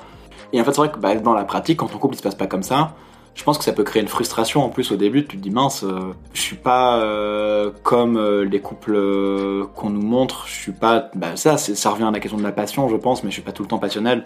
Et 0.53 0.61
en 0.61 0.63
fait, 0.63 0.71
c'est 0.71 0.77
vrai 0.77 0.91
que 0.91 0.99
bah, 0.99 1.15
dans 1.15 1.33
la 1.33 1.43
pratique, 1.43 1.79
quand 1.79 1.87
ton 1.87 1.97
couple 1.97 2.15
il 2.15 2.17
se 2.17 2.23
passe 2.23 2.35
pas 2.35 2.47
comme 2.47 2.63
ça, 2.63 2.95
je 3.35 3.43
pense 3.43 3.57
que 3.57 3.65
ça 3.65 3.73
peut 3.73 3.83
créer 3.83 4.01
une 4.01 4.07
frustration 4.07 4.63
en 4.63 4.69
plus 4.69 4.93
au 4.93 4.95
début. 4.95 5.25
Tu 5.25 5.35
te 5.35 5.41
dis 5.41 5.49
mince, 5.49 5.83
euh, 5.83 6.13
je 6.33 6.41
suis 6.41 6.55
pas 6.55 7.03
comme 7.83 8.17
les 8.41 8.61
couples 8.61 8.97
qu'on 9.75 9.89
nous 9.89 10.01
montre. 10.01 10.45
Je 10.47 10.53
suis 10.53 10.71
pas. 10.71 11.09
Bah, 11.13 11.35
ça, 11.35 11.57
ça 11.57 11.89
revient 11.89 12.05
à 12.05 12.11
la 12.11 12.21
question 12.21 12.37
de 12.37 12.43
la 12.43 12.53
passion, 12.53 12.87
je 12.87 12.95
pense, 12.95 13.25
mais 13.25 13.31
je 13.31 13.33
suis 13.33 13.43
pas 13.43 13.51
tout 13.51 13.63
le 13.63 13.69
temps 13.69 13.79
passionnel. 13.79 14.23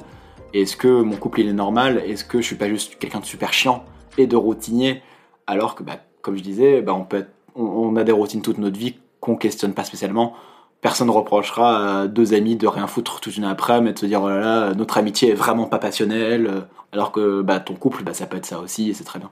Est-ce 0.54 0.78
que 0.78 1.02
mon 1.02 1.16
couple 1.16 1.42
il 1.42 1.50
est 1.50 1.54
normal? 1.54 2.04
Est-ce 2.06 2.24
que 2.24 2.42
je 2.42 2.46
suis 2.46 2.56
pas 2.56 2.70
juste 2.70 3.00
quelqu'un 3.00 3.22
de 3.22 3.26
super 3.26 3.54
chiant 3.54 3.84
et 4.20 4.28
de 4.28 4.36
routinier? 4.36 5.02
Alors 5.48 5.76
que, 5.76 5.84
bah, 5.84 5.98
comme 6.22 6.38
je 6.38 6.44
disais, 6.44 6.82
bah, 6.82 6.94
on, 6.94 7.04
peut 7.04 7.26
on, 7.56 7.96
a 7.96 8.04
des 8.04 8.12
routines 8.12 8.42
toute 8.42 8.58
notre 8.58 8.78
vie 8.78 8.96
qu'on 9.20 9.36
questionne 9.36 9.74
pas 9.74 9.84
spécialement. 9.84 10.34
Personne 10.82 11.08
ne 11.08 11.14
reprochera 11.14 12.02
à 12.02 12.08
deux 12.08 12.34
amis 12.34 12.56
de 12.56 12.68
rien 12.68 12.88
foutre 12.88 13.20
toute 13.20 13.38
une 13.38 13.46
après-midi 13.46 13.90
et 13.90 13.94
de 13.94 14.00
se 14.00 14.06
dire 14.06 14.22
oh 14.22 14.30
là 14.30 14.74
notre 14.76 14.98
amitié 14.98 15.32
est 15.32 15.36
vraiment 15.36 15.66
pas 15.66 15.80
passionnelle. 15.80 16.68
Alors 16.92 17.12
que 17.12 17.42
bah, 17.42 17.60
ton 17.60 17.76
couple, 17.76 18.04
ça 18.14 18.28
peut 18.28 18.38
être 18.38 18.46
ça 18.46 18.60
aussi 18.60 18.90
et 18.90 18.94
c'est 18.94 19.04
très 19.04 19.20
bien. 19.20 19.32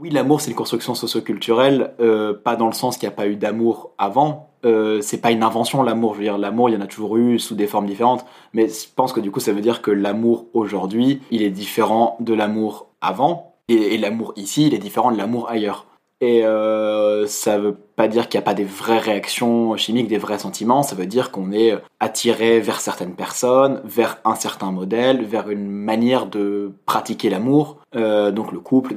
Oui, 0.00 0.10
l'amour, 0.10 0.40
c'est 0.40 0.50
une 0.50 0.56
construction 0.56 0.96
socioculturelle, 0.96 1.94
euh, 2.00 2.34
pas 2.34 2.56
dans 2.56 2.66
le 2.66 2.72
sens 2.72 2.96
qu'il 2.96 3.08
n'y 3.08 3.12
a 3.12 3.16
pas 3.16 3.28
eu 3.28 3.36
d'amour 3.36 3.92
avant. 3.96 4.50
Euh, 4.64 5.00
c'est 5.00 5.20
pas 5.20 5.30
une 5.30 5.44
invention, 5.44 5.84
l'amour. 5.84 6.14
Je 6.14 6.18
veux 6.18 6.24
dire, 6.24 6.36
l'amour, 6.36 6.68
il 6.68 6.74
y 6.74 6.76
en 6.76 6.80
a 6.80 6.88
toujours 6.88 7.16
eu 7.16 7.38
sous 7.38 7.54
des 7.54 7.68
formes 7.68 7.86
différentes. 7.86 8.26
Mais 8.54 8.68
je 8.68 8.88
pense 8.94 9.12
que 9.12 9.20
du 9.20 9.30
coup, 9.30 9.38
ça 9.38 9.52
veut 9.52 9.60
dire 9.60 9.82
que 9.82 9.92
l'amour 9.92 10.46
aujourd'hui, 10.52 11.20
il 11.30 11.42
est 11.42 11.50
différent 11.50 12.16
de 12.18 12.34
l'amour 12.34 12.88
avant. 13.00 13.53
Et 13.68 13.98
l'amour 13.98 14.32
ici, 14.36 14.66
il 14.66 14.74
est 14.74 14.78
différent 14.78 15.12
de 15.12 15.16
l'amour 15.16 15.48
ailleurs. 15.48 15.86
Et 16.20 16.44
euh, 16.46 17.26
ça 17.26 17.58
veut 17.58 17.74
pas 17.74 18.08
dire 18.08 18.28
qu'il 18.28 18.38
n'y 18.38 18.44
a 18.44 18.46
pas 18.46 18.54
des 18.54 18.64
vraies 18.64 18.98
réactions 18.98 19.76
chimiques, 19.76 20.08
des 20.08 20.16
vrais 20.16 20.38
sentiments. 20.38 20.82
Ça 20.82 20.96
veut 20.96 21.06
dire 21.06 21.30
qu'on 21.30 21.52
est 21.52 21.74
attiré 22.00 22.60
vers 22.60 22.80
certaines 22.80 23.14
personnes, 23.14 23.82
vers 23.84 24.18
un 24.24 24.34
certain 24.34 24.72
modèle, 24.72 25.24
vers 25.24 25.50
une 25.50 25.68
manière 25.68 26.26
de 26.26 26.72
pratiquer 26.86 27.28
l'amour. 27.28 27.78
Euh, 27.94 28.30
donc 28.30 28.52
le 28.52 28.60
couple, 28.60 28.94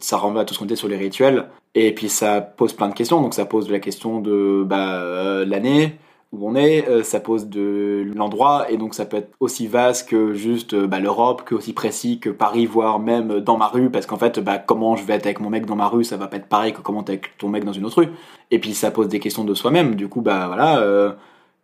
ça 0.00 0.18
renvoie 0.18 0.42
à 0.42 0.44
tout 0.44 0.54
ce 0.54 0.60
qu'on 0.60 0.66
dit 0.66 0.76
sur 0.76 0.88
les 0.88 0.96
rituels. 0.96 1.46
Et 1.74 1.92
puis 1.92 2.08
ça 2.08 2.40
pose 2.40 2.74
plein 2.74 2.88
de 2.88 2.94
questions. 2.94 3.20
Donc 3.20 3.34
ça 3.34 3.44
pose 3.44 3.68
la 3.70 3.80
question 3.80 4.20
de 4.20 4.62
bah, 4.64 5.00
euh, 5.00 5.44
l'année, 5.44 5.98
où 6.32 6.48
on 6.48 6.54
est, 6.54 6.86
euh, 6.88 7.02
ça 7.02 7.20
pose 7.20 7.48
de 7.48 8.06
l'endroit, 8.14 8.70
et 8.70 8.76
donc 8.76 8.94
ça 8.94 9.06
peut 9.06 9.16
être 9.16 9.30
aussi 9.40 9.66
vaste 9.66 10.08
que 10.08 10.34
juste 10.34 10.74
euh, 10.74 10.86
bah, 10.86 11.00
l'Europe, 11.00 11.42
que 11.44 11.54
aussi 11.54 11.72
précis 11.72 12.20
que 12.20 12.28
Paris, 12.30 12.66
voire 12.66 12.98
même 12.98 13.40
dans 13.40 13.56
ma 13.56 13.66
rue, 13.68 13.90
parce 13.90 14.06
qu'en 14.06 14.18
fait, 14.18 14.38
bah, 14.38 14.58
comment 14.58 14.96
je 14.96 15.04
vais 15.04 15.14
être 15.14 15.26
avec 15.26 15.40
mon 15.40 15.50
mec 15.50 15.64
dans 15.64 15.76
ma 15.76 15.88
rue, 15.88 16.04
ça 16.04 16.16
va 16.16 16.26
pas 16.26 16.36
être 16.36 16.48
pareil 16.48 16.72
que 16.72 16.80
comment 16.80 17.02
t'es 17.02 17.12
avec 17.12 17.38
ton 17.38 17.48
mec 17.48 17.64
dans 17.64 17.72
une 17.72 17.86
autre 17.86 18.02
rue. 18.02 18.08
Et 18.50 18.58
puis 18.58 18.74
ça 18.74 18.90
pose 18.90 19.08
des 19.08 19.20
questions 19.20 19.44
de 19.44 19.54
soi-même, 19.54 19.94
du 19.94 20.08
coup, 20.08 20.20
bah 20.20 20.46
voilà, 20.48 20.80
euh, 20.80 21.12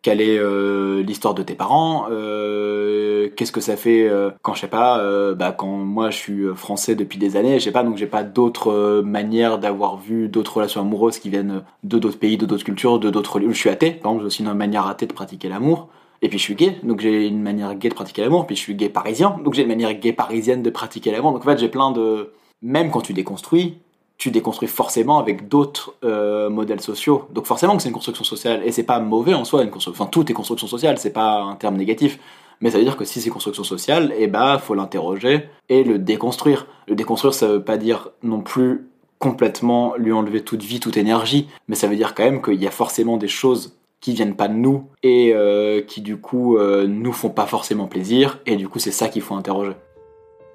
quelle 0.04 0.20
est 0.20 0.36
euh, 0.38 1.02
l'histoire 1.02 1.32
de 1.32 1.42
tes 1.42 1.54
parents, 1.54 2.08
euh, 2.10 3.30
qu'est-ce 3.34 3.52
que 3.52 3.62
ça 3.62 3.74
fait 3.74 4.06
euh, 4.06 4.30
quand 4.42 4.52
je 4.52 4.60
sais 4.60 4.68
pas, 4.68 5.02
bah 5.34 5.52
quand 5.52 5.78
moi 5.78 6.10
je 6.10 6.18
suis 6.18 6.44
français 6.54 6.94
depuis 6.94 7.18
des 7.18 7.36
années, 7.36 7.58
je 7.58 7.64
sais 7.64 7.72
pas, 7.72 7.82
donc 7.82 7.96
j'ai 7.96 8.06
pas 8.06 8.22
d'autres 8.22 9.00
manières 9.00 9.58
d'avoir 9.58 9.96
vu 9.96 10.28
d'autres 10.28 10.58
relations 10.58 10.82
amoureuses 10.82 11.18
qui 11.18 11.30
viennent 11.30 11.62
de 11.84 11.98
d'autres 11.98 12.18
pays, 12.18 12.36
de 12.36 12.44
d'autres 12.44 12.64
cultures, 12.64 12.98
de 12.98 13.08
d'autres 13.08 13.40
lieux. 13.40 13.50
Je 13.50 13.58
suis 13.58 13.70
athée, 13.70 13.92
par 13.92 14.12
exemple, 14.12 14.20
j'ai 14.20 14.26
aussi 14.26 14.42
une 14.42 14.52
manière 14.52 14.86
athée 14.86 15.06
de 15.06 15.14
pratiquer 15.14 15.48
l'amour. 15.48 15.88
Et 16.20 16.28
puis 16.28 16.38
je 16.38 16.44
suis 16.44 16.54
gay, 16.54 16.76
donc 16.82 17.00
j'ai 17.00 17.26
une 17.26 17.42
manière 17.42 17.74
gay 17.74 17.88
de 17.88 17.94
pratiquer 17.94 18.22
l'amour. 18.22 18.46
Puis 18.46 18.56
je 18.56 18.60
suis 18.60 18.74
gay 18.74 18.90
parisien, 18.90 19.38
donc 19.42 19.54
j'ai 19.54 19.62
une 19.62 19.68
manière 19.68 19.94
gay 19.94 20.12
parisienne 20.12 20.62
de 20.62 20.70
pratiquer 20.70 21.12
l'amour. 21.12 21.32
Donc 21.32 21.46
en 21.46 21.50
fait 21.50 21.58
j'ai 21.58 21.68
plein 21.68 21.92
de, 21.92 22.30
même 22.60 22.90
quand 22.90 23.00
tu 23.00 23.14
déconstruis, 23.14 23.78
tu 24.18 24.30
déconstruis 24.30 24.68
forcément 24.68 25.18
avec 25.18 25.48
d'autres 25.48 25.94
euh, 26.04 26.48
modèles 26.48 26.80
sociaux. 26.80 27.26
Donc 27.32 27.46
forcément 27.46 27.76
que 27.76 27.82
c'est 27.82 27.88
une 27.88 27.94
construction 27.94 28.24
sociale 28.24 28.62
et 28.64 28.72
c'est 28.72 28.84
pas 28.84 29.00
mauvais 29.00 29.34
en 29.34 29.44
soi 29.44 29.62
une. 29.62 29.70
Enfin 29.74 30.06
tout 30.06 30.30
est 30.30 30.34
construction 30.34 30.66
sociale, 30.66 30.98
c'est 30.98 31.12
pas 31.12 31.42
un 31.42 31.56
terme 31.56 31.76
négatif. 31.76 32.18
Mais 32.60 32.70
ça 32.70 32.78
veut 32.78 32.84
dire 32.84 32.96
que 32.96 33.04
si 33.04 33.20
c'est 33.20 33.30
construction 33.30 33.64
sociale, 33.64 34.14
eh 34.16 34.26
ben 34.26 34.58
faut 34.58 34.74
l'interroger 34.74 35.48
et 35.68 35.82
le 35.82 35.98
déconstruire. 35.98 36.66
Le 36.86 36.94
déconstruire, 36.94 37.34
ça 37.34 37.48
veut 37.48 37.64
pas 37.64 37.76
dire 37.76 38.10
non 38.22 38.40
plus 38.40 38.88
complètement 39.18 39.94
lui 39.96 40.12
enlever 40.12 40.42
toute 40.42 40.62
vie, 40.62 40.80
toute 40.80 40.96
énergie, 40.96 41.48
mais 41.68 41.76
ça 41.76 41.88
veut 41.88 41.96
dire 41.96 42.14
quand 42.14 42.24
même 42.24 42.42
qu'il 42.42 42.62
y 42.62 42.66
a 42.66 42.70
forcément 42.70 43.16
des 43.16 43.28
choses 43.28 43.76
qui 44.00 44.12
viennent 44.12 44.36
pas 44.36 44.48
de 44.48 44.54
nous 44.54 44.84
et 45.02 45.32
euh, 45.34 45.80
qui 45.80 46.02
du 46.02 46.18
coup 46.18 46.58
euh, 46.58 46.86
nous 46.86 47.12
font 47.12 47.30
pas 47.30 47.46
forcément 47.46 47.86
plaisir 47.86 48.38
et 48.44 48.56
du 48.56 48.68
coup 48.68 48.78
c'est 48.78 48.90
ça 48.90 49.08
qu'il 49.08 49.22
faut 49.22 49.34
interroger. 49.34 49.72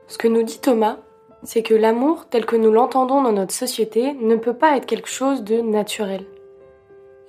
Ce 0.07 0.19
que 0.19 0.27
nous 0.27 0.43
dit 0.43 0.59
Thomas, 0.59 0.97
c'est 1.43 1.63
que 1.63 1.73
l'amour 1.73 2.25
tel 2.29 2.45
que 2.45 2.55
nous 2.55 2.71
l'entendons 2.71 3.21
dans 3.21 3.31
notre 3.31 3.53
société 3.53 4.13
ne 4.13 4.35
peut 4.35 4.53
pas 4.53 4.77
être 4.77 4.85
quelque 4.85 5.09
chose 5.09 5.43
de 5.43 5.61
naturel. 5.61 6.25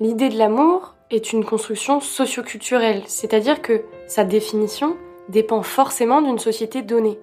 L'idée 0.01 0.29
de 0.29 0.39
l'amour 0.39 0.95
est 1.11 1.33
une 1.33 1.45
construction 1.45 2.01
socioculturelle, 2.01 3.03
c'est-à-dire 3.07 3.63
que 3.63 3.83
sa 4.07 4.25
définition 4.25 4.97
dépend 5.29 5.63
forcément 5.63 6.23
d'une 6.23 6.39
société 6.39 6.83
donnée. 6.83 7.19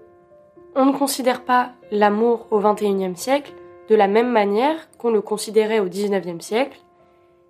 On 0.76 0.86
ne 0.86 0.98
considère 0.98 1.44
pas 1.44 1.72
l'amour 1.92 2.48
au 2.52 2.60
XXIe 2.60 3.16
siècle 3.16 3.54
de 3.90 3.96
la 3.96 4.08
même 4.08 4.32
manière 4.32 4.76
qu'on 4.98 5.12
le 5.12 5.22
considérait 5.22 5.80
au 5.80 5.86
XIXe 5.86 6.44
siècle, 6.44 6.78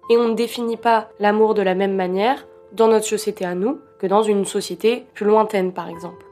et 0.10 0.17
on 0.17 0.30
ne 0.30 0.34
définit 0.36 0.78
pas 0.78 1.10
l'amour 1.19 1.54
de 1.54 1.62
la 1.62 1.76
même 1.76 1.95
manière 1.95 2.47
dans 2.71 2.88
notre 2.88 3.06
société 3.06 3.43
à 3.43 3.56
nous 3.56 3.80
que 4.00 4.08
dans 4.08 4.23
une 4.23 4.45
société 4.45 5.06
plus 5.13 5.26
lointaine 5.26 5.73
par 5.73 5.89
exemple. 5.89 6.26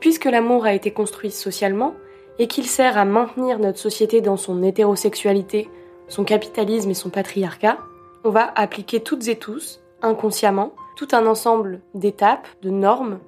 Puisque 0.00 0.26
l'amour 0.26 0.64
a 0.64 0.74
été 0.74 0.90
construit 0.92 1.30
socialement, 1.30 1.94
et 2.38 2.48
qu'il 2.48 2.66
sert 2.66 2.98
à 2.98 3.04
maintenir 3.04 3.58
notre 3.58 3.78
société 3.78 4.20
dans 4.20 4.36
son 4.36 4.62
hétérosexualité, 4.62 5.68
son 6.08 6.24
capitalisme 6.24 6.90
et 6.90 6.94
son 6.94 7.10
patriarcat, 7.10 7.78
on 8.24 8.30
va 8.30 8.50
appliquer 8.54 9.00
toutes 9.00 9.28
et 9.28 9.36
tous, 9.36 9.80
inconsciemment, 10.02 10.72
tout 10.96 11.08
un 11.12 11.26
ensemble 11.26 11.80
d'étapes, 11.94 12.48
de 12.62 12.70
normes. 12.70 13.20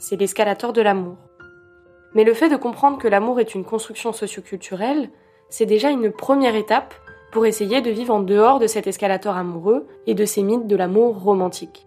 C'est 0.00 0.16
l'escalator 0.16 0.72
de 0.72 0.80
l'amour. 0.80 1.16
Mais 2.14 2.24
le 2.24 2.34
fait 2.34 2.48
de 2.48 2.56
comprendre 2.56 2.98
que 2.98 3.08
l'amour 3.08 3.40
est 3.40 3.54
une 3.54 3.64
construction 3.64 4.12
socioculturelle, 4.12 5.10
c'est 5.50 5.66
déjà 5.66 5.90
une 5.90 6.10
première 6.10 6.54
étape 6.54 6.94
pour 7.32 7.46
essayer 7.46 7.80
de 7.82 7.90
vivre 7.90 8.14
en 8.14 8.20
dehors 8.20 8.58
de 8.58 8.66
cet 8.66 8.86
escalator 8.86 9.36
amoureux 9.36 9.86
et 10.06 10.14
de 10.14 10.24
ces 10.24 10.42
mythes 10.42 10.66
de 10.66 10.76
l'amour 10.76 11.22
romantique. 11.22 11.86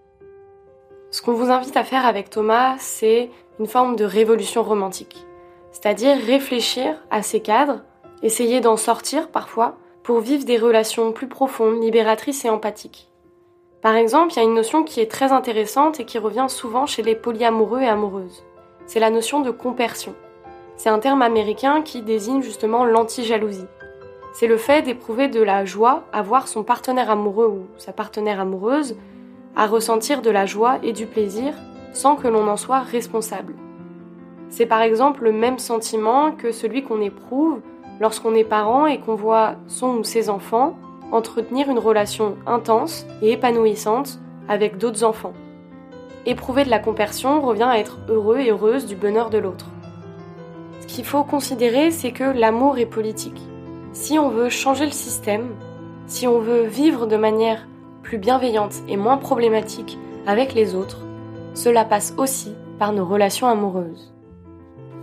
Ce 1.09 1.21
qu'on 1.21 1.33
vous 1.33 1.49
invite 1.49 1.75
à 1.75 1.83
faire 1.83 2.05
avec 2.05 2.29
Thomas, 2.29 2.75
c'est 2.77 3.31
une 3.59 3.65
forme 3.67 3.95
de 3.95 4.05
révolution 4.05 4.63
romantique 4.63 5.25
c'est-à-dire 5.71 6.17
réfléchir 6.17 6.95
à 7.09 7.21
ces 7.21 7.41
cadres, 7.41 7.81
essayer 8.23 8.61
d'en 8.61 8.77
sortir 8.77 9.29
parfois 9.29 9.77
pour 10.03 10.19
vivre 10.19 10.45
des 10.45 10.57
relations 10.57 11.11
plus 11.11 11.27
profondes, 11.27 11.81
libératrices 11.81 12.45
et 12.45 12.49
empathiques. 12.49 13.09
Par 13.81 13.95
exemple, 13.95 14.33
il 14.33 14.37
y 14.37 14.39
a 14.39 14.43
une 14.43 14.53
notion 14.53 14.83
qui 14.83 14.99
est 14.99 15.09
très 15.09 15.31
intéressante 15.31 15.99
et 15.99 16.05
qui 16.05 16.19
revient 16.19 16.45
souvent 16.47 16.85
chez 16.85 17.01
les 17.01 17.15
polyamoureux 17.15 17.81
et 17.81 17.87
amoureuses. 17.87 18.43
C'est 18.85 18.99
la 18.99 19.09
notion 19.09 19.39
de 19.39 19.51
compersion. 19.51 20.13
C'est 20.77 20.89
un 20.89 20.99
terme 20.99 21.21
américain 21.21 21.81
qui 21.81 22.01
désigne 22.01 22.41
justement 22.41 22.85
l'anti-jalousie. 22.85 23.67
C'est 24.33 24.47
le 24.47 24.57
fait 24.57 24.81
d'éprouver 24.81 25.27
de 25.27 25.41
la 25.41 25.65
joie 25.65 26.03
à 26.13 26.21
voir 26.21 26.47
son 26.47 26.63
partenaire 26.63 27.09
amoureux 27.09 27.47
ou 27.47 27.67
sa 27.77 27.91
partenaire 27.91 28.39
amoureuse 28.39 28.95
à 29.55 29.67
ressentir 29.67 30.21
de 30.21 30.29
la 30.29 30.45
joie 30.45 30.77
et 30.83 30.93
du 30.93 31.05
plaisir 31.05 31.53
sans 31.93 32.15
que 32.15 32.27
l'on 32.27 32.47
en 32.47 32.57
soit 32.57 32.79
responsable. 32.79 33.55
C'est 34.51 34.65
par 34.65 34.81
exemple 34.81 35.23
le 35.23 35.31
même 35.31 35.59
sentiment 35.59 36.33
que 36.33 36.51
celui 36.51 36.83
qu'on 36.83 37.01
éprouve 37.01 37.61
lorsqu'on 38.01 38.35
est 38.35 38.43
parent 38.43 38.85
et 38.85 38.99
qu'on 38.99 39.15
voit 39.15 39.55
son 39.67 39.95
ou 39.95 40.03
ses 40.03 40.29
enfants 40.29 40.75
entretenir 41.13 41.69
une 41.69 41.79
relation 41.79 42.35
intense 42.45 43.05
et 43.21 43.31
épanouissante 43.31 44.19
avec 44.49 44.77
d'autres 44.77 45.03
enfants. 45.03 45.33
Éprouver 46.25 46.65
de 46.65 46.69
la 46.69 46.79
compersion 46.79 47.41
revient 47.41 47.63
à 47.63 47.79
être 47.79 47.99
heureux 48.09 48.39
et 48.39 48.51
heureuse 48.51 48.85
du 48.85 48.95
bonheur 48.95 49.29
de 49.29 49.37
l'autre. 49.37 49.67
Ce 50.81 50.87
qu'il 50.87 51.05
faut 51.05 51.23
considérer, 51.23 51.89
c'est 51.91 52.11
que 52.11 52.23
l'amour 52.23 52.77
est 52.77 52.85
politique. 52.85 53.41
Si 53.93 54.19
on 54.19 54.29
veut 54.29 54.49
changer 54.49 54.85
le 54.85 54.91
système, 54.91 55.55
si 56.07 56.27
on 56.27 56.39
veut 56.39 56.63
vivre 56.63 57.07
de 57.07 57.17
manière 57.17 57.67
plus 58.03 58.17
bienveillante 58.17 58.75
et 58.89 58.97
moins 58.97 59.17
problématique 59.17 59.97
avec 60.27 60.53
les 60.53 60.75
autres, 60.75 60.99
cela 61.53 61.85
passe 61.85 62.13
aussi 62.17 62.53
par 62.77 62.93
nos 62.93 63.05
relations 63.05 63.47
amoureuses. 63.47 64.10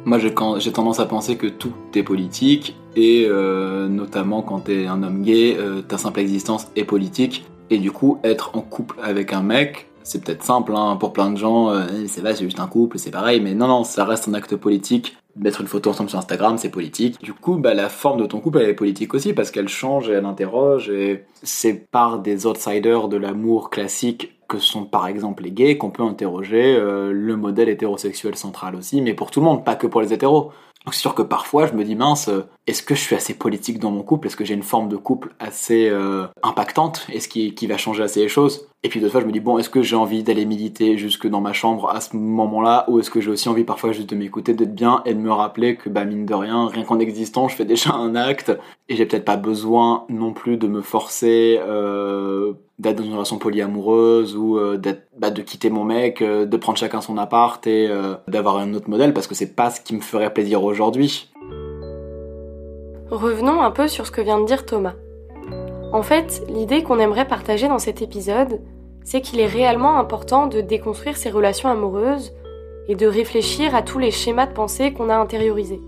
Moi, 0.05 0.19
j'ai 0.19 0.33
tendance 0.73 1.01
à 1.01 1.07
penser 1.07 1.37
que 1.37 1.47
tout 1.47 1.73
est 1.95 2.03
politique, 2.03 2.77
et 2.97 3.27
euh, 3.29 3.89
notamment 3.89 4.43
quand 4.43 4.61
t'es 4.61 4.87
un 4.87 5.03
homme 5.03 5.23
gay, 5.23 5.57
euh, 5.59 5.83
ta 5.83 5.99
simple 5.99 6.21
existence 6.21 6.69
est 6.77 6.85
politique. 6.85 7.45
Et 7.71 7.79
du 7.79 7.93
coup, 7.93 8.19
être 8.25 8.57
en 8.57 8.61
couple 8.61 8.97
avec 9.03 9.33
un 9.33 9.43
mec, 9.43 9.89
c'est 10.03 10.25
peut-être 10.25 10.43
simple 10.43 10.73
hein, 10.75 10.97
pour 10.97 11.13
plein 11.13 11.31
de 11.31 11.37
gens, 11.37 11.71
euh, 11.71 11.85
c'est 12.07 12.23
vrai, 12.23 12.35
c'est 12.35 12.45
juste 12.45 12.61
un 12.61 12.67
couple, 12.67 12.99
c'est 12.99 13.11
pareil, 13.11 13.41
mais 13.41 13.55
non, 13.55 13.69
non, 13.69 13.85
ça 13.85 14.05
reste 14.05 14.27
un 14.29 14.35
acte 14.35 14.57
politique. 14.57 15.17
Mettre 15.39 15.61
une 15.61 15.67
photo 15.67 15.91
ensemble 15.91 16.11
sur 16.11 16.19
Instagram, 16.19 16.59
c'est 16.59 16.71
politique. 16.71 17.21
Du 17.23 17.33
coup, 17.33 17.57
bah, 17.57 17.75
la 17.75 17.89
forme 17.89 18.21
de 18.21 18.27
ton 18.27 18.41
couple, 18.41 18.59
elle 18.59 18.71
est 18.71 18.75
politique 18.75 19.15
aussi, 19.15 19.33
parce 19.33 19.51
qu'elle 19.51 19.69
change 19.69 20.09
et 20.09 20.13
elle 20.13 20.25
interroge, 20.25 20.91
et 20.91 21.25
c'est 21.43 21.89
par 21.91 22.19
des 22.19 22.47
outsiders 22.47 23.09
de 23.09 23.17
l'amour 23.17 23.71
classique 23.71 24.39
que 24.49 24.59
sont 24.59 24.85
par 24.85 25.07
exemple 25.07 25.43
les 25.43 25.53
gays, 25.53 25.77
qu'on 25.77 25.91
peut 25.91 26.03
interroger 26.03 26.75
euh, 26.75 27.13
le 27.13 27.37
modèle 27.37 27.69
hétérosexuel 27.69 28.35
central 28.35 28.75
aussi, 28.75 29.03
mais 29.03 29.15
pour 29.15 29.31
tout 29.31 29.41
le 29.41 29.45
monde, 29.45 29.65
pas 29.65 29.77
que 29.77 29.87
pour 29.87 30.01
les 30.01 30.13
hétéros. 30.13 30.53
Donc 30.85 30.95
c'est 30.95 31.01
sûr 31.01 31.15
que 31.15 31.23
parfois 31.23 31.67
je 31.67 31.75
me 31.75 31.85
dis 31.85 31.95
mince, 31.95 32.29
euh, 32.29 32.47
est-ce 32.69 32.83
que 32.83 32.95
je 32.95 33.01
suis 33.01 33.17
assez 33.17 33.33
politique 33.33 33.79
dans 33.79 33.91
mon 33.91 34.03
couple? 34.03 34.27
Est-ce 34.27 34.37
que 34.37 34.45
j'ai 34.45 34.53
une 34.53 34.63
forme 34.63 34.91
de 34.91 34.97
couple 34.97 35.33
assez 35.39 35.89
euh, 35.89 36.27
impactante? 36.43 37.07
Est-ce 37.11 37.27
qui, 37.27 37.67
va 37.67 37.79
changer 37.79 38.03
assez 38.03 38.21
les 38.21 38.29
choses? 38.29 38.69
Et 38.83 38.91
puis 38.91 39.01
d'autres 39.01 39.13
fois, 39.13 39.23
je 39.23 39.27
me 39.27 39.33
dis, 39.33 39.41
bon, 39.41 39.57
est-ce 39.57 39.71
que 39.71 39.81
j'ai 39.81 39.97
envie 39.97 40.23
d'aller 40.23 40.45
méditer 40.45 40.99
jusque 40.99 41.27
dans 41.27 41.41
ma 41.41 41.55
chambre 41.55 41.89
à 41.89 42.03
ce 42.03 42.15
moment-là? 42.15 42.85
Ou 42.89 43.01
est-ce 43.01 43.11
que 43.11 43.23
j'ai 43.23 43.31
aussi 43.31 43.49
envie 43.49 43.65
parfois 43.65 43.93
juste 43.93 44.11
de 44.11 44.15
m'écouter, 44.15 44.53
d'être 44.53 44.75
bien 44.75 45.01
et 45.07 45.15
de 45.15 45.19
me 45.19 45.33
rappeler 45.33 45.77
que, 45.77 45.89
bah, 45.89 46.05
mine 46.05 46.27
de 46.27 46.35
rien, 46.35 46.69
rien 46.69 46.85
qu'en 46.85 46.99
existant, 46.99 47.49
je 47.49 47.57
fais 47.57 47.65
déjà 47.65 47.95
un 47.95 48.15
acte. 48.15 48.53
Et 48.91 48.97
j'ai 48.97 49.07
peut-être 49.07 49.25
pas 49.25 49.39
besoin 49.39 50.05
non 50.11 50.35
plus 50.35 50.59
de 50.59 50.69
me 50.69 50.83
forcer 50.83 51.59
euh, 51.67 52.53
d'être 52.79 52.99
dans 52.99 53.05
une 53.05 53.15
relation 53.15 53.39
polyamoureuse 53.39 54.37
ou 54.37 54.59
euh, 54.59 54.77
d'être, 54.77 55.09
bah, 55.17 55.31
de 55.31 55.41
quitter 55.41 55.71
mon 55.71 55.85
mec, 55.85 56.23
de 56.23 56.57
prendre 56.59 56.77
chacun 56.77 57.01
son 57.01 57.17
appart 57.17 57.67
et 57.67 57.89
d'avoir 58.29 58.59
un 58.59 58.75
autre 58.75 58.91
modèle 58.91 59.15
parce 59.15 59.27
que 59.27 59.35
c'est 59.35 59.57
pas 59.57 59.71
ce 59.71 59.81
qui 59.81 59.97
me 59.97 60.03
ferait 60.03 60.35
plaisir 60.35 60.63
aujourd'hui. 60.63 61.31
Revenons 63.11 63.63
un 63.63 63.71
peu 63.71 63.89
sur 63.89 64.07
ce 64.07 64.11
que 64.11 64.21
vient 64.21 64.39
de 64.39 64.45
dire 64.45 64.67
Thomas. 64.67 64.95
En 65.93 66.03
fait, 66.03 66.43
l'idée 66.49 66.83
qu'on 66.83 66.99
aimerait 66.99 67.27
partager 67.27 67.67
dans 67.67 67.79
cet 67.79 68.03
épisode, 68.03 68.61
c'est 69.03 69.23
qu'il 69.23 69.41
est 69.41 69.47
réellement 69.47 69.99
important 69.99 70.47
de 70.47 70.61
déconstruire 70.61 71.17
ses 71.17 71.31
relations 71.31 71.71
amoureuses 71.71 72.35
et 72.87 72.95
de 72.95 73.07
réfléchir 73.07 73.75
à 73.75 73.81
tous 73.81 73.99
les 73.99 74.11
schémas 74.11 74.47
de 74.47 74.53
pensée 74.53 74.93
qu'on 74.93 75.09
a 75.09 75.17
intériorisés. 75.17 75.81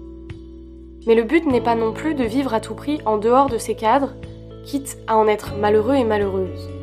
Mais 1.06 1.14
le 1.14 1.24
but 1.24 1.46
n'est 1.46 1.60
pas 1.60 1.74
non 1.74 1.92
plus 1.92 2.14
de 2.14 2.24
vivre 2.24 2.54
à 2.54 2.60
tout 2.60 2.74
prix 2.74 3.00
en 3.04 3.18
dehors 3.18 3.50
de 3.50 3.58
ces 3.58 3.74
cadres, 3.74 4.14
quitte 4.64 4.96
à 5.06 5.18
en 5.18 5.26
être 5.26 5.56
malheureux 5.56 5.96
et 5.96 6.04
malheureuse. 6.04 6.79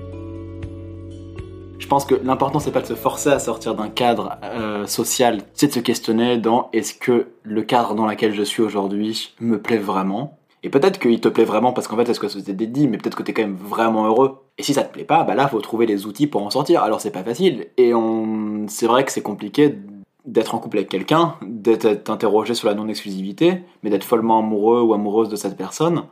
Je 1.80 1.88
pense 1.88 2.05
que 2.05 2.15
l'important 2.15 2.59
c'est 2.59 2.71
pas 2.71 2.82
de 2.82 2.88
se 2.88 2.95
forcer 2.95 3.30
à 3.30 3.39
sortir 3.39 3.75
d'un 3.75 3.89
cadre 3.89 4.38
euh, 4.43 4.86
social, 4.88 5.41
c'est 5.53 5.67
de 5.67 5.73
se 5.73 5.80
questionner 5.80 6.38
dans 6.38 6.69
est-ce 6.73 6.93
que 6.93 7.28
le 7.43 7.61
cadre 7.61 7.93
dans 7.93 8.07
lequel 8.07 8.34
je 8.34 8.43
suis 8.43 8.61
aujourd'hui 8.61 9.34
me 9.39 9.61
plaît 9.61 9.78
vraiment? 9.78 10.38
Et 10.63 10.69
peut-être 10.69 10.99
qu'il 10.99 11.21
te 11.21 11.30
plaît 11.30 11.45
vraiment 11.45 11.73
parce 11.73 11.88
qu'en 11.88 11.95
fait 11.95 12.05
c'est 12.05 12.15
ce 12.15 12.19
que 12.19 12.25
la 12.25 12.32
société 12.32 12.65
dit, 12.65 12.88
mais 12.88 12.97
peut-être 12.97 13.15
que 13.15 13.23
t'es 13.23 13.32
quand 13.32 13.43
même 13.43 13.55
vraiment 13.55 14.05
heureux. 14.05 14.39
Et 14.57 14.63
si 14.63 14.73
ça 14.73 14.84
te 14.84 14.91
plaît 14.91 15.03
pas, 15.03 15.23
bah 15.23 15.36
là 15.36 15.47
faut 15.47 15.61
trouver 15.61 15.86
les 15.86 16.07
outils 16.07 16.28
pour 16.28 16.43
en 16.43 16.49
sortir. 16.49 16.82
Alors 16.82 16.99
c'est 16.99 17.11
pas 17.11 17.23
facile. 17.23 17.67
Et 17.78 17.93
on... 17.93 18.65
c'est 18.67 18.88
vrai 18.88 19.05
que 19.05 19.11
c'est 19.11 19.21
compliqué 19.21 19.78
d'être 20.25 20.55
en 20.55 20.59
couple 20.59 20.78
avec 20.78 20.89
quelqu'un, 20.89 21.36
d'être 21.41 22.09
interrogé 22.09 22.53
sur 22.53 22.67
la 22.67 22.73
non-exclusivité, 22.73 23.61
mais 23.84 23.89
d'être 23.89 24.03
follement 24.03 24.39
amoureux 24.39 24.82
ou 24.82 24.93
amoureuse 24.93 25.30
de 25.30 25.36
cette 25.36 25.55
personne, 25.55 26.03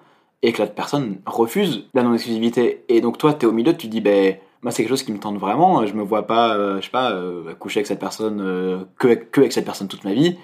et 0.42 0.54
que 0.54 0.62
l'autre 0.62 0.76
personne 0.76 1.18
refuse 1.26 1.90
la 1.94 2.04
non-exclusivité. 2.04 2.86
Et 2.88 3.02
donc 3.02 3.18
toi 3.18 3.34
t'es 3.34 3.48
au 3.48 3.52
milieu, 3.52 3.76
tu 3.76 3.88
dis 3.88 4.00
ben 4.00 4.38
moi 4.62 4.72
c'est 4.72 4.84
quelque 4.84 4.90
chose 4.90 5.04
qui 5.04 5.12
me 5.12 5.20
tente 5.20 5.38
vraiment. 5.38 5.86
Je 5.86 5.94
me 5.94 6.04
vois 6.04 6.28
pas 6.28 6.56
euh, 6.56 6.78
je 6.78 6.86
sais 6.86 6.92
pas 6.92 7.12
euh, 7.12 7.54
coucher 7.56 7.80
avec 7.80 7.88
cette 7.88 8.00
personne 8.00 8.42
euh, 8.42 8.84
que, 8.98 9.14
que 9.14 9.42
avec 9.42 9.54
cette 9.54 9.66
personne 9.66 9.88
toute 9.88 10.04
ma 10.04 10.14
vie. 10.14 10.38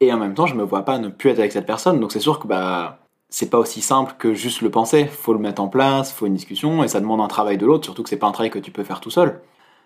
Et 0.00 0.12
en 0.12 0.18
même 0.18 0.34
temps 0.34 0.46
je 0.46 0.54
me 0.54 0.64
vois 0.64 0.84
pas 0.84 0.98
ne 0.98 1.08
plus 1.08 1.30
être 1.30 1.38
avec 1.38 1.52
cette 1.52 1.66
personne. 1.66 2.00
Donc 2.00 2.12
c'est 2.12 2.20
sûr 2.20 2.38
que 2.38 2.46
bah 2.46 2.98
c'est 3.28 3.48
pas 3.48 3.58
aussi 3.58 3.80
simple 3.80 4.14
que 4.18 4.34
juste 4.34 4.60
le 4.60 4.70
penser. 4.70 5.06
Faut 5.06 5.32
le 5.32 5.38
mettre 5.38 5.62
en 5.62 5.68
place 5.68 6.12
faut 6.12 6.26
une 6.26 6.34
discussion 6.34 6.82
et 6.82 6.88
ça 6.88 7.00
demande 7.00 7.20
un 7.20 7.28
travail 7.28 7.58
de 7.58 7.66
l'autre 7.66 7.84
surtout 7.84 8.02
que 8.02 8.08
c'est 8.08 8.16
pas 8.16 8.26
un 8.26 8.32
travail 8.32 8.50
que 8.50 8.58
tu 8.58 8.70
peux 8.70 8.84
faire 8.84 9.00
tout 9.00 9.10
seul. 9.10 9.40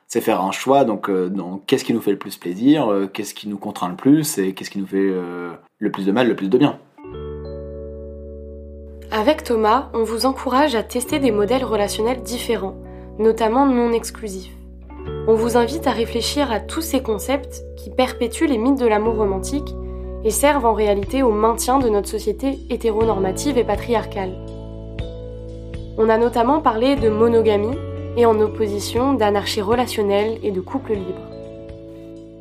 C'est 0.06 0.20
faire 0.20 0.42
un 0.42 0.52
choix 0.52 0.84
donc, 0.84 1.10
donc 1.10 1.64
qu'est-ce 1.66 1.84
qui 1.84 1.94
nous 1.94 2.00
fait 2.00 2.12
le 2.12 2.18
plus 2.18 2.36
plaisir 2.36 3.08
qu'est-ce 3.12 3.34
qui 3.34 3.48
nous 3.48 3.58
contraint 3.58 3.88
le 3.88 3.96
plus 3.96 4.38
et 4.38 4.52
qu'est-ce 4.52 4.70
qui 4.70 4.78
nous 4.78 4.86
fait 4.86 5.12
le 5.78 5.90
plus 5.90 6.06
de 6.06 6.12
mal 6.12 6.28
le 6.28 6.36
plus 6.36 6.48
de 6.48 6.58
bien. 6.58 6.78
Avec 9.10 9.44
Thomas, 9.44 9.90
on 9.94 10.02
vous 10.02 10.26
encourage 10.26 10.74
à 10.74 10.82
tester 10.82 11.20
des 11.20 11.30
modèles 11.30 11.64
relationnels 11.64 12.22
différents 12.22 12.74
notamment 13.18 13.66
non 13.66 13.92
exclusifs. 13.92 14.52
On 15.26 15.34
vous 15.34 15.56
invite 15.56 15.86
à 15.86 15.92
réfléchir 15.92 16.50
à 16.50 16.60
tous 16.60 16.82
ces 16.82 17.02
concepts 17.02 17.62
qui 17.76 17.90
perpétuent 17.90 18.46
les 18.46 18.58
mythes 18.58 18.78
de 18.78 18.86
l'amour 18.86 19.16
romantique 19.16 19.74
et 20.24 20.30
servent 20.30 20.66
en 20.66 20.72
réalité 20.72 21.22
au 21.22 21.30
maintien 21.30 21.78
de 21.78 21.88
notre 21.88 22.08
société 22.08 22.58
hétéronormative 22.70 23.58
et 23.58 23.64
patriarcale. 23.64 24.34
On 25.96 26.08
a 26.08 26.18
notamment 26.18 26.60
parlé 26.60 26.96
de 26.96 27.08
monogamie 27.08 27.76
et 28.16 28.26
en 28.26 28.40
opposition 28.40 29.12
d'anarchie 29.12 29.60
relationnelle 29.60 30.38
et 30.42 30.50
de 30.50 30.60
couple 30.60 30.94
libre. 30.94 31.22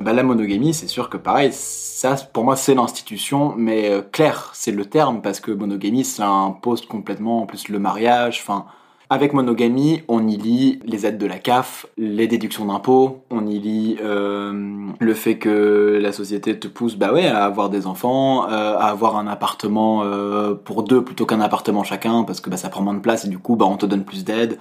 Bah, 0.00 0.12
la 0.12 0.22
monogamie, 0.22 0.74
c'est 0.74 0.88
sûr 0.88 1.08
que 1.08 1.16
pareil, 1.16 1.50
ça 1.52 2.16
pour 2.32 2.44
moi 2.44 2.56
c'est 2.56 2.74
l'institution, 2.74 3.54
mais 3.56 3.88
euh, 3.88 4.02
clair, 4.02 4.50
c'est 4.52 4.72
le 4.72 4.84
terme 4.84 5.22
parce 5.22 5.40
que 5.40 5.50
monogamie 5.50 6.04
ça 6.04 6.28
impose 6.28 6.84
complètement 6.84 7.42
en 7.42 7.46
plus 7.46 7.68
le 7.68 7.78
mariage, 7.78 8.40
enfin 8.42 8.66
avec 9.10 9.34
monogamie, 9.34 10.02
on 10.08 10.26
y 10.26 10.36
lit 10.36 10.80
les 10.84 11.04
aides 11.04 11.18
de 11.18 11.26
la 11.26 11.38
CAF, 11.38 11.86
les 11.98 12.26
déductions 12.26 12.64
d'impôts, 12.64 13.22
on 13.30 13.46
y 13.46 13.58
lit 13.58 13.96
euh, 14.02 14.88
le 14.98 15.14
fait 15.14 15.36
que 15.36 15.98
la 16.00 16.10
société 16.10 16.58
te 16.58 16.68
pousse 16.68 16.96
bah 16.96 17.12
ouais, 17.12 17.26
à 17.26 17.44
avoir 17.44 17.68
des 17.68 17.86
enfants, 17.86 18.48
euh, 18.48 18.76
à 18.76 18.86
avoir 18.86 19.16
un 19.16 19.26
appartement 19.26 20.02
euh, 20.04 20.54
pour 20.54 20.84
deux 20.84 21.04
plutôt 21.04 21.26
qu'un 21.26 21.40
appartement 21.40 21.84
chacun, 21.84 22.24
parce 22.24 22.40
que 22.40 22.48
bah, 22.48 22.56
ça 22.56 22.70
prend 22.70 22.82
moins 22.82 22.94
de 22.94 23.00
place 23.00 23.26
et 23.26 23.28
du 23.28 23.38
coup 23.38 23.56
bah, 23.56 23.66
on 23.66 23.76
te 23.76 23.86
donne 23.86 24.04
plus 24.04 24.24
d'aide. 24.24 24.58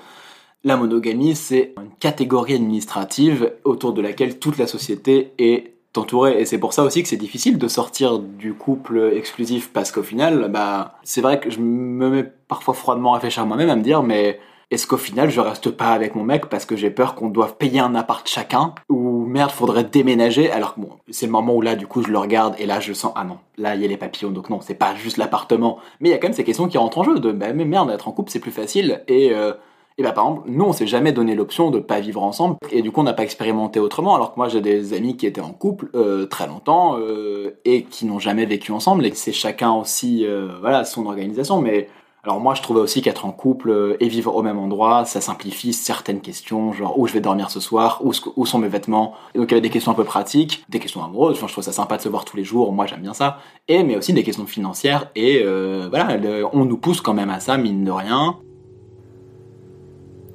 La 0.65 0.77
monogamie, 0.77 1.35
c'est 1.35 1.73
une 1.77 1.91
catégorie 1.99 2.55
administrative 2.55 3.51
autour 3.63 3.93
de 3.93 4.01
laquelle 4.01 4.39
toute 4.39 4.57
la 4.57 4.67
société 4.67 5.33
est 5.37 5.73
t'entourer. 5.93 6.41
Et 6.41 6.45
c'est 6.45 6.57
pour 6.57 6.73
ça 6.73 6.83
aussi 6.83 7.03
que 7.03 7.09
c'est 7.09 7.17
difficile 7.17 7.57
de 7.57 7.67
sortir 7.67 8.19
du 8.19 8.53
couple 8.53 9.13
exclusif 9.15 9.71
parce 9.71 9.91
qu'au 9.91 10.03
final, 10.03 10.49
bah, 10.51 10.95
c'est 11.03 11.21
vrai 11.21 11.39
que 11.39 11.49
je 11.49 11.59
me 11.59 12.09
mets 12.09 12.29
parfois 12.47 12.73
froidement 12.73 13.13
à 13.13 13.15
réfléchir 13.15 13.45
moi-même 13.45 13.69
à 13.69 13.75
me 13.75 13.83
dire, 13.83 14.03
mais 14.03 14.39
est-ce 14.73 14.87
qu'au 14.87 14.97
final 14.97 15.29
je 15.29 15.39
reste 15.39 15.69
pas 15.69 15.89
avec 15.89 16.15
mon 16.15 16.23
mec 16.23 16.47
parce 16.47 16.65
que 16.65 16.75
j'ai 16.75 16.89
peur 16.89 17.13
qu'on 17.13 17.29
doive 17.29 17.57
payer 17.57 17.79
un 17.79 17.93
appart 17.93 18.27
chacun 18.27 18.73
ou 18.89 19.23
merde 19.25 19.51
faudrait 19.51 19.83
déménager? 19.83 20.49
Alors 20.49 20.73
que 20.73 20.81
bon 20.81 20.89
c'est 21.11 21.27
le 21.27 21.31
moment 21.31 21.53
où 21.53 21.61
là 21.61 21.75
du 21.75 21.85
coup 21.85 22.01
je 22.01 22.07
le 22.07 22.17
regarde 22.17 22.55
et 22.57 22.65
là 22.65 22.79
je 22.79 22.91
sens 22.91 23.13
ah 23.15 23.23
non 23.23 23.37
là 23.57 23.75
il 23.75 23.81
y 23.81 23.85
a 23.85 23.87
les 23.87 23.97
papillons. 23.97 24.31
Donc 24.31 24.49
non 24.49 24.61
c'est 24.61 24.73
pas 24.73 24.95
juste 24.95 25.17
l'appartement. 25.17 25.77
Mais 25.99 26.09
il 26.09 26.11
y 26.11 26.15
a 26.15 26.17
quand 26.17 26.27
même 26.27 26.35
ces 26.35 26.43
questions 26.43 26.67
qui 26.67 26.79
rentrent 26.79 26.97
en 26.97 27.03
jeu 27.03 27.19
de 27.19 27.31
bah 27.31 27.53
mais 27.53 27.65
merde 27.65 27.91
être 27.91 28.07
en 28.07 28.13
couple 28.13 28.31
c'est 28.31 28.39
plus 28.39 28.51
facile 28.51 29.03
et 29.07 29.31
euh, 29.31 29.53
et 29.97 30.03
bah 30.03 30.11
par 30.11 30.27
exemple, 30.27 30.49
nous 30.49 30.65
on 30.65 30.73
s'est 30.73 30.87
jamais 30.87 31.11
donné 31.11 31.35
l'option 31.35 31.69
de 31.69 31.79
pas 31.79 31.99
vivre 31.99 32.23
ensemble. 32.23 32.57
Et 32.71 32.81
du 32.81 32.91
coup 32.91 33.01
on 33.01 33.03
n'a 33.03 33.13
pas 33.13 33.23
expérimenté 33.23 33.79
autrement 33.79 34.15
alors 34.15 34.33
que 34.33 34.39
moi 34.39 34.49
j'ai 34.49 34.61
des 34.61 34.93
amis 34.93 35.17
qui 35.17 35.27
étaient 35.27 35.41
en 35.41 35.51
couple 35.51 35.89
euh, 35.95 36.25
très 36.25 36.47
longtemps 36.47 36.97
euh, 36.97 37.59
et 37.65 37.83
qui 37.83 38.05
n'ont 38.05 38.19
jamais 38.19 38.45
vécu 38.45 38.71
ensemble. 38.71 39.05
Et 39.05 39.13
c'est 39.13 39.31
chacun 39.31 39.71
aussi 39.73 40.25
euh, 40.25 40.49
voilà 40.61 40.83
son 40.83 41.05
organisation. 41.05 41.61
Mais 41.61 41.89
alors 42.23 42.39
moi 42.39 42.55
je 42.55 42.63
trouvais 42.63 42.79
aussi 42.79 43.01
qu'être 43.03 43.25
en 43.25 43.31
couple 43.31 43.97
et 43.99 44.07
vivre 44.07 44.35
au 44.35 44.41
même 44.41 44.57
endroit 44.57 45.03
ça 45.05 45.19
simplifie 45.19 45.73
certaines 45.73 46.21
questions 46.21 46.71
genre 46.71 46.97
où 46.97 47.05
je 47.05 47.13
vais 47.13 47.19
dormir 47.19 47.51
ce 47.51 47.59
soir 47.59 47.99
où, 48.03 48.13
où 48.35 48.45
sont 48.47 48.57
mes 48.57 48.69
vêtements. 48.69 49.13
Donc 49.35 49.45
il 49.45 49.51
y 49.51 49.53
avait 49.53 49.61
des 49.61 49.69
questions 49.69 49.91
un 49.91 49.95
peu 49.95 50.05
pratiques 50.05 50.65
des 50.69 50.79
questions 50.79 51.03
amoureuses. 51.03 51.35
Enfin 51.35 51.47
je 51.47 51.51
trouve 51.51 51.63
ça 51.63 51.71
sympa 51.71 51.97
de 51.97 52.01
se 52.01 52.09
voir 52.09 52.25
tous 52.25 52.37
les 52.37 52.43
jours. 52.43 52.71
Moi 52.73 52.87
j'aime 52.87 53.01
bien 53.01 53.13
ça. 53.13 53.37
Et 53.67 53.83
mais 53.83 53.95
aussi 53.95 54.13
des 54.13 54.23
questions 54.23 54.47
financières. 54.47 55.11
Et 55.15 55.43
voilà 55.43 56.17
on 56.51 56.65
nous 56.65 56.77
pousse 56.77 57.01
quand 57.01 57.13
même 57.13 57.29
à 57.29 57.39
ça 57.39 57.57
mine 57.57 57.83
de 57.83 57.91
rien 57.91 58.39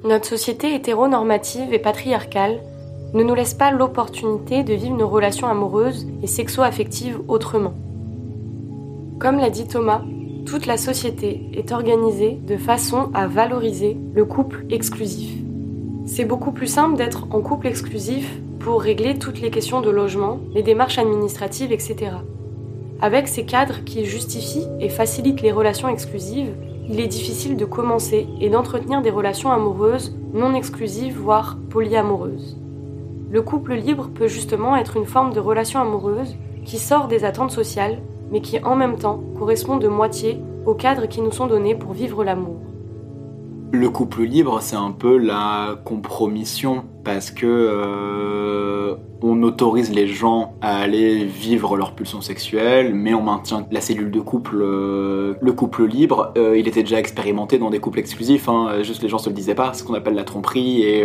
notre 0.05 0.27
société 0.27 0.73
hétéronormative 0.75 1.73
et 1.73 1.79
patriarcale 1.79 2.61
ne 3.13 3.21
nous 3.21 3.33
laisse 3.33 3.53
pas 3.53 3.71
l'opportunité 3.71 4.63
de 4.63 4.73
vivre 4.73 4.95
nos 4.95 5.09
relations 5.09 5.47
amoureuses 5.47 6.07
et 6.23 6.27
sexo-affectives 6.27 7.19
autrement. 7.27 7.73
Comme 9.19 9.39
l'a 9.39 9.49
dit 9.49 9.67
Thomas, 9.67 10.01
toute 10.45 10.67
la 10.67 10.77
société 10.77 11.49
est 11.53 11.73
organisée 11.73 12.39
de 12.47 12.55
façon 12.55 13.09
à 13.13 13.27
valoriser 13.27 13.97
le 14.13 14.23
couple 14.23 14.65
exclusif. 14.69 15.31
C'est 16.05 16.23
beaucoup 16.23 16.53
plus 16.53 16.67
simple 16.67 16.95
d'être 16.95 17.27
en 17.31 17.41
couple 17.41 17.67
exclusif 17.67 18.39
pour 18.59 18.81
régler 18.81 19.19
toutes 19.19 19.41
les 19.41 19.51
questions 19.51 19.81
de 19.81 19.89
logement, 19.89 20.39
les 20.53 20.63
démarches 20.63 20.97
administratives, 20.97 21.73
etc. 21.73 22.11
Avec 23.01 23.27
ces 23.27 23.43
cadres 23.43 23.83
qui 23.83 24.05
justifient 24.05 24.67
et 24.79 24.89
facilitent 24.89 25.41
les 25.41 25.51
relations 25.51 25.89
exclusives, 25.89 26.53
il 26.89 26.99
est 26.99 27.07
difficile 27.07 27.55
de 27.55 27.65
commencer 27.65 28.27
et 28.41 28.49
d'entretenir 28.49 29.03
des 29.03 29.11
relations 29.11 29.51
amoureuses 29.51 30.15
non 30.33 30.55
exclusives, 30.55 31.17
voire 31.17 31.57
polyamoureuses. 31.69 32.57
Le 33.31 33.41
couple 33.43 33.75
libre 33.75 34.09
peut 34.13 34.27
justement 34.27 34.75
être 34.75 34.97
une 34.97 35.05
forme 35.05 35.33
de 35.33 35.39
relation 35.39 35.79
amoureuse 35.79 36.35
qui 36.65 36.79
sort 36.79 37.07
des 37.07 37.25
attentes 37.25 37.51
sociales, 37.51 37.99
mais 38.31 38.41
qui 38.41 38.59
en 38.63 38.75
même 38.75 38.97
temps 38.97 39.21
correspond 39.37 39.77
de 39.77 39.87
moitié 39.87 40.39
aux 40.65 40.73
cadres 40.73 41.07
qui 41.07 41.21
nous 41.21 41.31
sont 41.31 41.45
donnés 41.45 41.75
pour 41.75 41.93
vivre 41.93 42.23
l'amour. 42.23 42.57
Le 43.71 43.87
couple 43.91 44.23
libre, 44.23 44.59
c'est 44.61 44.75
un 44.75 44.91
peu 44.91 45.17
la 45.17 45.79
compromission 45.85 46.85
parce 47.13 47.31
que 47.31 47.47
euh, 47.47 48.95
on 49.23 49.41
autorise 49.41 49.91
les 49.91 50.05
gens 50.05 50.53
à 50.61 50.77
aller 50.77 51.25
vivre 51.25 51.75
leur 51.75 51.93
pulsion 51.93 52.21
sexuelle, 52.21 52.93
mais 52.93 53.15
on 53.15 53.23
maintient 53.23 53.65
la 53.71 53.81
cellule 53.81 54.11
de 54.11 54.19
couple, 54.19 54.59
euh, 54.61 55.33
le 55.41 55.51
couple 55.53 55.85
libre. 55.85 56.31
Euh, 56.37 56.55
il 56.55 56.67
était 56.67 56.83
déjà 56.83 56.99
expérimenté 56.99 57.57
dans 57.57 57.71
des 57.71 57.79
couples 57.79 57.97
exclusifs, 57.97 58.47
hein, 58.47 58.83
juste 58.83 59.01
les 59.01 59.09
gens 59.09 59.17
se 59.17 59.27
le 59.27 59.33
disaient 59.33 59.55
pas, 59.55 59.73
ce 59.73 59.83
qu'on 59.83 59.95
appelle 59.95 60.13
la 60.13 60.23
tromperie. 60.23 60.83
Et 60.83 61.03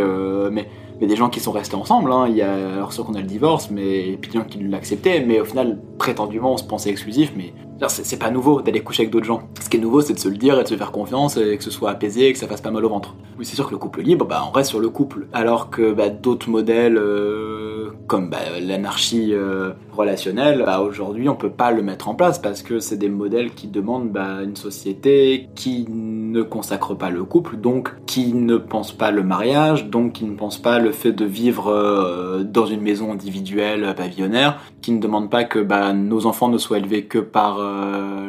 mais 0.51 0.69
des 1.07 1.17
gens 1.17 1.29
qui 1.29 1.41
sont 1.41 1.53
restés 1.53 1.77
ensemble. 1.77 2.13
Hein, 2.13 2.27
il 2.29 2.37
y 2.37 2.43
a 2.43 2.75
alors 2.75 2.93
sûr 2.93 3.05
qu'on 3.05 3.15
a 3.15 3.21
le 3.21 3.27
divorce, 3.27 3.71
mais 3.71 4.17
puis 4.21 4.31
des 4.31 4.39
gens 4.39 4.45
qui 4.45 4.59
l'acceptaient, 4.59 5.25
mais 5.25 5.41
au 5.41 5.45
final 5.45 5.79
prétendument 5.99 6.53
on 6.53 6.57
se 6.57 6.65
pensait 6.65 6.91
exclusif, 6.91 7.33
mais 7.37 7.53
C'est 7.89 8.19
pas 8.19 8.31
nouveau 8.31 8.63
d'aller 8.63 8.81
coucher 8.81 9.03
avec 9.03 9.11
d'autres 9.11 9.27
gens. 9.27 9.43
Ce 9.61 9.69
qui 9.69 9.77
est 9.77 9.81
nouveau, 9.81 10.01
c'est 10.01 10.15
de 10.15 10.19
se 10.19 10.29
le 10.29 10.37
dire 10.37 10.59
et 10.59 10.63
de 10.63 10.69
se 10.69 10.77
faire 10.77 10.93
confiance 10.93 11.37
et 11.37 11.59
que 11.59 11.65
ce 11.65 11.71
soit 11.71 11.91
apaisé 11.91 12.29
et 12.29 12.33
que 12.33 12.39
ça 12.39 12.47
fasse 12.47 12.61
pas 12.61 12.71
mal 12.71 12.85
au 12.85 12.89
ventre. 12.89 13.15
Oui, 13.39 13.45
c'est 13.45 13.57
sûr 13.57 13.67
que 13.67 13.73
le 13.73 13.79
couple 13.79 14.01
libre, 14.01 14.25
bah, 14.25 14.43
on 14.49 14.53
reste 14.53 14.71
sur 14.71 14.81
le 14.81 14.89
couple. 14.89 15.27
Alors 15.33 15.71
que 15.71 15.93
bah, 15.95 16.11
d'autres 16.11 16.49
modèles, 16.49 16.97
euh, 16.97 17.91
comme 18.07 18.31
bah, 18.31 18.39
l'anarchie 18.61 19.31
euh, 19.33 19.73
relationnelle, 19.93 20.63
bah, 20.65 20.81
aujourd'hui, 20.81 21.29
on 21.29 21.37
peut 21.37 21.51
pas 21.51 21.71
le 21.71 21.83
mettre 21.83 22.09
en 22.09 22.15
place 22.15 22.39
parce 22.39 22.63
que 22.63 22.81
c'est 22.81 22.97
des 22.97 23.09
modèles 23.09 23.55
qui 23.55 23.69
demandent 23.69 24.17
une 24.17 24.57
société 24.57 25.49
qui 25.55 25.87
ne 25.89 26.43
consacre 26.43 26.95
pas 26.95 27.11
le 27.11 27.25
couple, 27.25 27.57
donc 27.57 27.95
qui 28.07 28.35
ne 28.35 28.57
pense 28.57 28.93
pas 28.93 29.11
le 29.11 29.23
mariage, 29.23 29.89
donc 29.89 30.13
qui 30.13 30.25
ne 30.25 30.37
pense 30.37 30.59
pas 30.59 30.79
le 30.79 30.93
fait 30.93 31.13
de 31.13 31.25
vivre 31.25 31.69
euh, 31.69 32.43
dans 32.45 32.67
une 32.67 32.81
maison 32.81 33.13
individuelle 33.13 33.95
pavillonnaire, 33.97 34.61
qui 34.83 34.93
ne 34.93 35.01
demande 35.01 35.31
pas 35.31 35.45
que 35.45 35.59
nos 35.93 36.27
enfants 36.27 36.49
ne 36.49 36.59
soient 36.59 36.79
élevés 36.79 37.05
que 37.05 37.19
par 37.19 37.59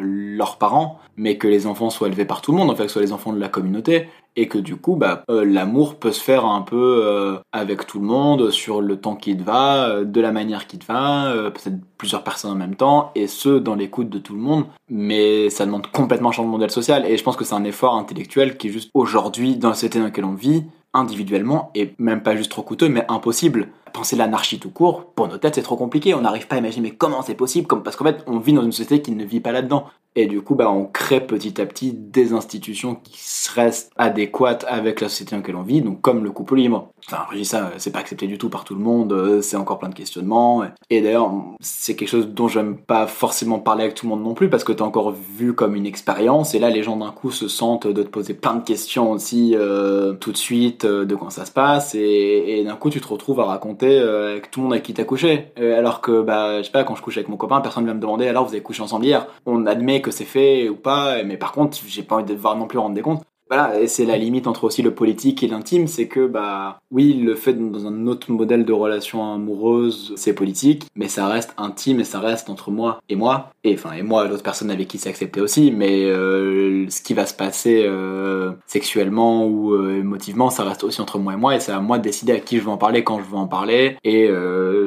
leurs 0.01 0.57
parents, 0.57 0.99
mais 1.17 1.37
que 1.37 1.47
les 1.47 1.67
enfants 1.67 1.89
soient 1.89 2.07
élevés 2.07 2.25
par 2.25 2.41
tout 2.41 2.51
le 2.51 2.57
monde, 2.57 2.69
en 2.69 2.75
fait, 2.75 2.83
que 2.83 2.89
ce 2.89 2.93
soit 2.93 3.01
les 3.01 3.11
enfants 3.11 3.33
de 3.33 3.39
la 3.39 3.49
communauté, 3.49 4.07
et 4.35 4.47
que 4.47 4.57
du 4.57 4.75
coup, 4.75 4.95
bah, 4.95 5.23
euh, 5.29 5.45
l'amour 5.45 5.95
peut 5.95 6.11
se 6.11 6.21
faire 6.21 6.45
un 6.45 6.61
peu 6.61 7.01
euh, 7.03 7.37
avec 7.51 7.87
tout 7.87 7.99
le 7.99 8.05
monde, 8.05 8.51
sur 8.51 8.81
le 8.81 8.97
temps 8.97 9.15
qui 9.15 9.35
te 9.37 9.43
va, 9.43 9.87
euh, 9.87 10.03
de 10.03 10.21
la 10.21 10.31
manière 10.31 10.67
qui 10.67 10.77
te 10.77 10.85
va, 10.85 11.33
peut-être 11.53 11.79
plusieurs 11.97 12.23
personnes 12.23 12.51
en 12.51 12.55
même 12.55 12.75
temps, 12.75 13.11
et 13.15 13.27
ce, 13.27 13.49
dans 13.49 13.75
l'écoute 13.75 14.09
de 14.09 14.19
tout 14.19 14.33
le 14.33 14.41
monde, 14.41 14.65
mais 14.89 15.49
ça 15.49 15.65
demande 15.65 15.87
complètement 15.87 16.29
un 16.29 16.31
changement 16.31 16.51
de 16.51 16.57
modèle 16.57 16.71
social, 16.71 17.05
et 17.05 17.17
je 17.17 17.23
pense 17.23 17.35
que 17.35 17.45
c'est 17.45 17.55
un 17.55 17.63
effort 17.63 17.95
intellectuel 17.95 18.57
qui 18.57 18.67
est 18.67 18.71
juste 18.71 18.89
aujourd'hui, 18.93 19.55
dans 19.55 19.69
la 19.69 19.75
société 19.75 19.99
dans 19.99 20.05
laquelle 20.05 20.25
on 20.25 20.33
vit, 20.33 20.65
individuellement, 20.93 21.71
et 21.75 21.93
même 21.99 22.23
pas 22.23 22.35
juste 22.35 22.51
trop 22.51 22.61
coûteux, 22.61 22.89
mais 22.89 23.05
impossible. 23.09 23.69
Penser 23.95 24.17
l'anarchie 24.17 24.59
tout 24.59 24.71
court, 24.71 25.13
pour 25.15 25.29
nos 25.29 25.37
têtes, 25.37 25.55
c'est 25.55 25.61
trop 25.61 25.77
compliqué. 25.77 26.13
On 26.13 26.19
n'arrive 26.19 26.47
pas 26.47 26.57
à 26.57 26.59
imaginer 26.59 26.91
comment 26.91 27.21
c'est 27.21 27.33
possible, 27.33 27.65
parce 27.81 27.95
qu'en 27.95 28.03
fait, 28.03 28.25
on 28.27 28.39
vit 28.39 28.51
dans 28.51 28.61
une 28.61 28.73
société 28.73 29.01
qui 29.01 29.11
ne 29.11 29.23
vit 29.23 29.39
pas 29.39 29.53
là-dedans. 29.53 29.85
Et 30.17 30.27
du 30.27 30.41
coup, 30.41 30.55
bah, 30.55 30.69
on 30.69 30.85
crée 30.85 31.19
petit 31.19 31.59
à 31.61 31.65
petit 31.65 31.91
des 31.91 32.31
institutions 32.31 32.95
qui 32.95 33.17
restent 33.53 33.91
adéquates 33.97 34.65
avec 34.67 35.01
la 35.01 35.09
société 35.09 35.31
dans 35.31 35.37
laquelle 35.37 35.57
on 35.57 35.61
vit, 35.61 35.81
donc 35.81 36.01
comme 36.01 36.23
le 36.23 36.31
couple 36.31 36.55
libre. 36.55 36.89
Enfin, 37.07 37.23
je 37.31 37.37
dis 37.37 37.45
ça, 37.45 37.71
c'est 37.77 37.91
pas 37.91 37.99
accepté 37.99 38.25
du 38.25 38.37
tout 38.37 38.49
par 38.49 38.63
tout 38.63 38.75
le 38.75 38.81
monde, 38.81 39.11
euh, 39.11 39.41
c'est 39.41 39.57
encore 39.57 39.77
plein 39.77 39.89
de 39.89 39.93
questionnements. 39.93 40.63
Et 40.89 41.01
d'ailleurs, 41.01 41.31
c'est 41.59 41.95
quelque 41.95 42.09
chose 42.09 42.29
dont 42.29 42.47
j'aime 42.47 42.77
pas 42.77 43.07
forcément 43.07 43.59
parler 43.59 43.83
avec 43.83 43.95
tout 43.95 44.05
le 44.05 44.11
monde 44.11 44.23
non 44.23 44.33
plus, 44.33 44.49
parce 44.49 44.63
que 44.63 44.71
t'as 44.71 44.85
encore 44.85 45.11
vu 45.11 45.53
comme 45.53 45.75
une 45.75 45.85
expérience, 45.85 46.55
et 46.55 46.59
là, 46.59 46.69
les 46.69 46.81
gens 46.81 46.95
d'un 46.95 47.11
coup 47.11 47.31
se 47.31 47.49
sentent 47.49 47.87
de 47.87 48.01
te 48.01 48.09
poser 48.09 48.33
plein 48.33 48.55
de 48.55 48.63
questions 48.63 49.11
aussi 49.11 49.53
euh, 49.53 50.13
tout 50.13 50.31
de 50.31 50.37
suite 50.37 50.85
euh, 50.85 51.05
de 51.05 51.13
comment 51.15 51.29
ça 51.29 51.45
se 51.45 51.51
passe, 51.51 51.93
et 51.93 52.63
d'un 52.65 52.75
coup, 52.77 52.89
tu 52.89 53.01
te 53.01 53.07
retrouves 53.07 53.41
à 53.41 53.45
raconter 53.45 53.84
avec 53.85 54.51
tout 54.51 54.59
le 54.59 54.63
monde 54.65 54.73
avec 54.73 54.83
qui 54.83 54.93
t'as 54.93 55.03
couché. 55.03 55.51
alors 55.57 56.01
que, 56.01 56.21
bah, 56.21 56.59
je 56.59 56.63
sais 56.63 56.71
pas, 56.71 56.83
quand 56.83 56.95
je 56.95 57.01
couche 57.01 57.17
avec 57.17 57.29
mon 57.29 57.37
copain, 57.37 57.61
personne 57.61 57.83
ne 57.83 57.89
va 57.89 57.93
me 57.93 57.99
demander 57.99 58.27
alors 58.27 58.45
vous 58.45 58.53
avez 58.53 58.61
couché 58.61 58.81
ensemble 58.81 59.05
hier? 59.05 59.27
On 59.45 59.65
admet 59.65 60.01
que 60.01 60.11
c'est 60.11 60.25
fait 60.25 60.69
ou 60.69 60.75
pas, 60.75 61.23
mais 61.23 61.37
par 61.37 61.51
contre, 61.51 61.77
j'ai 61.87 62.03
pas 62.03 62.15
envie 62.15 62.25
de 62.25 62.33
voir 62.33 62.55
non 62.55 62.67
plus 62.67 62.79
rendre 62.79 62.95
des 62.95 63.01
comptes. 63.01 63.23
Voilà, 63.47 63.79
et 63.79 63.87
c'est 63.87 64.05
la 64.05 64.17
limite 64.17 64.47
entre 64.47 64.63
aussi 64.63 64.81
le 64.81 64.95
politique 64.95 65.43
et 65.43 65.47
l'intime, 65.47 65.85
c'est 65.87 66.07
que 66.07 66.25
bah 66.25 66.79
oui, 66.89 67.13
le 67.13 67.35
fait 67.35 67.53
dans 67.53 67.85
un 67.85 68.07
autre 68.07 68.31
modèle 68.31 68.65
de 68.65 68.73
relation 68.73 69.33
amoureuse, 69.33 70.13
c'est 70.15 70.33
politique, 70.33 70.87
mais 70.95 71.07
ça 71.07 71.27
reste 71.27 71.53
intime 71.57 71.99
et 71.99 72.03
ça 72.03 72.19
reste 72.19 72.49
entre 72.49 72.71
moi 72.71 72.99
et 73.07 73.15
moi, 73.15 73.51
et 73.63 73.75
enfin 73.75 73.91
et 73.93 74.01
moi 74.01 74.27
l'autre 74.27 74.41
personne 74.41 74.71
avec 74.71 74.87
qui 74.87 74.97
c'est 74.97 75.09
accepté 75.09 75.41
aussi, 75.41 75.71
mais 75.71 76.05
euh, 76.05 76.89
ce 76.89 77.03
qui 77.03 77.13
va 77.13 77.27
se 77.27 77.35
passer 77.35 77.83
euh, 77.85 78.53
sexuellement 78.65 79.45
ou 79.45 79.75
euh, 79.75 79.99
émotivement, 79.99 80.49
ça 80.49 80.63
reste 80.63 80.83
aussi 80.83 80.99
entre 80.99 81.19
moi 81.19 81.33
et 81.33 81.37
moi, 81.37 81.55
et 81.55 81.59
c'est 81.59 81.71
à 81.71 81.81
moi 81.81 81.99
de 81.99 82.03
décider 82.03 82.33
à 82.33 82.39
qui 82.39 82.57
je 82.57 82.63
veux 82.63 82.69
en 82.69 82.77
parler, 82.77 83.03
quand 83.03 83.19
je 83.19 83.29
veux 83.29 83.37
en 83.37 83.47
parler, 83.47 83.97
et 84.03 84.27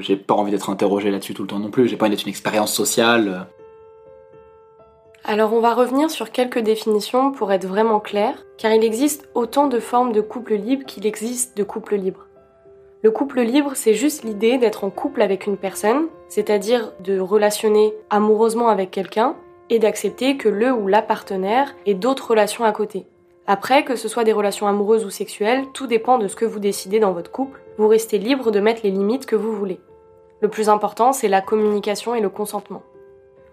j'ai 0.01 0.17
pas 0.17 0.35
envie 0.35 0.51
d'être 0.51 0.71
interrogé 0.71 1.13
là-dessus 1.13 1.35
tout 1.35 1.43
le 1.43 1.49
temps 1.49 1.61
non 1.61 1.71
plus, 1.71 1.87
j'ai 1.87 1.97
pas 1.97 2.07
envie 2.07 2.17
d'être 2.17 2.25
une 2.25 2.31
expérience 2.31 2.73
sociale. 2.73 3.47
Alors 5.31 5.53
on 5.53 5.61
va 5.61 5.75
revenir 5.75 6.11
sur 6.11 6.33
quelques 6.33 6.61
définitions 6.61 7.33
pour 7.33 7.53
être 7.53 7.67
vraiment 7.67 8.01
clair, 8.01 8.47
car 8.57 8.73
il 8.73 8.83
existe 8.83 9.29
autant 9.35 9.67
de 9.67 9.79
formes 9.79 10.13
de 10.13 10.23
couple 10.23 10.55
libre 10.55 10.87
qu'il 10.87 11.07
existe 11.07 11.55
de 11.55 11.65
couple 11.65 11.97
libre. 11.97 12.25
Le 13.03 13.11
couple 13.11 13.43
libre, 13.43 13.73
c'est 13.75 13.93
juste 13.93 14.25
l'idée 14.25 14.57
d'être 14.57 14.85
en 14.85 14.91
couple 14.91 15.21
avec 15.21 15.47
une 15.47 15.59
personne, 15.59 16.07
c'est-à-dire 16.31 16.95
de 17.05 17.21
relationner 17.21 17.93
amoureusement 18.09 18.69
avec 18.69 18.91
quelqu'un 18.91 19.37
et 19.69 19.79
d'accepter 19.79 20.39
que 20.39 20.49
le 20.49 20.73
ou 20.73 20.87
la 20.87 21.03
partenaire 21.03 21.77
ait 21.85 21.93
d'autres 21.93 22.31
relations 22.31 22.65
à 22.65 22.73
côté. 22.73 23.05
Après, 23.47 23.85
que 23.85 23.97
ce 23.97 24.09
soit 24.09 24.25
des 24.25 24.33
relations 24.33 24.67
amoureuses 24.67 25.05
ou 25.05 25.11
sexuelles, 25.11 25.67
tout 25.75 25.87
dépend 25.87 26.17
de 26.17 26.27
ce 26.27 26.37
que 26.37 26.47
vous 26.47 26.59
décidez 26.59 27.01
dans 27.01 27.13
votre 27.13 27.31
couple, 27.31 27.61
vous 27.77 27.89
restez 27.89 28.17
libre 28.17 28.51
de 28.51 28.61
mettre 28.61 28.81
les 28.83 28.91
limites 28.91 29.27
que 29.27 29.37
vous 29.37 29.53
voulez. 29.53 29.79
Le 30.41 30.49
plus 30.49 30.71
important, 30.71 31.13
c'est 31.13 31.29
la 31.29 31.43
communication 31.43 32.15
et 32.15 32.23
le 32.23 32.31
consentement. 32.31 32.83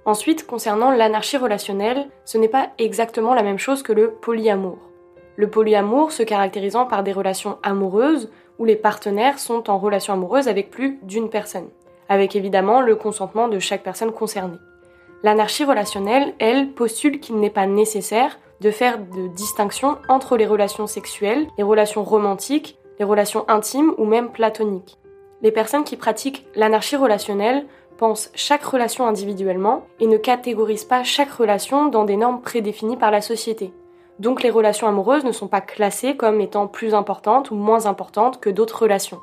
Ensuite, 0.06 0.46
concernant 0.46 0.92
l'anarchie 0.92 1.38
relationnelle, 1.38 2.08
ce 2.26 2.38
n'est 2.38 2.48
pas 2.48 2.70
exactement 2.78 3.34
la 3.34 3.42
même 3.42 3.58
chose 3.58 3.82
que 3.82 3.92
le 3.92 4.12
polyamour. 4.12 4.78
Le 5.36 5.50
polyamour 5.50 6.12
se 6.12 6.22
caractérisant 6.22 6.86
par 6.86 7.02
des 7.02 7.12
relations 7.12 7.58
amoureuses 7.64 8.30
où 8.60 8.66
les 8.66 8.76
partenaires 8.76 9.40
sont 9.40 9.70
en 9.70 9.80
relation 9.80 10.14
amoureuse 10.14 10.48
avec 10.48 10.70
plus 10.70 11.00
d'une 11.02 11.30
personne, 11.30 11.70
avec 12.08 12.36
évidemment 12.36 12.82
le 12.82 12.96
consentement 12.96 13.48
de 13.48 13.60
chaque 13.60 13.84
personne 13.84 14.12
concernée. 14.12 14.60
L'anarchie 15.24 15.66
relationnelle, 15.66 16.36
elle, 16.40 16.70
postule 16.72 17.20
qu'il 17.20 17.38
n'est 17.38 17.50
pas 17.50 17.66
nécessaire 17.66 18.40
de 18.62 18.70
faire 18.72 19.00
de 19.00 19.28
distinction 19.30 19.98
entre 20.08 20.38
les 20.38 20.46
relations 20.46 20.88
sexuelles, 20.88 21.48
les 21.58 21.64
relations 21.64 22.04
romantiques, 22.04 22.78
les 23.00 23.06
relations 23.06 23.44
intimes 23.50 23.94
ou 23.98 24.06
même 24.06 24.32
platoniques. 24.32 24.98
Les 25.42 25.52
personnes 25.52 25.84
qui 25.84 25.98
pratiquent 25.98 26.46
l'anarchie 26.56 26.96
relationnelle 26.96 27.66
pense 27.98 28.30
chaque 28.36 28.64
relation 28.64 29.08
individuellement 29.08 29.86
et 30.00 30.08
ne 30.08 30.18
catégorise 30.18 30.84
pas 30.84 31.04
chaque 31.04 31.32
relation 31.32 31.88
dans 31.88 32.06
des 32.06 32.18
normes 32.18 32.42
prédéfinies 32.42 32.98
par 32.98 33.12
la 33.12 33.22
société. 33.22 33.74
Donc 34.20 34.44
les 34.44 34.50
relations 34.50 34.88
amoureuses 34.88 35.26
ne 35.26 35.32
sont 35.32 35.48
pas 35.48 35.62
classées 35.62 36.16
comme 36.16 36.40
étant 36.40 36.68
plus 36.68 36.94
importantes 36.94 37.52
ou 37.52 37.56
moins 37.56 37.86
importantes 37.86 38.40
que 38.40 38.50
d'autres 38.50 38.84
relations. 38.84 39.20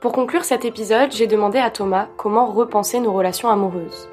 Pour 0.00 0.12
conclure 0.12 0.44
cet 0.44 0.64
épisode, 0.64 1.12
j'ai 1.12 1.26
demandé 1.26 1.58
à 1.58 1.70
Thomas 1.70 2.08
comment 2.16 2.46
repenser 2.46 3.00
nos 3.00 3.12
relations 3.12 3.50
amoureuses. 3.50 4.08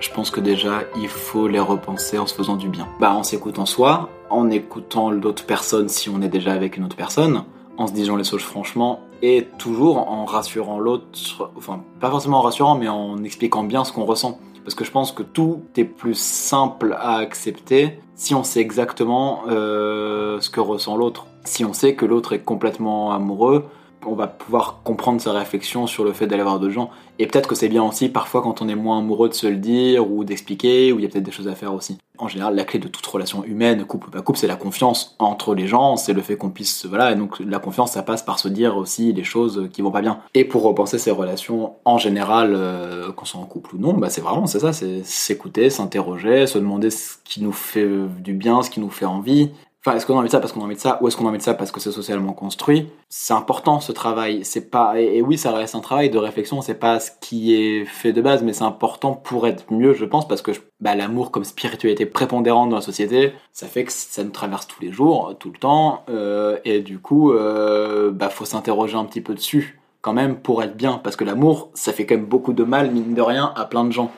Je 0.00 0.10
pense 0.10 0.30
que 0.30 0.40
déjà, 0.40 0.82
il 0.96 1.08
faut 1.08 1.48
les 1.48 1.58
repenser 1.58 2.18
en 2.18 2.26
se 2.26 2.34
faisant 2.34 2.56
du 2.56 2.68
bien. 2.68 2.86
Bah, 3.00 3.12
en 3.12 3.22
s'écoutant 3.22 3.66
soi, 3.66 4.10
en 4.30 4.50
écoutant 4.50 5.10
l'autre 5.10 5.44
personne 5.44 5.88
si 5.88 6.10
on 6.10 6.20
est 6.20 6.28
déjà 6.28 6.52
avec 6.52 6.76
une 6.76 6.84
autre 6.84 6.96
personne, 6.96 7.44
en 7.78 7.86
se 7.86 7.92
disant 7.92 8.16
les 8.16 8.24
choses 8.24 8.42
franchement 8.42 9.00
et 9.22 9.46
toujours 9.58 10.10
en 10.10 10.24
rassurant 10.24 10.78
l'autre, 10.78 11.50
enfin 11.56 11.82
pas 12.00 12.10
forcément 12.10 12.38
en 12.38 12.42
rassurant 12.42 12.76
mais 12.76 12.88
en 12.88 13.22
expliquant 13.24 13.64
bien 13.64 13.84
ce 13.84 13.92
qu'on 13.92 14.04
ressent. 14.04 14.38
Parce 14.64 14.74
que 14.74 14.84
je 14.84 14.90
pense 14.90 15.12
que 15.12 15.22
tout 15.22 15.62
est 15.76 15.84
plus 15.84 16.18
simple 16.18 16.94
à 17.00 17.16
accepter 17.16 18.00
si 18.14 18.34
on 18.34 18.44
sait 18.44 18.60
exactement 18.60 19.44
euh, 19.48 20.40
ce 20.40 20.50
que 20.50 20.60
ressent 20.60 20.96
l'autre. 20.96 21.26
Si 21.44 21.64
on 21.64 21.72
sait 21.72 21.94
que 21.94 22.04
l'autre 22.04 22.34
est 22.34 22.40
complètement 22.40 23.12
amoureux, 23.12 23.64
on 24.06 24.14
va 24.14 24.26
pouvoir 24.26 24.80
comprendre 24.84 25.20
sa 25.20 25.32
réflexion 25.32 25.86
sur 25.86 26.04
le 26.04 26.12
fait 26.12 26.26
d'aller 26.26 26.42
voir 26.42 26.60
d'autres 26.60 26.72
gens. 26.72 26.90
Et 27.18 27.26
peut-être 27.26 27.48
que 27.48 27.54
c'est 27.54 27.68
bien 27.68 27.82
aussi 27.82 28.08
parfois 28.08 28.42
quand 28.42 28.62
on 28.62 28.68
est 28.68 28.74
moins 28.74 28.98
amoureux 28.98 29.28
de 29.28 29.34
se 29.34 29.46
le 29.46 29.56
dire 29.56 30.10
ou 30.10 30.24
d'expliquer, 30.24 30.92
ou 30.92 30.98
il 30.98 31.02
y 31.02 31.06
a 31.06 31.08
peut-être 31.08 31.24
des 31.24 31.32
choses 31.32 31.48
à 31.48 31.54
faire 31.54 31.74
aussi. 31.74 31.98
En 32.18 32.28
général, 32.28 32.54
la 32.54 32.64
clé 32.64 32.78
de 32.78 32.88
toute 32.88 33.06
relation 33.06 33.44
humaine, 33.44 33.84
couple 33.84 34.08
ou 34.08 34.10
pas 34.10 34.22
couple, 34.22 34.38
c'est 34.38 34.46
la 34.46 34.56
confiance 34.56 35.16
entre 35.18 35.54
les 35.54 35.66
gens, 35.66 35.96
c'est 35.96 36.12
le 36.12 36.22
fait 36.22 36.36
qu'on 36.36 36.50
puisse, 36.50 36.84
voilà, 36.86 37.12
et 37.12 37.14
donc 37.14 37.38
la 37.38 37.60
confiance, 37.60 37.92
ça 37.92 38.02
passe 38.02 38.22
par 38.22 38.38
se 38.40 38.48
dire 38.48 38.76
aussi 38.76 39.12
les 39.12 39.24
choses 39.24 39.68
qui 39.72 39.82
vont 39.82 39.92
pas 39.92 40.00
bien. 40.00 40.20
Et 40.34 40.44
pour 40.44 40.62
repenser 40.62 40.98
ces 40.98 41.12
relations 41.12 41.74
en 41.84 41.98
général, 41.98 42.54
euh, 42.54 43.12
qu'on 43.12 43.24
soit 43.24 43.40
en 43.40 43.44
couple 43.44 43.76
ou 43.76 43.78
non, 43.78 43.94
bah 43.94 44.10
c'est 44.10 44.20
vraiment, 44.20 44.46
c'est 44.46 44.60
ça, 44.60 44.72
c'est 44.72 45.04
s'écouter, 45.04 45.70
s'interroger, 45.70 46.46
se 46.46 46.58
demander 46.58 46.90
ce 46.90 47.16
qui 47.24 47.42
nous 47.42 47.52
fait 47.52 47.88
du 48.20 48.32
bien, 48.32 48.62
ce 48.62 48.70
qui 48.70 48.80
nous 48.80 48.90
fait 48.90 49.04
envie, 49.04 49.50
Est-ce 49.96 50.06
qu'on 50.06 50.14
a 50.14 50.18
envie 50.18 50.28
de 50.28 50.32
ça 50.32 50.40
parce 50.40 50.52
qu'on 50.52 50.60
a 50.60 50.64
envie 50.64 50.74
de 50.74 50.80
ça, 50.80 50.98
ou 51.00 51.08
est-ce 51.08 51.16
qu'on 51.16 51.26
a 51.26 51.28
envie 51.28 51.38
de 51.38 51.42
ça 51.42 51.54
parce 51.54 51.70
que 51.70 51.80
c'est 51.80 51.92
socialement 51.92 52.32
construit? 52.32 52.88
C'est 53.08 53.34
important 53.34 53.80
ce 53.80 53.92
travail. 53.92 54.44
C'est 54.44 54.70
pas 54.70 55.00
et, 55.00 55.22
oui, 55.22 55.38
ça 55.38 55.52
reste 55.52 55.74
un 55.74 55.80
travail 55.80 56.10
de 56.10 56.18
réflexion. 56.18 56.60
C'est 56.62 56.74
pas 56.74 57.00
ce 57.00 57.10
qui 57.20 57.54
est 57.54 57.84
fait 57.84 58.12
de 58.12 58.20
base, 58.20 58.42
mais 58.42 58.52
c'est 58.52 58.64
important 58.64 59.12
pour 59.12 59.46
être 59.46 59.72
mieux, 59.72 59.94
je 59.94 60.04
pense, 60.04 60.26
parce 60.26 60.42
que 60.42 60.52
bah, 60.80 60.94
l'amour 60.94 61.30
comme 61.30 61.44
spiritualité 61.44 62.06
prépondérante 62.06 62.70
dans 62.70 62.76
la 62.76 62.82
société, 62.82 63.32
ça 63.52 63.66
fait 63.66 63.84
que 63.84 63.92
ça 63.92 64.24
nous 64.24 64.30
traverse 64.30 64.66
tous 64.66 64.82
les 64.82 64.92
jours, 64.92 65.34
tout 65.38 65.50
le 65.50 65.58
temps, 65.58 66.04
euh, 66.08 66.58
et 66.64 66.80
du 66.80 66.98
coup, 66.98 67.32
euh, 67.32 68.10
bah 68.10 68.28
faut 68.28 68.44
s'interroger 68.44 68.96
un 68.96 69.04
petit 69.04 69.20
peu 69.20 69.34
dessus 69.34 69.80
quand 70.00 70.12
même 70.12 70.36
pour 70.36 70.62
être 70.62 70.76
bien, 70.76 71.00
parce 71.02 71.16
que 71.16 71.24
l'amour, 71.24 71.70
ça 71.74 71.92
fait 71.92 72.06
quand 72.06 72.14
même 72.14 72.24
beaucoup 72.24 72.52
de 72.52 72.64
mal, 72.64 72.90
mine 72.90 73.14
de 73.14 73.22
rien, 73.22 73.52
à 73.56 73.64
plein 73.64 73.84
de 73.84 73.92
gens. 73.92 74.10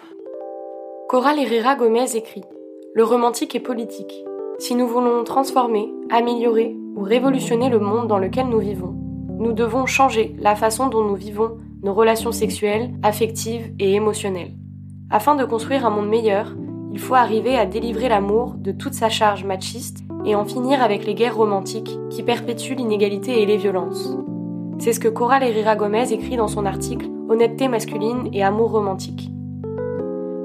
Coral 1.08 1.38
Herrera 1.38 1.74
Gomez 1.74 2.14
écrit 2.14 2.44
Le 2.94 3.02
romantique 3.02 3.54
est 3.54 3.60
politique. 3.60 4.24
Si 4.60 4.74
nous 4.74 4.86
voulons 4.86 5.24
transformer, 5.24 5.90
améliorer 6.10 6.76
ou 6.94 7.00
révolutionner 7.00 7.70
le 7.70 7.78
monde 7.78 8.08
dans 8.08 8.18
lequel 8.18 8.46
nous 8.46 8.58
vivons, 8.58 8.94
nous 9.38 9.54
devons 9.54 9.86
changer 9.86 10.36
la 10.38 10.54
façon 10.54 10.88
dont 10.88 11.02
nous 11.02 11.14
vivons 11.14 11.56
nos 11.82 11.94
relations 11.94 12.30
sexuelles, 12.30 12.90
affectives 13.02 13.72
et 13.78 13.94
émotionnelles. 13.94 14.52
Afin 15.08 15.34
de 15.34 15.46
construire 15.46 15.86
un 15.86 15.90
monde 15.90 16.10
meilleur, 16.10 16.54
il 16.92 16.98
faut 16.98 17.14
arriver 17.14 17.56
à 17.56 17.64
délivrer 17.64 18.10
l'amour 18.10 18.52
de 18.58 18.70
toute 18.70 18.92
sa 18.92 19.08
charge 19.08 19.44
machiste 19.44 20.04
et 20.26 20.34
en 20.34 20.44
finir 20.44 20.82
avec 20.82 21.06
les 21.06 21.14
guerres 21.14 21.38
romantiques 21.38 21.98
qui 22.10 22.22
perpétuent 22.22 22.74
l'inégalité 22.74 23.40
et 23.40 23.46
les 23.46 23.56
violences. 23.56 24.14
C'est 24.78 24.92
ce 24.92 25.00
que 25.00 25.08
Coral 25.08 25.42
Herrera 25.42 25.74
Gomez 25.74 26.12
écrit 26.12 26.36
dans 26.36 26.48
son 26.48 26.66
article 26.66 27.08
Honnêteté 27.30 27.66
masculine 27.66 28.28
et 28.34 28.44
amour 28.44 28.72
romantique. 28.72 29.30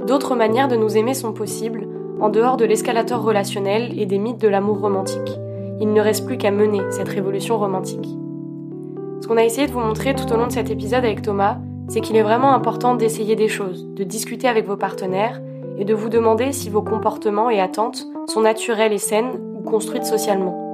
d'autres 0.07 0.35
manières 0.35 0.69
de 0.69 0.77
nous 0.77 0.95
aimer 0.95 1.15
sont 1.15 1.33
possibles, 1.33 1.89
en 2.25 2.29
dehors 2.29 2.57
de 2.57 2.65
l'escalator 2.65 3.21
relationnel 3.21 3.93
et 3.99 4.07
des 4.07 4.17
mythes 4.17 4.41
de 4.41 4.47
l'amour 4.47 4.79
romantique. 4.79 5.39
Il 5.79 5.93
ne 5.93 6.01
reste 6.01 6.25
plus 6.25 6.39
qu'à 6.39 6.49
mener 6.49 6.81
cette 6.89 7.07
révolution 7.07 7.59
romantique. 7.59 8.09
Ce 9.21 9.27
qu'on 9.27 9.37
a 9.37 9.43
essayé 9.43 9.67
de 9.67 9.71
vous 9.71 9.79
montrer 9.79 10.15
tout 10.15 10.33
au 10.33 10.35
long 10.35 10.47
de 10.47 10.51
cet 10.51 10.71
épisode 10.71 11.05
avec 11.05 11.21
Thomas, 11.21 11.57
c'est 11.87 12.01
qu'il 12.01 12.15
est 12.15 12.23
vraiment 12.23 12.55
important 12.55 12.95
d'essayer 12.95 13.35
des 13.35 13.47
choses, 13.47 13.85
de 13.93 14.03
discuter 14.03 14.47
avec 14.47 14.65
vos 14.65 14.75
partenaires 14.75 15.39
et 15.77 15.85
de 15.85 15.93
vous 15.93 16.09
demander 16.09 16.51
si 16.51 16.71
vos 16.71 16.81
comportements 16.81 17.51
et 17.51 17.59
attentes 17.59 18.07
sont 18.27 18.41
naturels 18.41 18.93
et 18.93 18.97
saines 18.97 19.39
ou 19.59 19.61
construites 19.61 20.05
socialement. 20.05 20.73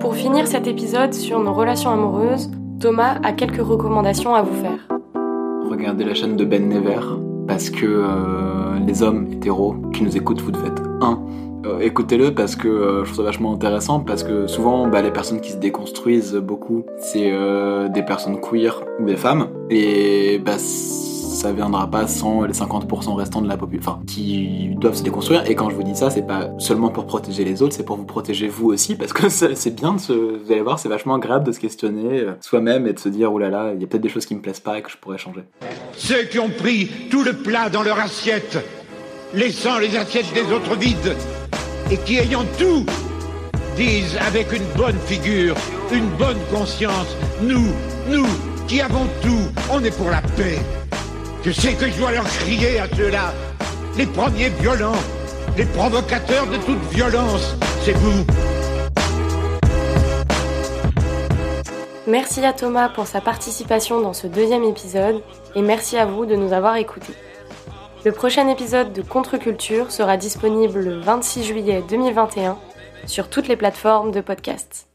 Pour 0.00 0.16
finir 0.16 0.48
cet 0.48 0.66
épisode 0.66 1.14
sur 1.14 1.38
nos 1.38 1.54
relations 1.54 1.90
amoureuses, 1.90 2.50
Thomas 2.80 3.20
a 3.22 3.32
quelques 3.32 3.64
recommandations 3.64 4.34
à 4.34 4.42
vous 4.42 4.60
faire. 4.60 4.88
Regardez 5.70 6.04
la 6.04 6.14
chaîne 6.14 6.36
de 6.36 6.44
Ben 6.44 6.68
Never, 6.68 6.98
parce 7.46 7.70
que 7.70 7.86
euh, 7.86 8.78
les 8.86 9.02
hommes 9.02 9.28
hétéros 9.32 9.76
qui 9.92 10.02
nous 10.02 10.16
écoutent, 10.16 10.40
vous 10.40 10.50
devez 10.50 10.68
être 10.68 10.82
un. 11.00 11.20
Euh, 11.64 11.80
écoutez-le 11.80 12.32
parce 12.32 12.54
que 12.54 12.68
euh, 12.68 13.04
je 13.04 13.12
trouve 13.12 13.16
ça 13.16 13.22
vachement 13.22 13.54
intéressant 13.54 14.00
parce 14.00 14.22
que 14.22 14.46
souvent 14.46 14.86
bah, 14.86 15.02
les 15.02 15.10
personnes 15.10 15.40
qui 15.40 15.50
se 15.50 15.56
déconstruisent 15.56 16.34
beaucoup 16.34 16.84
c'est 16.98 17.32
des 17.92 18.02
personnes 18.02 18.40
queer 18.40 18.84
ou 19.00 19.04
des 19.04 19.16
femmes 19.16 19.48
et 19.68 20.40
bah, 20.44 20.58
ça 21.36 21.52
viendra 21.52 21.90
pas 21.90 22.06
sans 22.06 22.42
les 22.42 22.54
50% 22.54 23.14
restants 23.14 23.42
de 23.42 23.48
la 23.48 23.56
population, 23.56 23.92
enfin, 23.92 24.02
qui 24.06 24.70
doivent 24.76 24.94
se 24.94 25.02
déconstruire. 25.02 25.48
Et 25.48 25.54
quand 25.54 25.68
je 25.68 25.74
vous 25.74 25.82
dis 25.82 25.94
ça, 25.94 26.10
c'est 26.10 26.26
pas 26.26 26.48
seulement 26.58 26.88
pour 26.88 27.06
protéger 27.06 27.44
les 27.44 27.62
autres, 27.62 27.74
c'est 27.74 27.84
pour 27.84 27.96
vous 27.96 28.06
protéger 28.06 28.48
vous 28.48 28.68
aussi, 28.68 28.96
parce 28.96 29.12
que 29.12 29.28
c'est 29.28 29.74
bien 29.74 29.94
de 29.94 30.00
se, 30.00 30.12
vous 30.12 30.50
allez 30.50 30.62
voir, 30.62 30.78
c'est 30.78 30.88
vachement 30.88 31.14
agréable 31.14 31.44
de 31.44 31.52
se 31.52 31.60
questionner 31.60 32.20
euh, 32.20 32.32
soi-même 32.40 32.86
et 32.86 32.94
de 32.94 32.98
se 32.98 33.08
dire, 33.08 33.30
là, 33.38 33.72
il 33.74 33.80
y 33.80 33.84
a 33.84 33.86
peut-être 33.86 34.02
des 34.02 34.08
choses 34.08 34.24
qui 34.24 34.34
me 34.34 34.40
plaisent 34.40 34.60
pas 34.60 34.78
et 34.78 34.82
que 34.82 34.90
je 34.90 34.96
pourrais 34.96 35.18
changer. 35.18 35.42
Ceux 35.92 36.22
qui 36.24 36.38
ont 36.38 36.48
pris 36.48 36.88
tout 37.10 37.22
le 37.22 37.34
plat 37.34 37.68
dans 37.68 37.82
leur 37.82 37.98
assiette, 37.98 38.58
laissant 39.34 39.78
les 39.78 39.94
assiettes 39.96 40.32
des 40.32 40.50
autres 40.52 40.74
vides, 40.76 41.16
et 41.90 41.98
qui 41.98 42.16
ayant 42.16 42.44
tout, 42.58 42.86
disent 43.76 44.16
avec 44.26 44.52
une 44.52 44.66
bonne 44.76 44.98
figure, 45.06 45.54
une 45.92 46.08
bonne 46.18 46.40
conscience, 46.50 47.14
nous, 47.42 47.68
nous, 48.08 48.26
qui 48.66 48.80
avons 48.80 49.06
tout, 49.22 49.50
on 49.70 49.84
est 49.84 49.96
pour 49.96 50.10
la 50.10 50.22
paix. 50.36 50.85
Je 51.46 51.52
sais 51.52 51.74
que 51.74 51.88
je 51.88 51.96
dois 51.96 52.10
leur 52.10 52.24
crier 52.24 52.80
à 52.80 52.88
ceux-là. 52.88 53.32
Les 53.96 54.06
premiers 54.06 54.48
violents, 54.48 55.00
les 55.56 55.64
provocateurs 55.64 56.44
de 56.48 56.56
toute 56.56 56.82
violence, 56.90 57.54
c'est 57.84 57.92
vous. 57.92 58.26
Merci 62.08 62.44
à 62.44 62.52
Thomas 62.52 62.88
pour 62.88 63.06
sa 63.06 63.20
participation 63.20 64.00
dans 64.00 64.12
ce 64.12 64.26
deuxième 64.26 64.64
épisode 64.64 65.22
et 65.54 65.62
merci 65.62 65.96
à 65.96 66.04
vous 66.04 66.26
de 66.26 66.34
nous 66.34 66.52
avoir 66.52 66.78
écoutés. 66.78 67.14
Le 68.04 68.10
prochain 68.10 68.48
épisode 68.48 68.92
de 68.92 69.02
Contre-Culture 69.02 69.92
sera 69.92 70.16
disponible 70.16 70.80
le 70.80 70.98
26 70.98 71.44
juillet 71.44 71.80
2021 71.88 72.58
sur 73.06 73.30
toutes 73.30 73.46
les 73.46 73.56
plateformes 73.56 74.10
de 74.10 74.20
podcast. 74.20 74.85